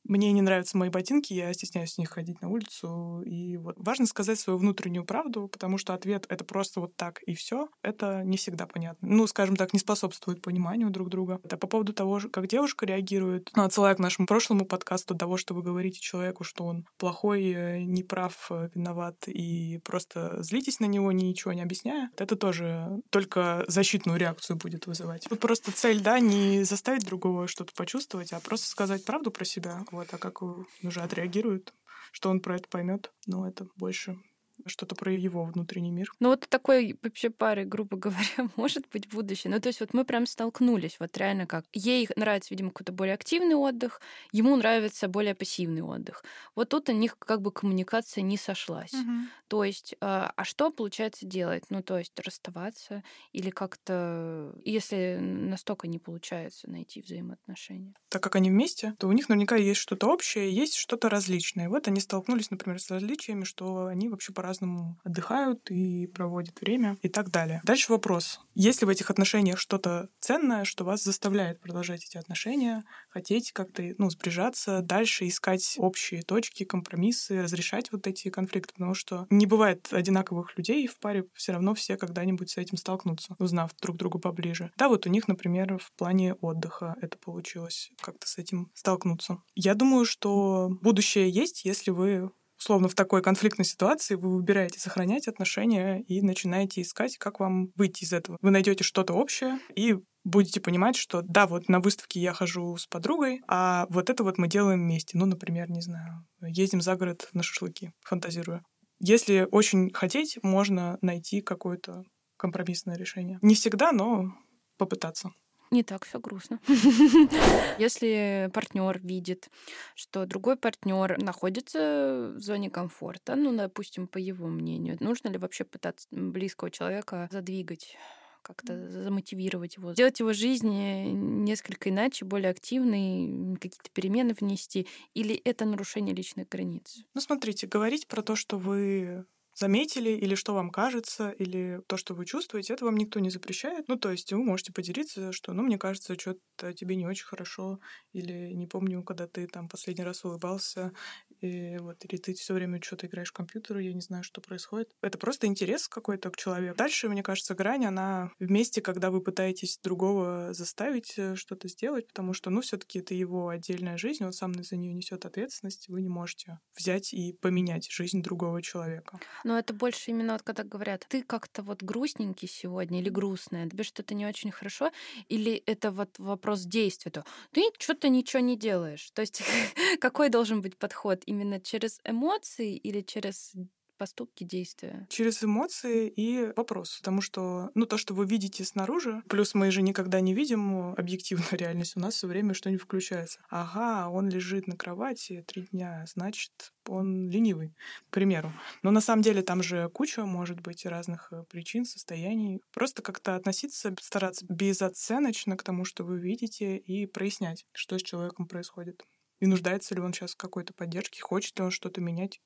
мне 0.10 0.32
не 0.32 0.42
нравятся 0.42 0.78
мои 0.78 0.90
ботинки, 0.90 1.34
я 1.34 1.54
стесняюсь 1.54 1.96
в 1.96 1.98
них 2.00 2.10
ходить 2.10 2.42
на 2.42 2.50
улицу. 2.50 3.22
И 3.26 3.58
вот 3.58 3.76
важно 3.78 4.08
сказать 4.08 4.40
свою 4.40 4.58
внутреннюю 4.58 5.06
правду, 5.06 5.48
потому 5.48 5.78
что 5.78 5.94
ответ 5.94 6.26
это 6.30 6.44
просто 6.44 6.80
вот 6.82 6.96
так 6.96 7.22
и 7.24 7.36
все. 7.36 7.70
Это 7.84 8.24
не 8.24 8.38
всегда 8.38 8.66
понятно. 8.66 9.08
Ну, 9.08 9.28
скажем 9.28 9.56
так, 9.56 9.72
не 9.72 9.80
способствует 9.80 10.42
пониманию 10.42 10.90
друг 10.90 11.10
друга. 11.10 11.40
Это 11.44 11.58
по 11.58 11.68
поводу 11.68 11.94
того, 11.94 12.20
как 12.32 12.48
девушка 12.48 12.86
реагирует. 12.86 13.52
Ну, 13.56 13.64
отсылая 13.64 13.96
к 13.96 14.00
нашему 14.00 14.28
прошлому 14.28 14.66
подкасту 14.66 15.16
того, 15.16 15.38
что 15.38 15.54
вы 15.54 15.62
говорите 15.62 16.00
человеку, 16.00 16.44
что 16.44 16.66
он 16.66 16.86
плохой, 16.98 17.52
э, 17.52 17.84
неправ, 17.84 18.48
э, 18.50 18.70
виноват, 18.74 19.28
и 19.28 19.80
просто 19.84 20.42
злитесь 20.42 20.80
на 20.80 20.86
него, 20.86 21.12
ничего 21.12 21.54
не 21.54 21.62
объясняя. 21.62 22.10
Это 22.18 22.36
тоже 22.36 23.02
только 23.12 23.64
защитную 23.68 24.18
реакцию 24.18 24.58
будет 24.58 24.88
вызывать. 24.88 25.28
Тут 25.30 25.40
просто 25.40 25.72
цель, 25.72 26.02
да, 26.02 26.20
не 26.20 26.64
заставить 26.64 27.06
другого 27.06 27.48
что-то 27.48 27.74
почувствовать, 27.76 28.34
а 28.34 28.40
просто 28.40 28.68
сказать 28.68 29.06
правду 29.06 29.32
про 29.32 29.46
себя 29.46 29.84
вот, 30.00 30.14
а 30.14 30.18
как 30.18 30.42
уже 30.42 31.02
отреагирует, 31.02 31.74
что 32.12 32.30
он 32.30 32.40
про 32.40 32.56
это 32.56 32.70
поймет, 32.70 33.12
ну, 33.28 33.46
это 33.46 33.68
больше 33.76 34.18
что-то 34.66 34.96
про 34.96 35.12
его 35.12 35.44
внутренний 35.46 35.92
мир. 35.92 36.12
Ну 36.20 36.30
вот 36.30 36.48
такой 36.50 36.98
вообще 37.02 37.30
пары, 37.30 37.66
грубо 37.66 37.98
говоря, 37.98 38.50
может 38.56 38.88
быть 38.92 39.10
будущее. 39.10 39.52
Ну 39.52 39.60
то 39.60 39.68
есть 39.68 39.80
вот 39.80 39.94
мы 39.94 40.06
прям 40.06 40.26
столкнулись, 40.26 40.98
вот 41.00 41.18
реально 41.18 41.46
как. 41.48 41.66
Ей 41.74 42.08
нравится, 42.16 42.50
видимо, 42.52 42.70
какой-то 42.70 42.92
более 42.92 43.14
активный 43.14 43.56
отдых, 43.56 44.02
ему 44.32 44.56
нравится 44.56 45.08
более 45.08 45.36
пассивный 45.36 45.82
отдых. 45.82 46.24
Вот 46.56 46.70
тут 46.70 46.90
у 46.90 46.94
них 46.94 47.18
как 47.18 47.42
бы 47.42 47.52
коммуникация 47.52 48.22
не 48.22 48.38
сошлась. 48.38 48.94
Угу. 48.94 49.12
То 49.48 49.64
есть, 49.64 49.96
а, 50.02 50.32
а 50.36 50.44
что 50.44 50.72
получается 50.72 51.26
делать? 51.26 51.64
Ну 51.70 51.82
то 51.82 51.98
есть 51.98 52.18
расставаться 52.20 53.04
или 53.32 53.50
как-то, 53.50 54.54
если 54.64 55.18
настолько 55.20 55.88
не 55.88 56.00
получается 56.00 56.70
найти 56.70 57.02
взаимоотношения. 57.02 57.94
Так 58.10 58.24
как 58.24 58.36
они 58.36 58.50
вместе, 58.50 58.96
то 59.00 59.08
у 59.08 59.12
них 59.12 59.30
наверняка 59.30 59.56
есть 59.56 59.80
что-то 59.80 60.08
общее, 60.08 60.54
есть 60.54 60.76
что-то 60.76 61.10
различное. 61.10 61.70
Вот 61.70 61.88
они 61.88 62.00
столкнулись, 62.00 62.52
например, 62.52 62.82
с 62.82 62.92
различиями, 62.92 63.44
что 63.44 63.88
они 63.88 64.10
вообще 64.10 64.34
по 64.34 64.42
по-разному 64.50 64.98
отдыхают 65.04 65.70
и 65.70 66.08
проводят 66.08 66.60
время 66.60 66.98
и 67.04 67.10
так 67.10 67.30
далее. 67.30 67.62
Дальше 67.64 67.92
вопрос. 67.92 68.40
Есть 68.56 68.82
ли 68.82 68.88
в 68.88 68.90
этих 68.90 69.12
отношениях 69.12 69.60
что-то 69.60 70.10
ценное, 70.20 70.64
что 70.64 70.84
вас 70.84 71.04
заставляет 71.04 71.62
продолжать 71.62 72.04
эти 72.04 72.18
отношения, 72.18 72.84
хотеть 73.10 73.52
как-то 73.52 73.84
ну, 74.00 74.10
сближаться, 74.10 74.82
дальше 74.82 75.28
искать 75.28 75.76
общие 75.78 76.24
точки, 76.24 76.64
компромиссы, 76.64 77.44
разрешать 77.44 77.92
вот 77.92 78.08
эти 78.08 78.30
конфликты, 78.30 78.74
потому 78.74 78.96
что 78.96 79.28
не 79.30 79.46
бывает 79.46 79.88
одинаковых 79.92 80.58
людей 80.58 80.88
в 80.88 80.98
паре, 80.98 81.26
все 81.36 81.52
равно 81.52 81.76
все 81.76 81.96
когда-нибудь 81.96 82.50
с 82.50 82.58
этим 82.58 82.78
столкнутся, 82.78 83.36
узнав 83.38 83.76
друг 83.80 83.98
друга 83.98 84.18
поближе. 84.18 84.72
Да, 84.78 84.90
вот 84.90 85.06
у 85.06 85.10
них, 85.10 85.28
например, 85.28 85.78
в 85.78 85.92
плане 85.94 86.34
отдыха 86.34 86.96
это 87.02 87.20
получилось 87.20 87.92
как-то 88.02 88.28
с 88.28 88.40
этим 88.40 88.72
столкнуться. 88.74 89.38
Я 89.54 89.76
думаю, 89.76 90.06
что 90.06 90.70
будущее 90.82 91.30
есть, 91.30 91.66
если 91.66 91.92
вы 91.92 92.32
условно 92.60 92.90
в 92.90 92.96
такой 92.96 93.22
конфликтной 93.22 93.66
ситуации 93.66 94.16
вы 94.16 94.36
выбираете 94.36 94.80
сохранять 94.80 95.28
отношения 95.28 96.02
и 96.02 96.22
начинаете 96.22 96.82
искать, 96.82 97.18
как 97.18 97.40
вам 97.40 97.72
выйти 97.76 98.04
из 98.04 98.14
этого. 98.14 98.38
Вы 98.42 98.52
найдете 98.52 98.84
что-то 98.84 99.14
общее 99.14 99.60
и 99.76 99.96
будете 100.24 100.60
понимать, 100.60 100.96
что 100.96 101.22
да, 101.22 101.48
вот 101.48 101.70
на 101.70 101.80
выставке 101.80 102.20
я 102.20 102.34
хожу 102.34 102.76
с 102.78 102.86
подругой, 102.86 103.42
а 103.48 103.88
вот 103.90 104.10
это 104.10 104.24
вот 104.24 104.38
мы 104.38 104.48
делаем 104.48 104.82
вместе. 104.82 105.18
Ну, 105.18 105.26
например, 105.26 105.72
не 105.72 105.82
знаю, 105.82 106.26
ездим 106.42 106.82
за 106.82 106.96
город 106.96 107.30
на 107.34 107.42
шашлыки, 107.42 107.94
фантазирую. 108.02 108.64
Если 109.00 109.48
очень 109.50 109.92
хотеть, 109.94 110.38
можно 110.44 110.98
найти 111.02 111.42
какое-то 111.42 112.04
компромиссное 112.38 112.98
решение. 112.98 113.40
Не 113.42 113.56
всегда, 113.56 113.94
но 113.94 114.34
попытаться 114.78 115.32
не 115.72 115.84
так 115.84 116.06
все 116.06 116.20
грустно. 116.20 116.60
Если 117.78 118.50
партнер 118.54 119.00
видит, 119.00 119.50
что 119.96 120.26
другой 120.26 120.56
партнер 120.56 121.22
находится 121.22 122.34
в 122.36 122.40
зоне 122.40 122.70
комфорта, 122.70 123.36
ну, 123.36 123.56
допустим, 123.56 124.08
по 124.08 124.18
его 124.18 124.48
мнению, 124.48 124.98
нужно 125.00 125.30
ли 125.30 125.38
вообще 125.38 125.64
пытаться 125.64 126.08
близкого 126.12 126.72
человека 126.72 127.30
задвигать? 127.32 127.98
как-то 128.42 128.90
замотивировать 128.90 129.76
его, 129.76 129.94
сделать 129.94 130.20
его 130.20 130.34
жизнь 130.34 130.70
несколько 130.72 131.90
иначе, 131.90 132.26
более 132.26 132.50
активной, 132.50 133.56
какие-то 133.56 133.90
перемены 133.94 134.34
внести, 134.34 134.88
или 135.14 135.36
это 135.36 135.66
нарушение 135.66 136.16
личных 136.16 136.48
границ? 136.50 137.04
Ну, 137.14 137.22
смотрите, 137.22 137.68
говорить 137.68 138.08
про 138.08 138.22
то, 138.22 138.36
что 138.36 138.58
вы 138.58 139.26
заметили, 139.60 140.10
или 140.12 140.36
что 140.36 140.54
вам 140.54 140.72
кажется, 140.72 141.32
или 141.32 141.82
то, 141.88 141.98
что 141.98 142.14
вы 142.14 142.26
чувствуете, 142.26 142.74
это 142.74 142.86
вам 142.86 142.98
никто 142.98 143.20
не 143.20 143.30
запрещает. 143.30 143.88
Ну, 143.88 143.98
то 143.98 144.12
есть 144.12 144.32
вы 144.34 144.44
можете 144.44 144.74
поделиться, 144.74 145.32
что, 145.32 145.54
ну, 145.54 145.64
мне 145.64 145.78
кажется, 145.78 146.18
что-то 146.18 146.74
тебе 146.74 146.96
не 146.96 147.06
очень 147.06 147.26
хорошо, 147.26 147.80
или 148.14 148.54
не 148.54 148.68
помню, 148.68 149.04
когда 149.04 149.28
ты 149.28 149.48
там 149.48 149.68
последний 149.68 150.04
раз 150.04 150.26
улыбался, 150.26 150.94
и 151.42 151.78
вот, 151.78 152.04
или 152.06 152.18
ты 152.18 152.34
все 152.34 152.54
время 152.54 152.82
что-то 152.82 153.08
играешь 153.08 153.30
в 153.30 153.34
компьютер, 153.34 153.78
я 153.78 153.94
не 153.94 154.02
знаю, 154.02 154.24
что 154.24 154.42
происходит. 154.42 154.92
Это 155.02 155.18
просто 155.18 155.48
интерес 155.48 155.88
какой-то 155.88 156.32
к 156.32 156.38
человеку. 156.38 156.78
Дальше, 156.78 157.10
мне 157.10 157.24
кажется, 157.24 157.56
грань, 157.56 157.86
она 157.86 158.32
вместе, 158.40 158.82
когда 158.82 159.10
вы 159.12 159.22
пытаетесь 159.22 159.80
другого 159.82 160.54
заставить 160.54 161.14
э, 161.18 161.36
что-то 161.36 161.68
сделать, 161.68 162.08
потому 162.08 162.34
что, 162.34 162.50
ну, 162.50 162.62
все-таки 162.62 163.00
это 163.00 163.14
его 163.14 163.50
отдельная 163.50 163.98
жизнь, 163.98 164.24
он 164.24 164.34
сам 164.34 164.54
за 164.64 164.76
нее 164.76 164.94
несет 164.94 165.26
ответственность, 165.26 165.88
вы 165.88 166.02
не 166.02 166.10
можете 166.10 166.60
взять 166.76 167.14
и 167.14 167.34
поменять 167.34 167.90
жизнь 167.90 168.22
другого 168.22 168.62
человека. 168.62 169.20
Но 169.50 169.58
это 169.58 169.74
больше 169.74 170.12
именно 170.12 170.34
вот 170.34 170.44
когда 170.44 170.64
говорят, 170.64 171.08
ты 171.10 171.24
как-то 171.24 171.64
вот 171.64 171.82
грустненький 171.82 172.48
сегодня 172.48 173.00
или 173.00 173.10
грустная, 173.10 173.68
тебе 173.68 173.84
что-то 173.84 174.14
не 174.14 174.28
очень 174.28 174.52
хорошо, 174.52 174.92
или 175.28 175.64
это 175.66 175.90
вот 175.90 176.20
вопрос 176.20 176.66
действия, 176.66 177.10
то 177.10 177.26
ты 177.52 177.64
что-то 177.80 178.10
ничего 178.10 178.42
не 178.44 178.56
делаешь. 178.56 179.10
То 179.10 179.22
есть 179.22 179.42
какой 180.00 180.30
должен 180.30 180.62
быть 180.62 180.78
подход? 180.78 181.24
Именно 181.26 181.60
через 181.60 182.00
эмоции 182.04 182.78
или 182.78 183.02
через 183.02 183.56
поступки, 184.00 184.44
действия? 184.44 185.06
Через 185.10 185.44
эмоции 185.44 186.08
и 186.08 186.52
вопрос. 186.56 186.98
Потому 186.98 187.22
что, 187.22 187.70
ну, 187.76 187.86
то, 187.86 187.98
что 187.98 188.16
вы 188.16 188.26
видите 188.26 188.64
снаружи, 188.64 189.22
плюс 189.28 189.54
мы 189.54 189.70
же 189.70 189.82
никогда 189.84 190.22
не 190.22 190.34
видим 190.34 190.94
объективную 190.96 191.50
реальность, 191.52 191.96
у 191.96 192.00
нас 192.00 192.16
все 192.16 192.28
время 192.28 192.54
что-нибудь 192.56 192.82
включается. 192.82 193.40
Ага, 193.50 194.10
он 194.10 194.30
лежит 194.30 194.66
на 194.68 194.76
кровати 194.76 195.44
три 195.46 195.68
дня, 195.72 196.06
значит, 196.08 196.74
он 196.88 197.30
ленивый, 197.30 197.76
к 198.10 198.14
примеру. 198.14 198.52
Но 198.82 198.92
на 198.92 199.02
самом 199.02 199.22
деле 199.22 199.42
там 199.42 199.62
же 199.62 199.90
куча, 199.90 200.26
может 200.26 200.62
быть, 200.62 200.86
разных 200.86 201.32
э, 201.32 201.44
причин, 201.50 201.86
состояний. 201.86 202.62
Просто 202.74 203.02
как-то 203.02 203.36
относиться, 203.36 203.94
стараться 204.02 204.46
безоценочно 204.50 205.58
к 205.58 205.64
тому, 205.64 205.86
что 205.86 206.04
вы 206.04 206.20
видите, 206.20 206.78
и 206.78 207.06
прояснять, 207.06 207.66
что 207.74 208.00
с 208.00 208.02
человеком 208.02 208.48
происходит. 208.48 209.04
И 209.40 209.46
нуждается 209.46 209.96
ли 209.96 210.02
он 210.02 210.14
сейчас 210.14 210.34
в 210.34 210.38
какой-то 210.38 210.74
поддержке, 210.74 211.22
хочет 211.22 211.58
ли 211.58 211.66
он 211.66 211.72
что-то 211.72 212.02
менять. 212.02 212.42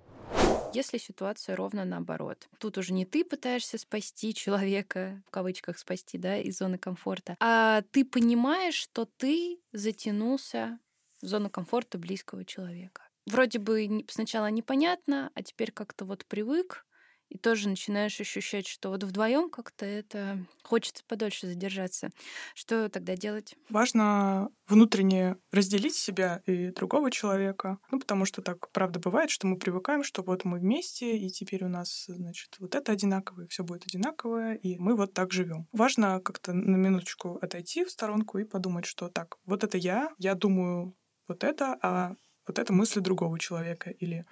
Если 0.73 0.97
ситуация 0.97 1.55
ровно 1.55 1.85
наоборот. 1.85 2.47
Тут 2.59 2.77
уже 2.77 2.93
не 2.93 3.05
ты 3.05 3.23
пытаешься 3.23 3.77
спасти 3.77 4.33
человека, 4.33 5.21
в 5.27 5.31
кавычках 5.31 5.77
спасти, 5.77 6.17
да, 6.17 6.37
из 6.37 6.57
зоны 6.57 6.77
комфорта, 6.77 7.35
а 7.39 7.83
ты 7.91 8.05
понимаешь, 8.05 8.75
что 8.75 9.05
ты 9.05 9.59
затянулся 9.71 10.79
в 11.21 11.27
зону 11.27 11.49
комфорта 11.49 11.97
близкого 11.97 12.43
человека. 12.43 13.07
Вроде 13.25 13.59
бы 13.59 14.03
сначала 14.09 14.47
непонятно, 14.47 15.31
а 15.33 15.43
теперь 15.43 15.71
как-то 15.71 16.05
вот 16.05 16.25
привык, 16.25 16.85
и 17.33 17.37
тоже 17.39 17.67
начинаешь 17.67 18.21
ощущать, 18.21 18.67
что 18.67 18.89
вот 18.89 19.03
вдвоем 19.03 19.49
как-то 19.49 19.85
это 19.85 20.37
хочется 20.61 21.03
подольше 21.07 21.47
задержаться. 21.47 22.11
Что 22.53 22.89
тогда 22.89 23.15
делать? 23.15 23.55
Важно 23.69 24.49
внутренне 24.67 25.37
разделить 25.51 25.95
себя 25.95 26.43
и 26.45 26.69
другого 26.69 27.09
человека. 27.09 27.79
Ну, 27.89 27.99
потому 27.99 28.25
что 28.25 28.43
так, 28.43 28.69
правда, 28.71 28.99
бывает, 28.99 29.31
что 29.31 29.47
мы 29.47 29.57
привыкаем, 29.57 30.03
что 30.03 30.21
вот 30.21 30.45
мы 30.45 30.59
вместе, 30.59 31.17
и 31.17 31.29
теперь 31.29 31.65
у 31.65 31.69
нас, 31.69 32.05
значит, 32.07 32.55
вот 32.59 32.75
это 32.75 32.91
одинаковое, 32.91 33.47
все 33.47 33.63
будет 33.63 33.87
одинаковое, 33.87 34.53
и 34.53 34.77
мы 34.77 34.95
вот 34.95 35.13
так 35.13 35.31
живем. 35.31 35.67
Важно 35.71 36.21
как-то 36.21 36.53
на 36.53 36.75
минуточку 36.75 37.39
отойти 37.41 37.83
в 37.83 37.89
сторонку 37.89 38.37
и 38.37 38.43
подумать, 38.43 38.85
что 38.85 39.09
так, 39.09 39.37
вот 39.45 39.63
это 39.63 39.79
я, 39.79 40.11
я 40.19 40.35
думаю 40.35 40.95
вот 41.27 41.43
это, 41.43 41.79
а 41.81 42.13
вот 42.45 42.59
это 42.59 42.73
мысли 42.73 42.99
другого 42.99 43.39
человека, 43.39 43.89
или 43.89 44.25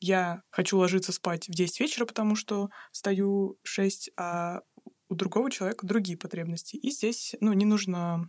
я 0.00 0.42
хочу 0.50 0.78
ложиться 0.78 1.12
спать 1.12 1.48
в 1.48 1.52
10 1.52 1.80
вечера, 1.80 2.04
потому 2.04 2.36
что 2.36 2.70
встаю 2.92 3.58
в 3.62 3.68
6, 3.68 4.10
а 4.16 4.60
у 5.08 5.14
другого 5.14 5.50
человека 5.50 5.86
другие 5.86 6.18
потребности. 6.18 6.76
И 6.76 6.90
здесь, 6.90 7.34
ну, 7.40 7.52
не 7.52 7.64
нужно 7.64 8.28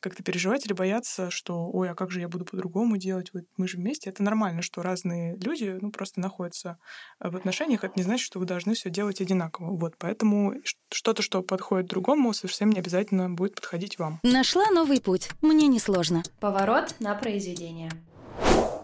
как-то 0.00 0.22
переживать 0.22 0.64
или 0.64 0.72
бояться, 0.72 1.30
что, 1.30 1.68
ой, 1.70 1.90
а 1.90 1.94
как 1.94 2.10
же 2.10 2.20
я 2.20 2.28
буду 2.28 2.44
по-другому 2.44 2.96
делать, 2.96 3.32
вот 3.34 3.44
мы 3.56 3.68
же 3.68 3.76
вместе. 3.76 4.10
Это 4.10 4.22
нормально, 4.22 4.62
что 4.62 4.82
разные 4.82 5.36
люди, 5.36 5.78
ну, 5.80 5.90
просто 5.92 6.20
находятся 6.20 6.78
в 7.20 7.36
отношениях. 7.36 7.84
Это 7.84 7.94
не 7.96 8.02
значит, 8.02 8.24
что 8.24 8.38
вы 8.38 8.46
должны 8.46 8.74
все 8.74 8.90
делать 8.90 9.20
одинаково. 9.20 9.76
Вот, 9.76 9.94
поэтому 9.98 10.54
что-то, 10.90 11.22
что 11.22 11.42
подходит 11.42 11.88
другому, 11.88 12.32
совсем 12.32 12.70
не 12.70 12.80
обязательно 12.80 13.30
будет 13.30 13.54
подходить 13.54 13.98
вам. 13.98 14.20
Нашла 14.22 14.70
новый 14.70 15.00
путь. 15.00 15.30
Мне 15.42 15.68
несложно. 15.68 16.22
Поворот 16.40 16.94
на 16.98 17.14
произведение. 17.14 17.90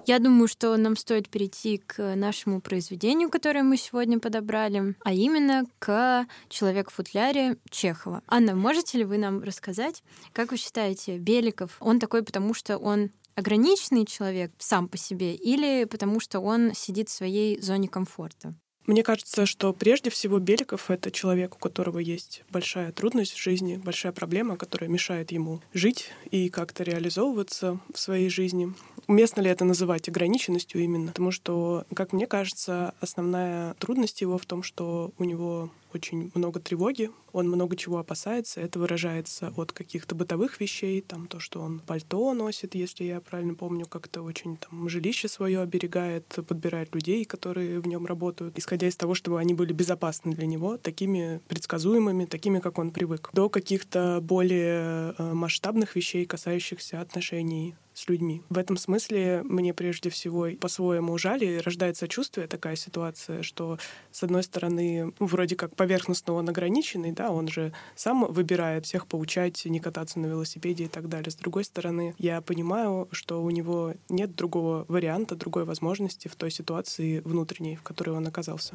Я 0.07 0.21
думаю, 0.21 0.47
что 0.47 0.77
нам 0.77 0.97
стоит 0.97 1.29
перейти 1.29 1.79
к 1.79 2.15
нашему 2.15 2.61
произведению, 2.61 3.29
которое 3.29 3.65
мы 3.65 3.77
сегодня 3.77 4.21
подобрали, 4.21 4.95
а 5.03 5.13
именно 5.13 5.65
к 5.81 6.27
«Человек 6.49 6.93
в 6.93 6.95
футляре» 6.95 7.57
Чехова. 7.71 8.23
Анна, 8.29 8.55
можете 8.55 8.99
ли 8.99 9.05
вы 9.05 9.19
нам 9.19 9.43
рассказать, 9.43 10.05
как 10.33 10.53
вы 10.53 10.59
считаете, 10.59 11.19
Беликов, 11.19 11.77
он 11.81 11.99
такой, 11.99 12.23
потому 12.23 12.55
что 12.55 12.79
он 12.79 13.11
ограниченный 13.35 14.07
человек 14.07 14.53
сам 14.59 14.87
по 14.87 14.97
себе 14.97 15.35
или 15.35 15.85
потому 15.87 16.21
что 16.21 16.39
он 16.39 16.73
сидит 16.73 17.09
в 17.09 17.13
своей 17.13 17.61
зоне 17.61 17.89
комфорта? 17.89 18.55
Мне 18.87 19.03
кажется, 19.03 19.47
что 19.47 19.73
прежде 19.73 20.11
всего 20.11 20.39
Беликов— 20.39 20.89
это 20.93 21.11
человек, 21.11 21.57
у 21.57 21.59
которого 21.59 21.99
есть 21.99 22.45
большая 22.51 22.93
трудность 22.93 23.33
в 23.33 23.43
жизни, 23.43 23.81
большая 23.85 24.13
проблема, 24.13 24.57
которая 24.57 24.89
мешает 24.89 25.33
ему 25.33 25.61
жить 25.75 26.13
и 26.31 26.49
как-то 26.49 26.85
реализовываться 26.85 27.81
в 27.93 27.99
своей 27.99 28.29
жизни. 28.29 28.73
Уместно 29.09 29.41
ли 29.41 29.51
это 29.51 29.65
называть 29.65 30.09
ограниченностью 30.09 30.83
именно? 30.83 31.09
Потому 31.09 31.31
что, 31.31 31.85
как 31.95 32.13
мне 32.13 32.27
кажется, 32.27 32.93
основная 33.01 33.75
трудность 33.75 34.21
его 34.21 34.37
в 34.37 34.47
том, 34.47 34.63
что 34.65 35.13
у 35.19 35.25
него 35.25 35.71
очень 35.95 36.31
много 36.35 36.61
тревоги, 36.61 37.11
он 37.33 37.49
много 37.49 37.77
чего 37.77 37.99
опасается. 37.99 38.61
Это 38.61 38.79
выражается 38.79 39.53
от 39.57 39.73
каких-то 39.73 40.15
бытовых 40.15 40.61
вещей, 40.61 41.01
там 41.01 41.27
то, 41.27 41.41
что 41.41 41.61
он 41.61 41.81
пальто 41.81 42.35
носит, 42.35 42.75
если 42.75 43.05
я 43.05 43.21
правильно 43.21 43.55
помню, 43.55 43.87
как-то 43.87 44.23
очень 44.23 44.57
там 44.57 44.89
жилище 44.89 45.29
свое 45.29 45.61
оберегает, 45.61 46.27
подбирает 46.47 46.95
людей, 46.95 47.25
которые 47.25 47.81
в 47.81 47.87
нем 47.87 48.07
работают, 48.07 48.59
исходя 48.59 48.89
из 48.89 48.97
того, 48.97 49.15
чтобы 49.15 49.39
они 49.39 49.55
были 49.55 49.73
безопасны 49.73 50.33
для 50.33 50.47
него, 50.47 50.77
такими 50.77 51.41
предсказуемыми, 51.49 52.27
такими, 52.27 52.59
как 52.59 52.79
он 52.79 52.91
привык, 52.91 53.31
до 53.33 53.49
каких-то 53.49 54.21
более 54.21 55.15
э, 55.17 55.33
масштабных 55.33 55.97
вещей, 55.97 56.27
касающихся 56.27 57.01
отношений 57.01 57.75
с 57.97 58.09
людьми. 58.09 58.43
В 58.51 58.59
этом 58.59 58.77
смысле 58.77 59.41
мне 59.43 59.73
прежде 59.73 60.11
всего 60.11 60.49
по-своему 60.61 61.17
жаль 61.17 61.43
и 61.43 61.59
рождает 61.59 61.97
сочувствие 61.97 62.47
такая 62.47 62.77
ситуация, 62.77 63.43
что, 63.43 63.79
с 64.13 64.23
одной 64.23 64.43
стороны, 64.43 65.15
ну, 65.19 65.27
вроде 65.27 65.57
как 65.57 65.75
поверхностно 65.75 66.35
он 66.35 66.49
ограниченный, 66.49 67.13
да, 67.13 67.31
он 67.31 67.49
же 67.49 67.73
сам 67.95 68.31
выбирает 68.31 68.85
всех 68.85 69.07
поучать, 69.07 69.65
не 69.65 69.81
кататься 69.81 70.19
на 70.19 70.27
велосипеде 70.27 70.85
и 70.85 70.89
так 70.89 71.09
далее. 71.09 71.31
С 71.31 71.37
другой 71.37 71.65
стороны, 71.65 72.15
я 72.19 72.43
понимаю, 72.43 73.09
что 73.13 73.43
у 73.43 73.49
него 73.49 73.95
нет 74.11 74.37
другого 74.37 74.85
варианта, 74.89 75.35
другой 75.35 75.65
возможности 75.65 76.29
в 76.29 76.37
той 76.37 76.51
ситуации 76.51 77.21
внутренней, 77.21 77.77
в 77.77 77.83
которой 77.83 78.11
он 78.11 78.27
оказался. 78.27 78.75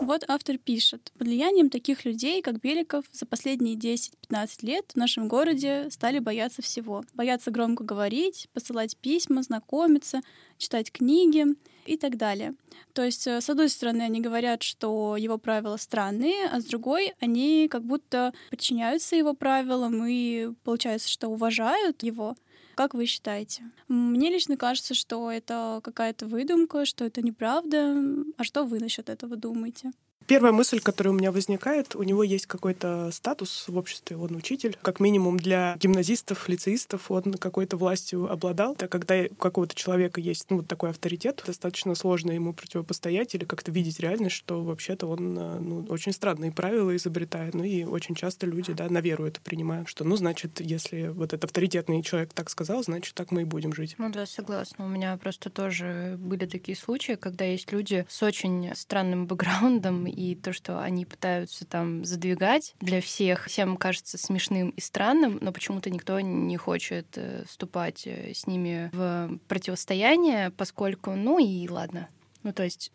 Вот 0.00 0.24
автор 0.28 0.58
пишет. 0.58 1.12
Под 1.18 1.26
влиянием 1.26 1.68
таких 1.68 2.04
людей, 2.04 2.42
как 2.42 2.60
Беликов, 2.60 3.04
за 3.12 3.26
последние 3.26 3.76
10-15 3.76 4.48
лет 4.62 4.92
в 4.92 4.96
нашем 4.96 5.26
городе 5.26 5.88
стали 5.90 6.18
бояться 6.18 6.62
всего. 6.62 7.04
Бояться 7.14 7.50
громко 7.50 7.82
говорить, 7.82 8.48
посылать 8.52 8.96
письма, 8.96 9.42
знакомиться, 9.42 10.20
читать 10.58 10.92
книги 10.92 11.46
и 11.86 11.96
так 11.96 12.16
далее. 12.16 12.54
То 12.92 13.04
есть, 13.04 13.26
э, 13.26 13.40
с 13.40 13.50
одной 13.50 13.68
стороны, 13.68 14.02
они 14.02 14.20
говорят, 14.20 14.62
что 14.62 15.16
его 15.16 15.38
правила 15.38 15.76
странные, 15.76 16.46
а 16.46 16.60
с 16.60 16.64
другой, 16.64 17.14
они 17.20 17.68
как 17.70 17.84
будто 17.84 18.32
подчиняются 18.50 19.16
его 19.16 19.34
правилам 19.34 20.04
и 20.06 20.50
получается, 20.64 21.08
что 21.08 21.28
уважают 21.28 22.02
его. 22.02 22.36
Как 22.74 22.94
вы 22.94 23.06
считаете? 23.06 23.64
Мне 23.88 24.30
лично 24.30 24.56
кажется, 24.56 24.94
что 24.94 25.30
это 25.30 25.80
какая-то 25.82 26.26
выдумка, 26.26 26.84
что 26.84 27.04
это 27.04 27.20
неправда. 27.20 27.96
А 28.38 28.44
что 28.44 28.64
вы 28.64 28.78
насчет 28.78 29.10
этого 29.10 29.36
думаете? 29.36 29.92
Первая 30.26 30.52
мысль, 30.52 30.80
которая 30.80 31.12
у 31.12 31.16
меня 31.16 31.32
возникает, 31.32 31.94
у 31.96 32.02
него 32.02 32.22
есть 32.22 32.46
какой-то 32.46 33.10
статус 33.12 33.64
в 33.68 33.76
обществе, 33.76 34.16
он 34.16 34.34
учитель. 34.36 34.76
Как 34.82 35.00
минимум 35.00 35.38
для 35.38 35.76
гимназистов, 35.80 36.48
лицеистов 36.48 37.10
он 37.10 37.34
какой-то 37.34 37.76
властью 37.76 38.30
обладал. 38.30 38.74
Так 38.74 38.90
когда 38.90 39.22
у 39.30 39.34
какого-то 39.34 39.74
человека 39.74 40.20
есть 40.20 40.50
ну, 40.50 40.58
вот 40.58 40.68
такой 40.68 40.90
авторитет, 40.90 41.42
достаточно 41.46 41.94
сложно 41.94 42.32
ему 42.32 42.52
противопостоять 42.52 43.34
или 43.34 43.44
как-то 43.44 43.70
видеть 43.70 44.00
реальность, 44.00 44.36
что 44.36 44.62
вообще-то 44.62 45.06
он 45.06 45.38
э, 45.38 45.58
ну, 45.60 45.86
очень 45.88 46.12
странные 46.12 46.52
правила 46.52 46.94
изобретает. 46.94 47.54
Ну 47.54 47.64
и 47.64 47.84
очень 47.84 48.14
часто 48.14 48.46
люди 48.46 48.72
да, 48.72 48.88
на 48.88 48.98
веру 48.98 49.26
это 49.26 49.40
принимают, 49.40 49.88
что 49.88 50.04
ну 50.04 50.16
значит, 50.16 50.60
если 50.60 51.08
вот 51.08 51.32
этот 51.32 51.44
авторитетный 51.44 52.02
человек 52.02 52.32
так 52.32 52.50
сказал, 52.50 52.82
значит 52.82 53.14
так 53.14 53.30
мы 53.30 53.42
и 53.42 53.44
будем 53.44 53.72
жить. 53.72 53.96
Ну 53.98 54.10
да, 54.10 54.26
согласна. 54.26 54.84
У 54.84 54.88
меня 54.88 55.16
просто 55.16 55.50
тоже 55.50 56.16
были 56.18 56.46
такие 56.46 56.76
случаи, 56.76 57.14
когда 57.14 57.44
есть 57.44 57.72
люди 57.72 58.06
с 58.08 58.22
очень 58.22 58.72
странным 58.74 59.26
бэкграундом 59.32 60.06
и 60.12 60.34
то, 60.34 60.52
что 60.52 60.80
они 60.80 61.04
пытаются 61.04 61.64
там 61.64 62.04
задвигать 62.04 62.74
для 62.80 63.00
всех, 63.00 63.46
всем 63.46 63.76
кажется 63.76 64.18
смешным 64.18 64.70
и 64.70 64.80
странным, 64.80 65.38
но 65.40 65.52
почему-то 65.52 65.90
никто 65.90 66.20
не 66.20 66.56
хочет 66.56 67.06
э, 67.16 67.44
вступать 67.48 68.06
э, 68.06 68.32
с 68.34 68.46
ними 68.46 68.90
в 68.92 69.38
противостояние, 69.48 70.50
поскольку, 70.50 71.12
ну 71.12 71.38
и 71.38 71.68
ладно. 71.68 72.08
Ну, 72.42 72.52
то 72.52 72.62
есть 72.62 72.92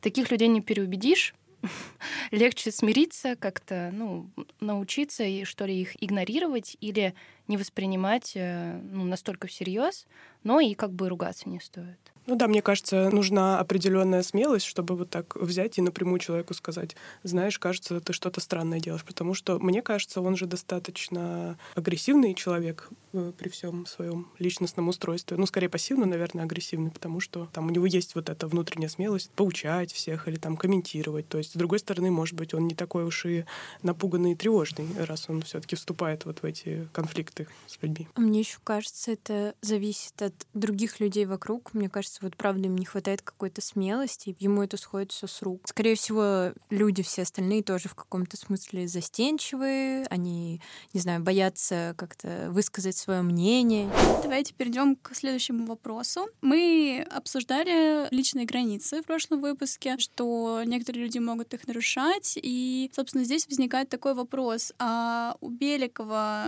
таких 0.00 0.30
людей 0.30 0.48
не 0.48 0.60
переубедишь, 0.60 1.34
легче 2.30 2.70
смириться, 2.70 3.36
как-то, 3.36 3.90
ну, 3.92 4.30
научиться 4.60 5.24
и 5.24 5.44
что 5.44 5.64
ли 5.64 5.80
их 5.80 6.02
игнорировать 6.02 6.76
или 6.80 7.14
не 7.46 7.56
воспринимать 7.56 8.32
э, 8.34 8.78
ну, 8.90 9.04
настолько 9.04 9.46
всерьез, 9.46 10.06
но 10.44 10.60
и 10.60 10.74
как 10.74 10.92
бы 10.92 11.08
ругаться 11.08 11.48
не 11.48 11.60
стоит. 11.60 11.98
Ну 12.28 12.36
да, 12.36 12.46
мне 12.46 12.60
кажется, 12.60 13.08
нужна 13.08 13.58
определенная 13.58 14.22
смелость, 14.22 14.66
чтобы 14.66 14.94
вот 14.96 15.08
так 15.08 15.34
взять 15.36 15.78
и 15.78 15.80
напрямую 15.80 16.18
человеку 16.18 16.52
сказать, 16.52 16.94
знаешь, 17.22 17.58
кажется, 17.58 18.00
ты 18.00 18.12
что-то 18.12 18.42
странное 18.42 18.80
делаешь, 18.80 19.02
потому 19.02 19.32
что 19.32 19.58
мне 19.58 19.80
кажется, 19.80 20.20
он 20.20 20.36
же 20.36 20.44
достаточно 20.44 21.58
агрессивный 21.74 22.34
человек 22.34 22.90
э, 23.14 23.32
при 23.38 23.48
всем 23.48 23.86
своем 23.86 24.28
личностном 24.38 24.88
устройстве. 24.88 25.38
Ну, 25.38 25.46
скорее 25.46 25.70
пассивно, 25.70 26.04
наверное, 26.04 26.44
агрессивный, 26.44 26.90
потому 26.90 27.20
что 27.20 27.48
там 27.54 27.68
у 27.68 27.70
него 27.70 27.86
есть 27.86 28.14
вот 28.14 28.28
эта 28.28 28.46
внутренняя 28.46 28.90
смелость 28.90 29.30
поучать 29.30 29.90
всех 29.90 30.28
или 30.28 30.36
там 30.36 30.58
комментировать. 30.58 31.26
То 31.28 31.38
есть, 31.38 31.52
с 31.52 31.56
другой 31.56 31.78
стороны, 31.78 32.10
может 32.10 32.34
быть, 32.34 32.52
он 32.52 32.66
не 32.66 32.74
такой 32.74 33.04
уж 33.04 33.24
и 33.24 33.46
напуганный 33.82 34.32
и 34.32 34.34
тревожный, 34.34 34.86
раз 34.98 35.30
он 35.30 35.40
все-таки 35.40 35.76
вступает 35.76 36.26
вот 36.26 36.40
в 36.40 36.44
эти 36.44 36.90
конфликты 36.92 37.48
с 37.66 37.78
людьми. 37.80 38.06
Мне 38.16 38.40
еще 38.40 38.58
кажется, 38.62 39.12
это 39.12 39.54
зависит 39.62 40.20
от 40.20 40.34
других 40.52 41.00
людей 41.00 41.24
вокруг. 41.24 41.72
Мне 41.72 41.88
кажется, 41.88 42.17
вот 42.20 42.36
правда 42.36 42.66
им 42.66 42.76
не 42.76 42.84
хватает 42.84 43.22
какой-то 43.22 43.60
смелости, 43.60 44.36
ему 44.38 44.62
это 44.62 44.76
сходит 44.76 45.12
все 45.12 45.26
с 45.26 45.42
рук. 45.42 45.62
Скорее 45.66 45.94
всего, 45.94 46.52
люди 46.70 47.02
все 47.02 47.22
остальные 47.22 47.62
тоже 47.62 47.88
в 47.88 47.94
каком-то 47.94 48.36
смысле 48.36 48.88
застенчивые, 48.88 50.06
они, 50.10 50.60
не 50.92 51.00
знаю, 51.00 51.22
боятся 51.22 51.94
как-то 51.96 52.48
высказать 52.50 52.96
свое 52.96 53.22
мнение. 53.22 53.90
Давайте 54.22 54.54
перейдем 54.54 54.96
к 54.96 55.14
следующему 55.14 55.66
вопросу. 55.66 56.26
Мы 56.40 57.06
обсуждали 57.10 58.12
личные 58.14 58.46
границы 58.46 59.02
в 59.02 59.06
прошлом 59.06 59.40
выпуске, 59.40 59.98
что 59.98 60.62
некоторые 60.64 61.04
люди 61.04 61.18
могут 61.18 61.54
их 61.54 61.66
нарушать, 61.66 62.38
и, 62.40 62.90
собственно, 62.94 63.24
здесь 63.24 63.46
возникает 63.48 63.88
такой 63.88 64.14
вопрос, 64.14 64.72
а 64.78 65.36
у 65.40 65.48
Беликова 65.48 66.46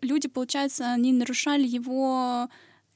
люди, 0.00 0.28
получается, 0.28 0.92
они 0.92 1.12
нарушали 1.12 1.66
его 1.66 2.48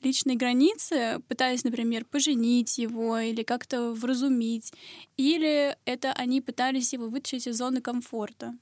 личные 0.03 0.37
границы, 0.37 1.21
пытаясь, 1.29 1.65
например, 1.65 2.05
поженить 2.05 2.79
его 2.79 3.19
или 3.19 3.43
как-то 3.43 3.93
вразумить, 3.93 4.73
или 5.17 5.77
это 5.85 6.13
они 6.13 6.41
пытались 6.41 6.93
его 6.93 7.09
вытащить 7.09 7.47
из 7.47 7.57
зоны 7.57 7.81
комфорта? 7.81 8.55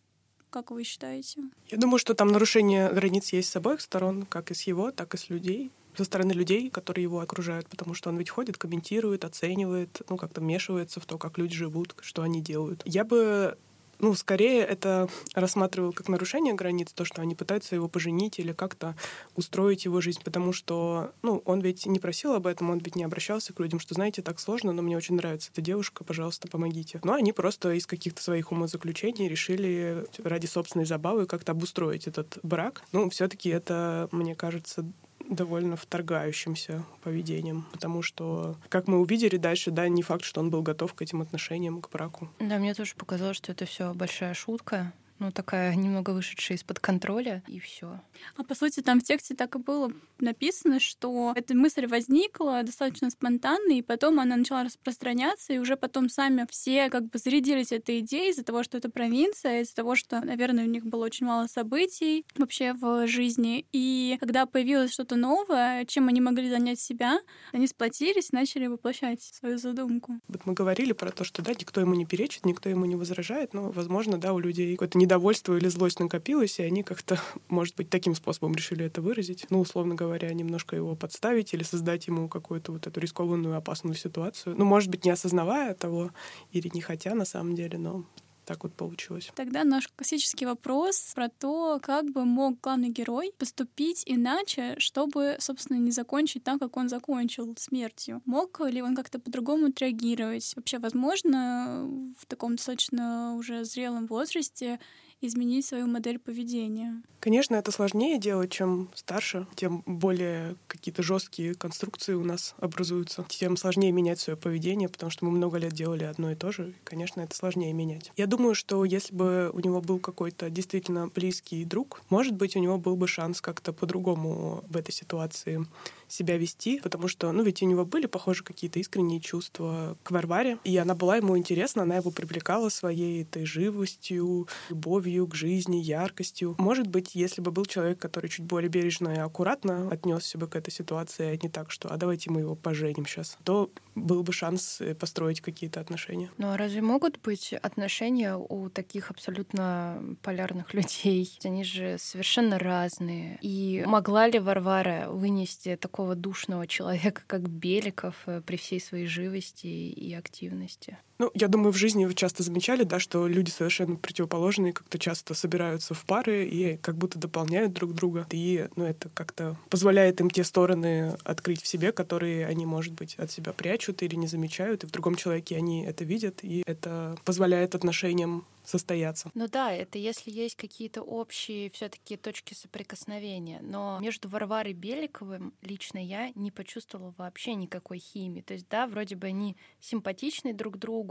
Как 0.51 0.71
вы 0.71 0.83
считаете? 0.85 1.43
Я 1.69 1.79
думаю, 1.79 1.99
что 1.99 2.15
там 2.15 2.29
нарушение 2.29 2.91
границ 2.91 3.33
есть 3.33 3.51
с 3.51 3.57
обоих 3.57 3.81
сторон, 3.81 4.25
как 4.25 4.51
и 4.51 4.55
с 4.55 4.63
его, 4.63 4.91
так 4.91 5.15
и 5.15 5.19
с 5.19 5.29
людей 5.29 5.71
со 5.97 6.05
стороны 6.05 6.31
людей, 6.31 6.71
которые 6.71 7.03
его 7.03 7.19
окружают, 7.19 7.69
потому 7.69 7.93
что 7.93 8.09
он 8.09 8.19
ведь 8.19 8.31
ходит, 8.31 8.57
комментирует, 8.57 9.25
оценивает, 9.25 10.01
ну, 10.09 10.17
как-то 10.17 10.41
вмешивается 10.41 11.01
в 11.01 11.07
то, 11.07 11.19
как 11.19 11.39
люди 11.39 11.57
живут, 11.57 11.97
что 12.01 12.23
они 12.23 12.41
делают. 12.41 12.83
Я 12.85 13.05
бы 13.05 13.59
ну, 14.01 14.15
скорее 14.15 14.63
это 14.63 15.09
рассматривал 15.35 15.93
как 15.93 16.09
нарушение 16.09 16.55
границ, 16.55 16.93
то, 16.93 17.05
что 17.05 17.23
они 17.23 17.35
пытаются 17.35 17.75
его 17.75 17.89
поженить 17.89 18.39
или 18.39 18.53
как-то 18.53 18.97
устроить 19.35 19.85
его 19.85 20.01
жизнь, 20.01 20.21
потому 20.25 20.53
что, 20.53 21.13
ну, 21.23 21.43
он 21.45 21.61
ведь 21.61 21.87
не 21.87 21.99
просил 21.99 22.35
об 22.35 22.47
этом, 22.47 22.71
он 22.71 22.79
ведь 22.79 22.97
не 22.97 23.05
обращался 23.05 23.53
к 23.53 23.61
людям, 23.61 23.81
что, 23.81 23.95
знаете, 23.95 24.23
так 24.23 24.41
сложно, 24.41 24.73
но 24.73 24.83
мне 24.83 24.97
очень 24.97 25.17
нравится 25.17 25.51
эта 25.53 25.61
девушка, 25.61 26.05
пожалуйста, 26.05 26.49
помогите. 26.49 27.01
Но 27.05 27.15
они 27.15 27.33
просто 27.33 27.73
из 27.73 27.87
каких-то 27.87 28.23
своих 28.23 28.53
умозаключений 28.53 29.29
решили 29.29 30.07
ради 30.23 30.47
собственной 30.47 30.87
забавы 30.87 31.27
как-то 31.27 31.53
обустроить 31.53 32.07
этот 32.07 32.39
брак. 32.43 32.83
Ну, 32.93 33.11
все 33.11 33.29
таки 33.29 33.49
это, 33.49 34.09
мне 34.13 34.35
кажется, 34.35 34.85
довольно 35.29 35.77
вторгающимся 35.77 36.85
поведением, 37.03 37.67
потому 37.73 38.03
что, 38.03 38.57
как 38.69 38.89
мы 38.89 38.99
увидели 38.99 39.37
дальше, 39.37 39.71
да, 39.71 39.89
не 39.89 40.03
факт, 40.03 40.25
что 40.25 40.41
он 40.41 40.51
был 40.51 40.63
готов 40.63 40.95
к 40.95 41.03
этим 41.03 41.21
отношениям, 41.21 41.81
к 41.81 41.91
браку. 41.91 42.29
Да, 42.41 42.59
мне 42.59 42.75
тоже 42.75 42.95
показалось, 42.97 43.37
что 43.37 43.53
это 43.53 43.67
все 43.67 43.95
большая 43.95 44.35
шутка, 44.35 44.93
ну, 45.19 45.31
такая 45.33 45.75
немного 45.75 46.11
вышедшая 46.11 46.59
из-под 46.59 46.81
контроля, 46.81 47.43
и 47.47 47.59
все. 47.59 48.01
А 48.37 48.45
по 48.45 48.55
сути, 48.55 48.81
там 48.81 49.01
в 49.01 49.05
тексте 49.05 49.35
так 49.35 49.57
и 49.57 49.59
было 49.59 49.93
написано, 50.19 50.81
что 50.81 51.33
эта 51.37 51.55
мысль 51.55 51.87
возникла 51.87 52.63
достаточно 52.63 53.11
спонтанно, 53.11 53.73
и 53.73 53.83
потом 53.83 54.21
она 54.21 54.37
начала 54.37 54.65
распространяться, 54.65 55.53
и 55.53 55.59
уже 55.59 55.77
потом 55.77 56.09
сами 56.09 56.47
все 56.51 56.91
как 56.91 57.05
бы 57.11 57.19
зарядились 57.19 57.73
этой 57.73 58.01
идеей 58.01 58.31
из-за 58.31 58.45
того, 58.45 58.63
что 58.63 58.79
это 58.79 58.91
провинция, 58.91 59.63
из-за 59.63 59.75
того, 59.77 59.95
что, 59.95 60.21
наверное, 60.25 60.65
у 60.65 60.69
них 60.69 60.85
было 60.85 61.05
очень 61.05 61.27
мало 61.27 61.47
событий 61.47 62.25
вообще 62.37 62.73
в 62.73 63.07
жизни. 63.07 63.67
И 63.73 64.17
когда 64.21 64.47
появилось 64.47 64.93
что-то 64.93 65.17
новое, 65.17 65.85
чем 65.85 66.09
они 66.09 66.21
могли 66.21 66.49
занять 66.51 66.81
себя, 66.81 67.21
они 67.53 67.67
сплотились 67.67 68.31
и 68.33 68.37
начали 68.37 68.67
воплощать 68.67 69.23
свою 69.23 69.59
задумку. 69.59 70.21
Вот 70.29 70.47
мы 70.47 70.55
говорили 70.55 70.93
про 70.93 71.11
то, 71.11 71.25
что 71.25 71.43
да, 71.43 71.53
никто 71.53 71.81
ему 71.81 71.95
не 71.95 72.07
перечит, 72.07 72.45
никто 72.45 72.69
ему 72.69 72.85
не 72.85 72.97
возражает, 72.97 73.55
но, 73.55 73.71
возможно, 73.71 74.19
да, 74.19 74.33
у 74.33 74.39
людей 74.39 74.75
какое-то 74.75 74.99
недовольство 75.09 75.57
или 75.57 75.69
злость 75.69 76.01
накопилось, 76.01 76.59
и 76.59 76.63
они 76.63 76.83
как-то, 76.83 77.19
может 77.49 77.75
быть, 77.77 77.89
таким 77.89 78.15
способом 78.15 78.55
решили 78.55 78.85
это 78.85 79.01
выразить. 79.01 79.47
Ну, 79.49 79.61
условно 79.61 79.95
говоря, 79.95 80.33
немножко 80.35 80.77
его 80.77 80.95
подставить 80.95 81.55
или 81.55 81.63
создать 81.63 82.07
ему 82.07 82.29
какую-то 82.29 82.73
вот 82.73 82.87
эту 82.87 83.01
рискованную, 83.01 83.57
опасную 83.57 83.95
ситуацию. 83.95 84.55
Ну, 84.57 84.67
может 84.67 84.91
быть, 84.91 85.07
не 85.07 85.11
осознавая 85.11 85.75
того 85.75 86.11
или 86.53 86.71
не 86.75 86.83
хотя 86.83 87.15
на 87.15 87.25
самом 87.25 87.55
деле, 87.55 87.79
но 87.79 88.05
так 88.49 88.63
вот 88.63 88.73
получилось. 88.73 89.31
Тогда 89.35 89.63
наш 89.63 89.89
классический 89.89 90.47
вопрос 90.47 91.13
про 91.15 91.29
то, 91.29 91.79
как 91.83 92.11
бы 92.11 92.25
мог 92.25 92.59
главный 92.63 92.89
герой 92.89 93.33
поступить 93.37 94.03
иначе, 94.07 94.75
чтобы, 94.79 95.37
собственно, 95.39 95.77
не 95.77 95.91
закончить 95.91 96.45
так, 96.45 96.59
как 96.59 96.79
он 96.79 96.89
закончил 96.89 97.55
смертью. 97.59 98.23
Мог 98.25 98.61
ли 98.61 98.81
он 98.81 98.97
как-то 98.97 99.19
по-другому 99.19 99.67
отреагировать? 99.67 100.55
Вообще, 100.57 100.79
возможно, 100.79 101.87
в 102.19 102.25
таком 102.25 102.57
достаточно 102.57 103.35
уже 103.37 103.65
зрелом 103.65 104.07
возрасте 104.07 104.81
изменить 105.21 105.67
свою 105.67 105.87
модель 105.87 106.19
поведения. 106.19 107.03
Конечно, 107.21 107.57
это 107.57 107.73
сложнее 107.73 108.19
делать, 108.19 108.53
чем 108.53 108.91
старше, 108.95 109.47
тем 109.57 109.83
более 109.87 110.57
какие-то 110.69 111.03
жесткие 111.03 111.55
конструкции 111.55 112.15
у 112.15 112.25
нас 112.25 112.55
образуются, 112.59 113.25
тем 113.29 113.57
сложнее 113.57 113.91
менять 113.91 114.21
свое 114.21 114.37
поведение, 114.37 114.89
потому 114.89 115.11
что 115.11 115.25
мы 115.25 115.33
много 115.33 115.59
лет 115.59 115.73
делали 115.73 116.05
одно 116.05 116.31
и 116.31 116.37
то 116.37 116.53
же, 116.53 116.71
и, 116.71 116.75
конечно, 116.85 117.21
это 117.21 117.35
сложнее 117.35 117.73
менять. 117.73 118.13
Я 118.17 118.27
думаю, 118.27 118.55
что 118.55 118.85
если 118.85 119.15
бы 119.15 119.51
у 119.53 119.61
него 119.61 119.81
был 119.81 119.99
какой-то 119.99 120.49
действительно 120.49 121.09
близкий 121.09 121.65
друг, 121.65 122.03
может 122.09 122.35
быть, 122.35 122.55
у 122.55 122.61
него 122.61 122.79
был 122.79 122.97
бы 122.97 123.09
шанс 123.09 123.41
как-то 123.41 123.73
по-другому 123.73 124.65
в 124.69 124.77
этой 124.77 124.93
ситуации 124.93 125.67
себя 126.09 126.37
вести, 126.37 126.81
потому 126.81 127.09
что, 127.09 127.31
ну, 127.33 127.43
ведь 127.43 127.63
у 127.63 127.67
него 127.67 127.85
были, 127.85 128.07
похоже, 128.07 128.43
какие-то 128.43 128.79
искренние 128.79 129.21
чувства 129.21 129.97
к 130.03 130.11
Варваре, 130.11 130.59
и 130.65 130.77
она 130.77 130.95
была 130.95 131.17
ему 131.17 131.37
интересна, 131.37 131.83
она 131.83 131.97
его 131.97 132.11
привлекала 132.11 132.69
своей 132.69 133.23
этой 133.23 133.45
живостью, 133.45 134.49
любовью 134.71 135.27
к 135.27 135.35
жизни, 135.35 135.77
яркостью. 135.77 136.57
Может 136.59 136.87
быть, 136.87 137.15
если 137.15 137.41
бы 137.41 137.51
был 137.51 137.67
человек, 137.67 137.99
который 137.99 138.31
чуть 138.31 138.45
более 138.45 138.69
бережно 138.69 139.11
и 139.11 139.19
аккуратно 139.19 139.89
отнесся 139.91 140.39
бы 140.39 140.49
к 140.49 140.57
этой 140.57 140.71
ситуации, 140.71 141.27
а 141.27 141.39
не 141.43 141.49
так, 141.49 141.71
что 141.71 141.93
«а 141.93 141.97
давайте 141.97 142.31
мы 142.31 142.41
его 142.41 142.55
поженим 142.55 143.07
сейчас», 143.07 143.37
то 143.45 143.71
был 143.95 144.23
бы 144.23 144.33
шанс 144.33 144.81
э, 144.81 144.95
построить 144.95 145.41
какие-то 145.41 145.81
отношения. 145.81 146.31
Ну 146.39 146.51
а 146.51 146.57
разве 146.57 146.81
могут 146.83 147.21
быть 147.21 147.53
отношения 147.53 148.37
у 148.37 148.69
таких 148.69 149.11
абсолютно 149.11 150.03
полярных 150.23 150.75
людей? 150.75 151.39
Они 151.45 151.65
же 151.65 151.97
совершенно 151.99 152.59
разные. 152.59 153.39
И 153.43 153.85
могла 153.87 154.29
ли 154.29 154.39
Варвара 154.39 155.09
вынести 155.11 155.77
такого 155.99 156.15
душного 156.15 156.67
человека, 156.69 157.23
как 157.27 157.49
Беликов, 157.49 158.15
э, 158.27 158.41
при 158.41 158.57
всей 158.57 158.81
своей 158.81 159.07
живости 159.07 159.67
и 159.67 160.15
активности? 160.15 160.97
Ну, 161.19 161.31
я 161.35 161.49
думаю, 161.49 161.73
в 161.73 161.77
жизни 161.77 162.05
вы 162.05 162.15
часто 162.15 162.43
замечали, 162.43 162.85
да, 162.85 163.01
что 163.01 163.27
люди 163.27 163.51
совершенно 163.51 163.97
противоположные 163.97 164.73
как-то 164.73 164.99
часто 164.99 165.35
собираются 165.35 165.95
в 165.95 166.05
пары 166.05 166.47
и 166.47 166.77
как 166.77 166.97
будто 166.97 167.19
дополняют 167.19 167.73
друг 167.73 167.93
друга. 167.93 168.27
И, 168.31 168.69
ну, 168.77 168.85
это 168.85 169.09
как-то 169.09 169.57
позволяет 169.69 170.21
им 170.21 170.31
те 170.31 170.45
стороны 170.45 171.17
открыть 171.25 171.63
в 171.63 171.67
себе, 171.67 171.91
которые 171.91 172.47
они, 172.47 172.67
может 172.67 172.93
быть, 172.93 173.17
от 173.17 173.33
себя 173.33 173.53
прячут 173.53 174.03
или 174.03 174.15
не 174.15 174.29
замечают, 174.29 174.85
и 174.85 174.87
в 174.87 174.91
другом 174.91 175.17
человеке 175.17 175.57
они 175.57 175.85
это 175.85 176.05
видят, 176.05 176.39
и 176.43 176.63
это 176.67 177.17
позволяет 177.25 177.75
отношениям 177.75 178.45
состояться. 178.69 179.31
Ну 179.35 179.49
да, 179.49 179.73
это 179.73 179.99
если 179.99 180.31
есть 180.31 180.57
какие-то 180.57 181.03
общие 181.03 181.71
все-таки 181.71 182.17
точки 182.17 182.55
соприкосновения. 182.55 183.61
Но 183.63 183.99
между 184.01 184.29
Варварой 184.29 184.75
Беликовым 184.75 185.55
лично 185.63 185.99
я 185.99 186.31
не 186.35 186.51
почувствовала 186.51 187.15
вообще 187.17 187.55
никакой 187.55 187.99
химии. 187.99 188.43
То 188.43 188.55
есть, 188.55 188.69
да, 188.69 188.87
вроде 188.87 189.17
бы 189.17 189.27
они 189.29 189.57
симпатичны 189.81 190.53
друг 190.53 190.79
другу, 190.79 191.08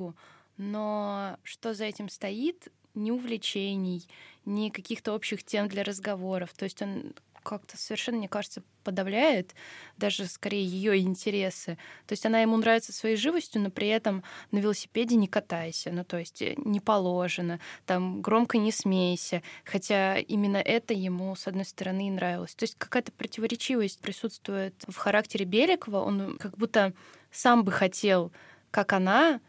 но 0.57 1.37
что 1.43 1.73
за 1.73 1.85
этим 1.85 2.09
стоит, 2.09 2.69
ни 2.95 3.11
увлечений, 3.11 4.07
ни 4.45 4.69
каких-то 4.69 5.13
общих 5.13 5.43
тем 5.43 5.67
для 5.67 5.83
разговоров. 5.83 6.53
То 6.55 6.65
есть 6.65 6.81
он 6.81 7.13
как-то 7.47 7.77
совершенно, 7.77 8.17
мне 8.17 8.27
кажется, 8.27 8.61
подавляет 8.83 9.55
даже 9.95 10.25
скорее 10.25 10.65
ее 10.65 10.97
интересы. 10.97 11.77
То 12.05 12.13
есть 12.13 12.25
она 12.25 12.41
ему 12.41 12.57
нравится 12.57 12.91
своей 12.91 13.15
живостью, 13.15 13.61
но 13.61 13.69
при 13.69 13.87
этом 13.87 14.23
на 14.51 14.57
велосипеде 14.57 15.15
не 15.15 15.27
катайся, 15.27 15.91
ну 15.91 16.03
то 16.03 16.17
есть 16.17 16.41
э, 16.41 16.55
не 16.57 16.81
положено, 16.81 17.61
там 17.85 18.21
громко 18.21 18.57
не 18.57 18.73
смейся, 18.73 19.43
хотя 19.63 20.17
именно 20.17 20.57
это 20.57 20.93
ему, 20.93 21.35
с 21.37 21.47
одной 21.47 21.63
стороны, 21.63 22.07
и 22.07 22.11
нравилось. 22.11 22.53
То 22.53 22.63
есть 22.63 22.75
какая-то 22.77 23.13
противоречивость 23.13 24.01
присутствует 24.01 24.75
в 24.85 24.95
характере 24.97 25.45
Беликова, 25.45 25.99
он 26.01 26.37
как 26.37 26.57
будто 26.57 26.93
сам 27.31 27.63
бы 27.63 27.71
хотел, 27.71 28.33
как 28.71 28.91
она, 28.91 29.39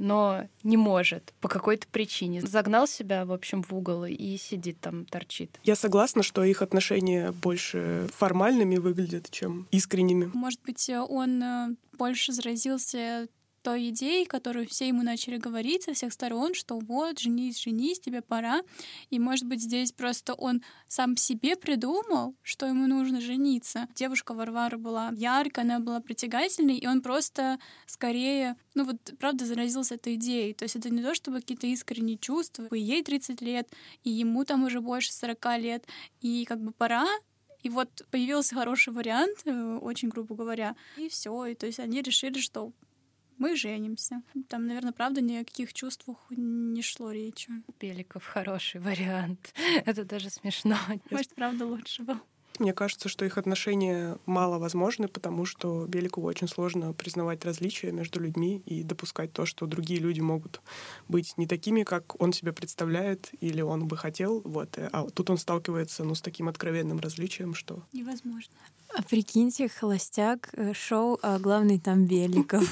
но 0.00 0.48
не 0.62 0.76
может 0.76 1.34
по 1.40 1.48
какой-то 1.48 1.86
причине. 1.86 2.40
Загнал 2.40 2.88
себя, 2.88 3.24
в 3.24 3.32
общем, 3.32 3.62
в 3.62 3.72
угол 3.72 4.04
и 4.06 4.36
сидит 4.36 4.80
там, 4.80 5.04
торчит. 5.04 5.60
Я 5.62 5.76
согласна, 5.76 6.22
что 6.22 6.42
их 6.42 6.62
отношения 6.62 7.32
больше 7.32 8.08
формальными 8.16 8.76
выглядят, 8.78 9.30
чем 9.30 9.68
искренними. 9.70 10.30
Может 10.32 10.60
быть, 10.62 10.90
он 10.90 11.42
э, 11.42 11.68
больше 11.98 12.32
заразился 12.32 13.28
той 13.62 13.90
идеей, 13.90 14.26
которую 14.26 14.66
все 14.68 14.88
ему 14.88 15.02
начали 15.02 15.36
говорить 15.36 15.84
со 15.84 15.92
всех 15.92 16.12
сторон, 16.12 16.54
что 16.54 16.78
вот, 16.78 17.18
женись, 17.18 17.60
женись, 17.60 18.00
тебе 18.00 18.22
пора. 18.22 18.62
И, 19.10 19.18
может 19.18 19.46
быть, 19.46 19.60
здесь 19.60 19.92
просто 19.92 20.34
он 20.34 20.62
сам 20.88 21.16
себе 21.16 21.56
придумал, 21.56 22.34
что 22.42 22.66
ему 22.66 22.86
нужно 22.86 23.20
жениться. 23.20 23.88
Девушка 23.94 24.34
Варвара 24.34 24.76
была 24.76 25.10
яркая, 25.14 25.64
она 25.64 25.80
была 25.80 26.00
притягательной, 26.00 26.76
и 26.76 26.86
он 26.86 27.02
просто 27.02 27.58
скорее, 27.86 28.56
ну 28.74 28.84
вот, 28.84 28.96
правда, 29.18 29.44
заразился 29.44 29.94
этой 29.94 30.14
идеей. 30.14 30.54
То 30.54 30.64
есть 30.64 30.76
это 30.76 30.90
не 30.90 31.02
то, 31.02 31.14
чтобы 31.14 31.40
какие-то 31.40 31.66
искренние 31.66 32.18
чувства. 32.18 32.68
Ей 32.74 33.02
30 33.02 33.40
лет, 33.40 33.68
и 34.04 34.10
ему 34.10 34.44
там 34.44 34.64
уже 34.64 34.80
больше 34.80 35.12
40 35.12 35.58
лет, 35.58 35.86
и 36.20 36.44
как 36.44 36.60
бы 36.60 36.72
пора, 36.72 37.06
и 37.62 37.68
вот 37.68 38.06
появился 38.10 38.54
хороший 38.54 38.92
вариант, 38.92 39.42
э, 39.44 39.78
очень 39.82 40.08
грубо 40.08 40.34
говоря, 40.34 40.76
и 40.96 41.08
все. 41.08 41.46
И 41.46 41.54
то 41.54 41.66
есть 41.66 41.78
они 41.78 42.00
решили, 42.00 42.38
что 42.38 42.72
мы 43.40 43.56
женимся. 43.56 44.22
Там, 44.48 44.66
наверное, 44.66 44.92
правда, 44.92 45.20
ни 45.20 45.36
о 45.36 45.44
каких 45.44 45.72
чувствах 45.72 46.18
не 46.30 46.82
шло 46.82 47.10
речи. 47.10 47.50
Беликов 47.80 48.24
хороший 48.24 48.80
вариант. 48.80 49.54
Это 49.86 50.04
даже 50.04 50.30
смешно. 50.30 50.76
Может, 51.10 51.34
правда, 51.34 51.66
лучше 51.66 52.02
был. 52.02 52.16
Мне 52.58 52.74
кажется, 52.74 53.08
что 53.08 53.24
их 53.24 53.38
отношения 53.38 54.18
мало 54.26 54.58
возможны, 54.58 55.08
потому 55.08 55.46
что 55.46 55.86
Беликову 55.86 56.26
очень 56.26 56.46
сложно 56.46 56.92
признавать 56.92 57.46
различия 57.46 57.90
между 57.90 58.20
людьми 58.20 58.62
и 58.66 58.82
допускать 58.82 59.32
то, 59.32 59.46
что 59.46 59.64
другие 59.64 59.98
люди 59.98 60.20
могут 60.20 60.60
быть 61.08 61.38
не 61.38 61.46
такими, 61.46 61.84
как 61.84 62.20
он 62.20 62.34
себе 62.34 62.52
представляет 62.52 63.30
или 63.40 63.62
он 63.62 63.88
бы 63.88 63.96
хотел. 63.96 64.42
Вот. 64.42 64.76
А 64.76 65.08
тут 65.08 65.30
он 65.30 65.38
сталкивается 65.38 66.04
ну, 66.04 66.14
с 66.14 66.20
таким 66.20 66.50
откровенным 66.50 67.00
различием, 67.00 67.54
что... 67.54 67.82
Невозможно. 67.94 68.52
А 68.96 69.02
прикиньте, 69.02 69.68
холостяк, 69.68 70.50
э, 70.52 70.74
шоу, 70.74 71.18
а 71.22 71.38
главный 71.38 71.78
там 71.78 72.06
Беликов. 72.06 72.64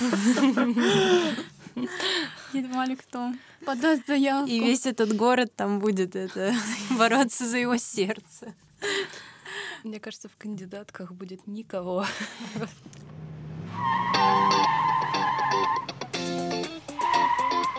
Едва 2.52 2.86
ли 2.86 2.96
кто 2.96 3.32
подаст 3.64 4.06
заявку. 4.06 4.50
И 4.50 4.60
весь 4.60 4.86
этот 4.86 5.14
город 5.14 5.52
там 5.54 5.78
будет 5.78 6.16
это 6.16 6.54
бороться 6.98 7.46
за 7.46 7.58
его 7.58 7.76
сердце. 7.76 8.54
Мне 9.84 10.00
кажется, 10.00 10.28
в 10.28 10.36
кандидатках 10.36 11.12
будет 11.12 11.46
никого. 11.46 12.06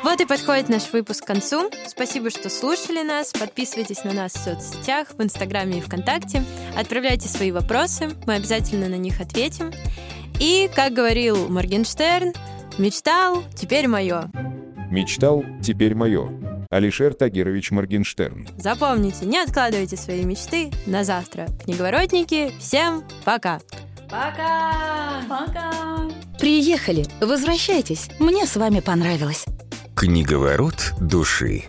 Вот 0.10 0.22
и 0.22 0.26
подходит 0.26 0.70
наш 0.70 0.91
выпуск 0.91 1.24
к 1.24 1.28
концу. 1.28 1.70
Спасибо, 1.86 2.32
что 2.32 2.49
слушали 2.49 3.03
нас. 3.03 3.32
Подписывайтесь 3.32 4.03
на 4.03 4.12
нас 4.12 4.34
в 4.34 4.39
соцсетях, 4.39 5.10
в 5.16 5.22
Инстаграме 5.22 5.78
и 5.78 5.82
ВКонтакте. 5.82 6.43
Отправляйте 6.76 7.28
свои 7.28 7.51
вопросы, 7.51 8.10
мы 8.26 8.34
обязательно 8.34 8.89
на 8.89 8.95
них 8.95 9.22
ответим. 9.22 9.72
И, 10.39 10.68
как 10.74 10.93
говорил 10.93 11.47
Моргенштерн, 11.47 12.34
мечтал, 12.80 13.43
теперь 13.55 13.88
мое. 13.88 14.32
Мечтал, 14.89 15.45
теперь 15.62 15.93
мое. 15.93 16.28
Алишер 16.72 17.14
Тагирович 17.14 17.70
Моргенштерн. 17.70 18.47
Запомните, 18.57 19.28
не 19.28 19.38
откладывайте 19.38 19.95
свои 19.95 20.24
мечты 20.24 20.72
на 20.88 21.03
завтра. 21.03 21.45
Книговоротники, 21.64 22.51
всем 22.57 23.03
пока! 23.26 23.60
Пока! 24.10 25.22
Пока! 25.30 25.72
Приехали, 26.39 27.05
возвращайтесь, 27.22 28.10
мне 28.18 28.47
с 28.47 28.55
вами 28.55 28.80
понравилось. 28.80 29.45
Книговорот 30.00 30.93
души. 31.02 31.66